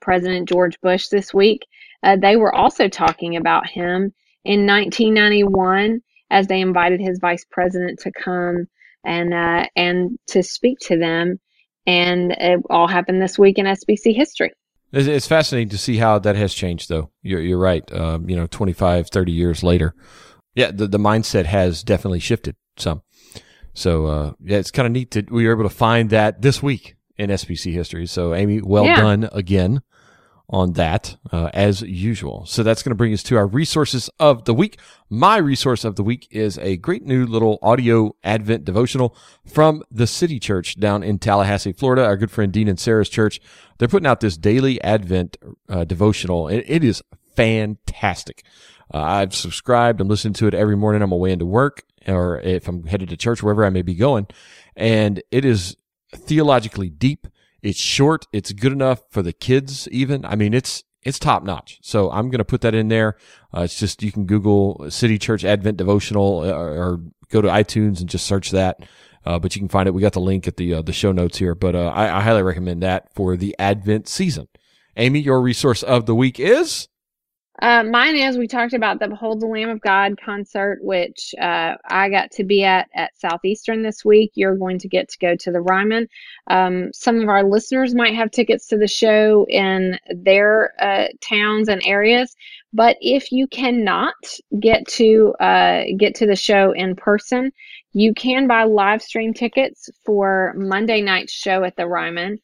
President 0.00 0.48
George 0.48 0.80
Bush 0.80 1.08
this 1.08 1.32
week, 1.34 1.66
uh, 2.02 2.16
they 2.16 2.36
were 2.36 2.54
also 2.54 2.88
talking 2.88 3.36
about 3.36 3.66
him 3.66 4.12
in 4.44 4.66
1991 4.66 6.00
as 6.30 6.46
they 6.46 6.60
invited 6.60 7.00
his 7.00 7.18
vice 7.18 7.44
president 7.50 7.98
to 8.00 8.12
come 8.12 8.66
and 9.04 9.34
uh, 9.34 9.66
and 9.76 10.18
to 10.28 10.42
speak 10.42 10.78
to 10.80 10.96
them 10.96 11.38
and 11.86 12.32
it 12.32 12.60
all 12.70 12.86
happened 12.86 13.20
this 13.20 13.38
week 13.38 13.58
in 13.58 13.66
SBC 13.66 14.14
history. 14.14 14.52
It's 14.92 15.26
fascinating 15.26 15.68
to 15.70 15.78
see 15.78 15.96
how 15.98 16.18
that 16.18 16.36
has 16.36 16.52
changed, 16.52 16.88
though. 16.88 17.10
You're, 17.22 17.40
you're 17.40 17.58
right. 17.58 17.90
Um, 17.92 18.28
you 18.28 18.36
know, 18.36 18.46
25, 18.48 19.08
30 19.08 19.32
years 19.32 19.62
later. 19.62 19.94
Yeah, 20.54 20.72
the, 20.72 20.88
the 20.88 20.98
mindset 20.98 21.46
has 21.46 21.84
definitely 21.84 22.18
shifted 22.18 22.56
some. 22.76 23.02
So, 23.80 24.06
uh, 24.06 24.32
yeah, 24.44 24.58
it's 24.58 24.70
kind 24.70 24.86
of 24.86 24.92
neat 24.92 25.12
that 25.12 25.30
we 25.30 25.46
were 25.46 25.52
able 25.52 25.62
to 25.64 25.74
find 25.74 26.10
that 26.10 26.42
this 26.42 26.62
week 26.62 26.96
in 27.16 27.30
SBC 27.30 27.72
history. 27.72 28.06
So, 28.06 28.34
Amy, 28.34 28.60
well 28.60 28.84
yeah. 28.84 29.00
done 29.00 29.28
again 29.32 29.82
on 30.50 30.72
that 30.72 31.16
uh, 31.32 31.48
as 31.54 31.80
usual. 31.80 32.44
So 32.44 32.62
that's 32.62 32.82
going 32.82 32.90
to 32.90 32.96
bring 32.96 33.14
us 33.14 33.22
to 33.22 33.36
our 33.36 33.46
resources 33.46 34.10
of 34.18 34.44
the 34.44 34.52
week. 34.52 34.78
My 35.08 35.36
resource 35.38 35.84
of 35.84 35.96
the 35.96 36.02
week 36.02 36.26
is 36.30 36.58
a 36.58 36.76
great 36.76 37.06
new 37.06 37.24
little 37.24 37.58
audio 37.62 38.14
Advent 38.24 38.64
devotional 38.64 39.16
from 39.46 39.82
the 39.90 40.08
City 40.08 40.40
Church 40.40 40.78
down 40.78 41.02
in 41.02 41.18
Tallahassee, 41.18 41.72
Florida. 41.72 42.04
Our 42.04 42.16
good 42.16 42.32
friend 42.32 42.52
Dean 42.52 42.68
and 42.68 42.80
Sarah's 42.80 43.08
church. 43.08 43.40
They're 43.78 43.88
putting 43.88 44.08
out 44.08 44.20
this 44.20 44.36
daily 44.36 44.82
Advent 44.82 45.36
uh, 45.68 45.84
devotional. 45.84 46.48
It, 46.48 46.64
it 46.66 46.84
is 46.84 47.00
fantastic. 47.34 48.44
Uh, 48.92 48.98
I've 48.98 49.34
subscribed. 49.34 50.00
I'm 50.00 50.08
listening 50.08 50.34
to 50.34 50.48
it 50.48 50.54
every 50.54 50.76
morning 50.76 51.00
on 51.00 51.10
my 51.10 51.16
way 51.16 51.30
into 51.30 51.46
work 51.46 51.84
or 52.06 52.40
if 52.40 52.68
I'm 52.68 52.84
headed 52.84 53.08
to 53.10 53.16
church, 53.16 53.42
wherever 53.42 53.64
I 53.64 53.70
may 53.70 53.82
be 53.82 53.94
going. 53.94 54.26
And 54.76 55.22
it 55.30 55.44
is 55.44 55.76
theologically 56.14 56.90
deep. 56.90 57.26
It's 57.62 57.78
short. 57.78 58.26
It's 58.32 58.52
good 58.52 58.72
enough 58.72 59.02
for 59.10 59.22
the 59.22 59.32
kids 59.32 59.88
even. 59.88 60.24
I 60.24 60.34
mean, 60.34 60.54
it's, 60.54 60.84
it's 61.02 61.18
top 61.18 61.44
notch. 61.44 61.78
So 61.82 62.10
I'm 62.10 62.30
going 62.30 62.38
to 62.38 62.44
put 62.44 62.62
that 62.62 62.74
in 62.74 62.88
there. 62.88 63.16
Uh, 63.54 63.62
it's 63.62 63.78
just, 63.78 64.02
you 64.02 64.12
can 64.12 64.26
Google 64.26 64.90
City 64.90 65.18
Church 65.18 65.44
Advent 65.44 65.76
Devotional 65.76 66.44
or, 66.44 66.54
uh, 66.54 66.56
or 66.56 67.00
go 67.28 67.40
to 67.40 67.48
iTunes 67.48 68.00
and 68.00 68.08
just 68.08 68.26
search 68.26 68.50
that. 68.50 68.80
Uh, 69.24 69.38
but 69.38 69.54
you 69.54 69.60
can 69.60 69.68
find 69.68 69.86
it. 69.86 69.92
We 69.92 70.00
got 70.00 70.14
the 70.14 70.20
link 70.20 70.48
at 70.48 70.56
the, 70.56 70.74
uh, 70.74 70.82
the 70.82 70.94
show 70.94 71.12
notes 71.12 71.36
here, 71.36 71.54
but, 71.54 71.74
uh, 71.74 71.88
I, 71.88 72.18
I 72.18 72.20
highly 72.22 72.42
recommend 72.42 72.82
that 72.82 73.12
for 73.14 73.36
the 73.36 73.54
Advent 73.58 74.08
season. 74.08 74.48
Amy, 74.96 75.20
your 75.20 75.42
resource 75.42 75.82
of 75.82 76.06
the 76.06 76.14
week 76.14 76.40
is? 76.40 76.88
Uh, 77.60 77.82
mine 77.82 78.16
is 78.16 78.38
we 78.38 78.48
talked 78.48 78.72
about 78.72 78.98
the 78.98 79.08
Behold 79.08 79.40
the 79.40 79.46
Lamb 79.46 79.68
of 79.68 79.82
God 79.82 80.18
concert, 80.18 80.78
which 80.82 81.34
uh, 81.38 81.74
I 81.90 82.08
got 82.08 82.30
to 82.32 82.44
be 82.44 82.64
at 82.64 82.88
at 82.94 83.18
Southeastern 83.18 83.82
this 83.82 84.02
week. 84.02 84.32
You're 84.34 84.56
going 84.56 84.78
to 84.78 84.88
get 84.88 85.10
to 85.10 85.18
go 85.18 85.36
to 85.36 85.50
the 85.50 85.60
Ryman. 85.60 86.08
Um, 86.46 86.90
some 86.94 87.20
of 87.20 87.28
our 87.28 87.44
listeners 87.44 87.94
might 87.94 88.14
have 88.14 88.30
tickets 88.30 88.66
to 88.68 88.78
the 88.78 88.88
show 88.88 89.44
in 89.48 89.98
their 90.08 90.72
uh, 90.82 91.08
towns 91.20 91.68
and 91.68 91.82
areas, 91.84 92.34
but 92.72 92.96
if 93.02 93.30
you 93.30 93.46
cannot 93.46 94.14
get 94.58 94.86
to 94.88 95.34
uh, 95.40 95.82
get 95.98 96.14
to 96.14 96.26
the 96.26 96.36
show 96.36 96.72
in 96.72 96.96
person, 96.96 97.52
you 97.92 98.14
can 98.14 98.46
buy 98.46 98.64
live 98.64 99.02
stream 99.02 99.34
tickets 99.34 99.90
for 100.06 100.54
Monday 100.56 101.02
night's 101.02 101.32
show 101.32 101.62
at 101.64 101.76
the 101.76 101.86
Ryman 101.86 102.40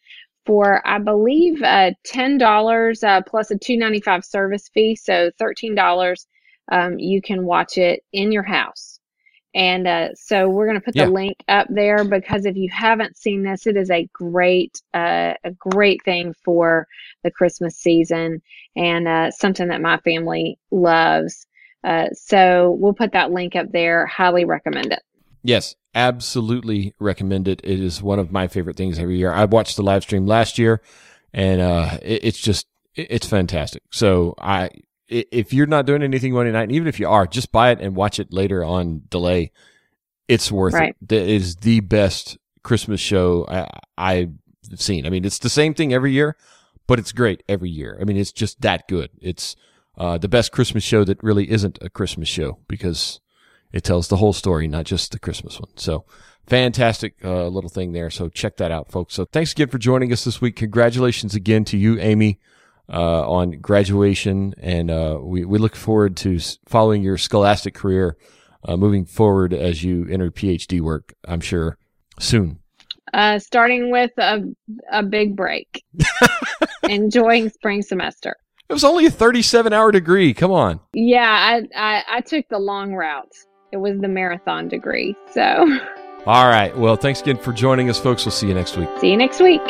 for 0.46 0.82
I 0.86 0.98
believe 0.98 1.62
uh, 1.62 1.92
ten 2.04 2.38
dollars 2.38 3.02
uh, 3.04 3.22
plus 3.22 3.50
a 3.50 3.58
two 3.58 3.76
ninety 3.76 4.00
five 4.00 4.24
service 4.24 4.68
fee, 4.72 4.96
so 4.96 5.30
thirteen 5.38 5.74
dollars. 5.74 6.26
Um, 6.72 6.98
you 6.98 7.22
can 7.22 7.44
watch 7.46 7.78
it 7.78 8.02
in 8.12 8.32
your 8.32 8.42
house, 8.42 9.00
and 9.54 9.86
uh, 9.88 10.08
so 10.14 10.48
we're 10.48 10.66
going 10.66 10.78
to 10.80 10.84
put 10.84 10.96
Yeah. 10.96 11.06
the 11.06 11.10
link 11.12 11.36
up 11.48 11.66
there 11.70 12.04
because 12.04 12.46
if 12.46 12.56
you 12.56 12.68
haven't 12.72 13.16
seen 13.16 13.42
this, 13.42 13.66
it 13.66 13.76
is 13.76 13.90
a 13.90 14.08
great 14.12 14.80
uh, 14.94 15.34
a 15.44 15.50
great 15.58 16.02
thing 16.04 16.34
for 16.44 16.86
the 17.24 17.30
Christmas 17.30 17.76
season 17.76 18.42
and 18.76 19.08
uh, 19.08 19.30
something 19.30 19.68
that 19.68 19.80
my 19.80 19.98
family 19.98 20.58
loves. 20.70 21.46
Uh, 21.84 22.08
so 22.12 22.76
we'll 22.80 22.94
put 22.94 23.12
that 23.12 23.30
link 23.30 23.54
up 23.56 23.70
there. 23.72 24.06
Highly 24.06 24.44
recommend 24.44 24.92
it. 24.92 25.02
Yes, 25.42 25.74
absolutely 25.94 26.94
recommend 26.98 27.48
it. 27.48 27.60
It 27.64 27.80
is 27.80 28.02
one 28.02 28.18
of 28.18 28.32
my 28.32 28.48
favorite 28.48 28.76
things 28.76 28.98
every 28.98 29.18
year. 29.18 29.32
I 29.32 29.44
watched 29.44 29.76
the 29.76 29.82
live 29.82 30.02
stream 30.02 30.26
last 30.26 30.58
year, 30.58 30.82
and 31.32 31.60
uh, 31.60 31.98
it, 32.02 32.24
it's 32.24 32.38
just 32.38 32.66
it- 32.94 33.08
it's 33.10 33.26
fantastic. 33.26 33.82
So 33.90 34.34
I, 34.38 34.70
if 35.08 35.52
you're 35.52 35.66
not 35.66 35.86
doing 35.86 36.02
anything 36.02 36.32
Monday 36.32 36.52
night, 36.52 36.64
and 36.64 36.72
even 36.72 36.88
if 36.88 36.98
you 36.98 37.08
are, 37.08 37.26
just 37.26 37.52
buy 37.52 37.70
it 37.70 37.80
and 37.80 37.94
watch 37.94 38.18
it 38.18 38.32
later 38.32 38.64
on 38.64 39.02
delay. 39.08 39.52
It's 40.28 40.50
worth 40.50 40.74
Right. 40.74 40.96
it. 41.02 41.12
It 41.12 41.28
is 41.28 41.56
the 41.56 41.78
best 41.80 42.36
Christmas 42.64 43.00
show 43.00 43.44
I, 43.48 43.68
I've 43.96 44.32
seen. 44.74 45.06
I 45.06 45.10
mean, 45.10 45.24
it's 45.24 45.38
the 45.38 45.48
same 45.48 45.72
thing 45.72 45.92
every 45.94 46.10
year, 46.10 46.36
but 46.88 46.98
it's 46.98 47.12
great 47.12 47.44
every 47.48 47.70
year. 47.70 47.96
I 48.00 48.04
mean, 48.04 48.16
it's 48.16 48.32
just 48.32 48.60
that 48.62 48.88
good. 48.88 49.10
It's 49.20 49.54
uh, 49.96 50.18
the 50.18 50.26
best 50.28 50.50
Christmas 50.50 50.82
show 50.82 51.04
that 51.04 51.22
really 51.22 51.48
isn't 51.48 51.78
a 51.80 51.88
Christmas 51.88 52.26
show 52.28 52.58
because 52.66 53.20
it 53.72 53.84
tells 53.84 54.08
the 54.08 54.16
whole 54.16 54.32
story, 54.32 54.66
not 54.68 54.84
just 54.84 55.12
the 55.12 55.18
Christmas 55.18 55.60
one. 55.60 55.70
So 55.76 56.04
fantastic 56.46 57.14
uh, 57.24 57.48
little 57.48 57.70
thing 57.70 57.92
there. 57.92 58.10
So 58.10 58.28
check 58.28 58.56
that 58.58 58.70
out, 58.70 58.90
folks. 58.90 59.14
So 59.14 59.24
thanks 59.24 59.52
again 59.52 59.68
for 59.68 59.78
joining 59.78 60.12
us 60.12 60.24
this 60.24 60.40
week. 60.40 60.56
Congratulations 60.56 61.34
again 61.34 61.64
to 61.66 61.76
you, 61.76 61.98
Amy, 61.98 62.40
uh, 62.88 63.28
on 63.28 63.52
graduation, 63.60 64.54
and 64.58 64.90
uh, 64.90 65.18
we 65.20 65.44
we 65.44 65.58
look 65.58 65.76
forward 65.76 66.16
to 66.18 66.38
following 66.66 67.02
your 67.02 67.18
scholastic 67.18 67.74
career 67.74 68.16
uh, 68.64 68.76
moving 68.76 69.04
forward 69.04 69.52
as 69.52 69.82
you 69.82 70.06
enter 70.10 70.30
PhD 70.30 70.80
work. 70.80 71.14
I'm 71.26 71.40
sure 71.40 71.78
soon. 72.18 72.60
Uh, 73.12 73.38
starting 73.38 73.90
with 73.90 74.12
a 74.18 74.42
a 74.90 75.02
big 75.02 75.36
break, 75.36 75.84
enjoying 76.84 77.50
spring 77.50 77.82
semester. 77.82 78.36
It 78.68 78.72
was 78.72 78.84
only 78.84 79.06
a 79.06 79.10
37 79.10 79.72
hour 79.72 79.92
degree. 79.92 80.34
Come 80.34 80.50
on. 80.50 80.80
Yeah, 80.92 81.28
I, 81.30 81.62
I 81.74 82.02
I 82.16 82.20
took 82.20 82.48
the 82.48 82.58
long 82.58 82.94
route. 82.94 83.32
It 83.76 83.80
was 83.80 84.00
the 84.00 84.08
marathon 84.08 84.68
degree. 84.68 85.14
So 85.32 85.42
All 86.24 86.48
right. 86.48 86.74
Well, 86.74 86.96
thanks 86.96 87.20
again 87.20 87.36
for 87.36 87.52
joining 87.52 87.90
us, 87.90 88.00
folks. 88.00 88.24
We'll 88.24 88.32
see 88.32 88.48
you 88.48 88.54
next 88.54 88.78
week. 88.78 88.88
see 89.00 89.10
you 89.10 89.18
next 89.18 89.38
week. 89.38 89.60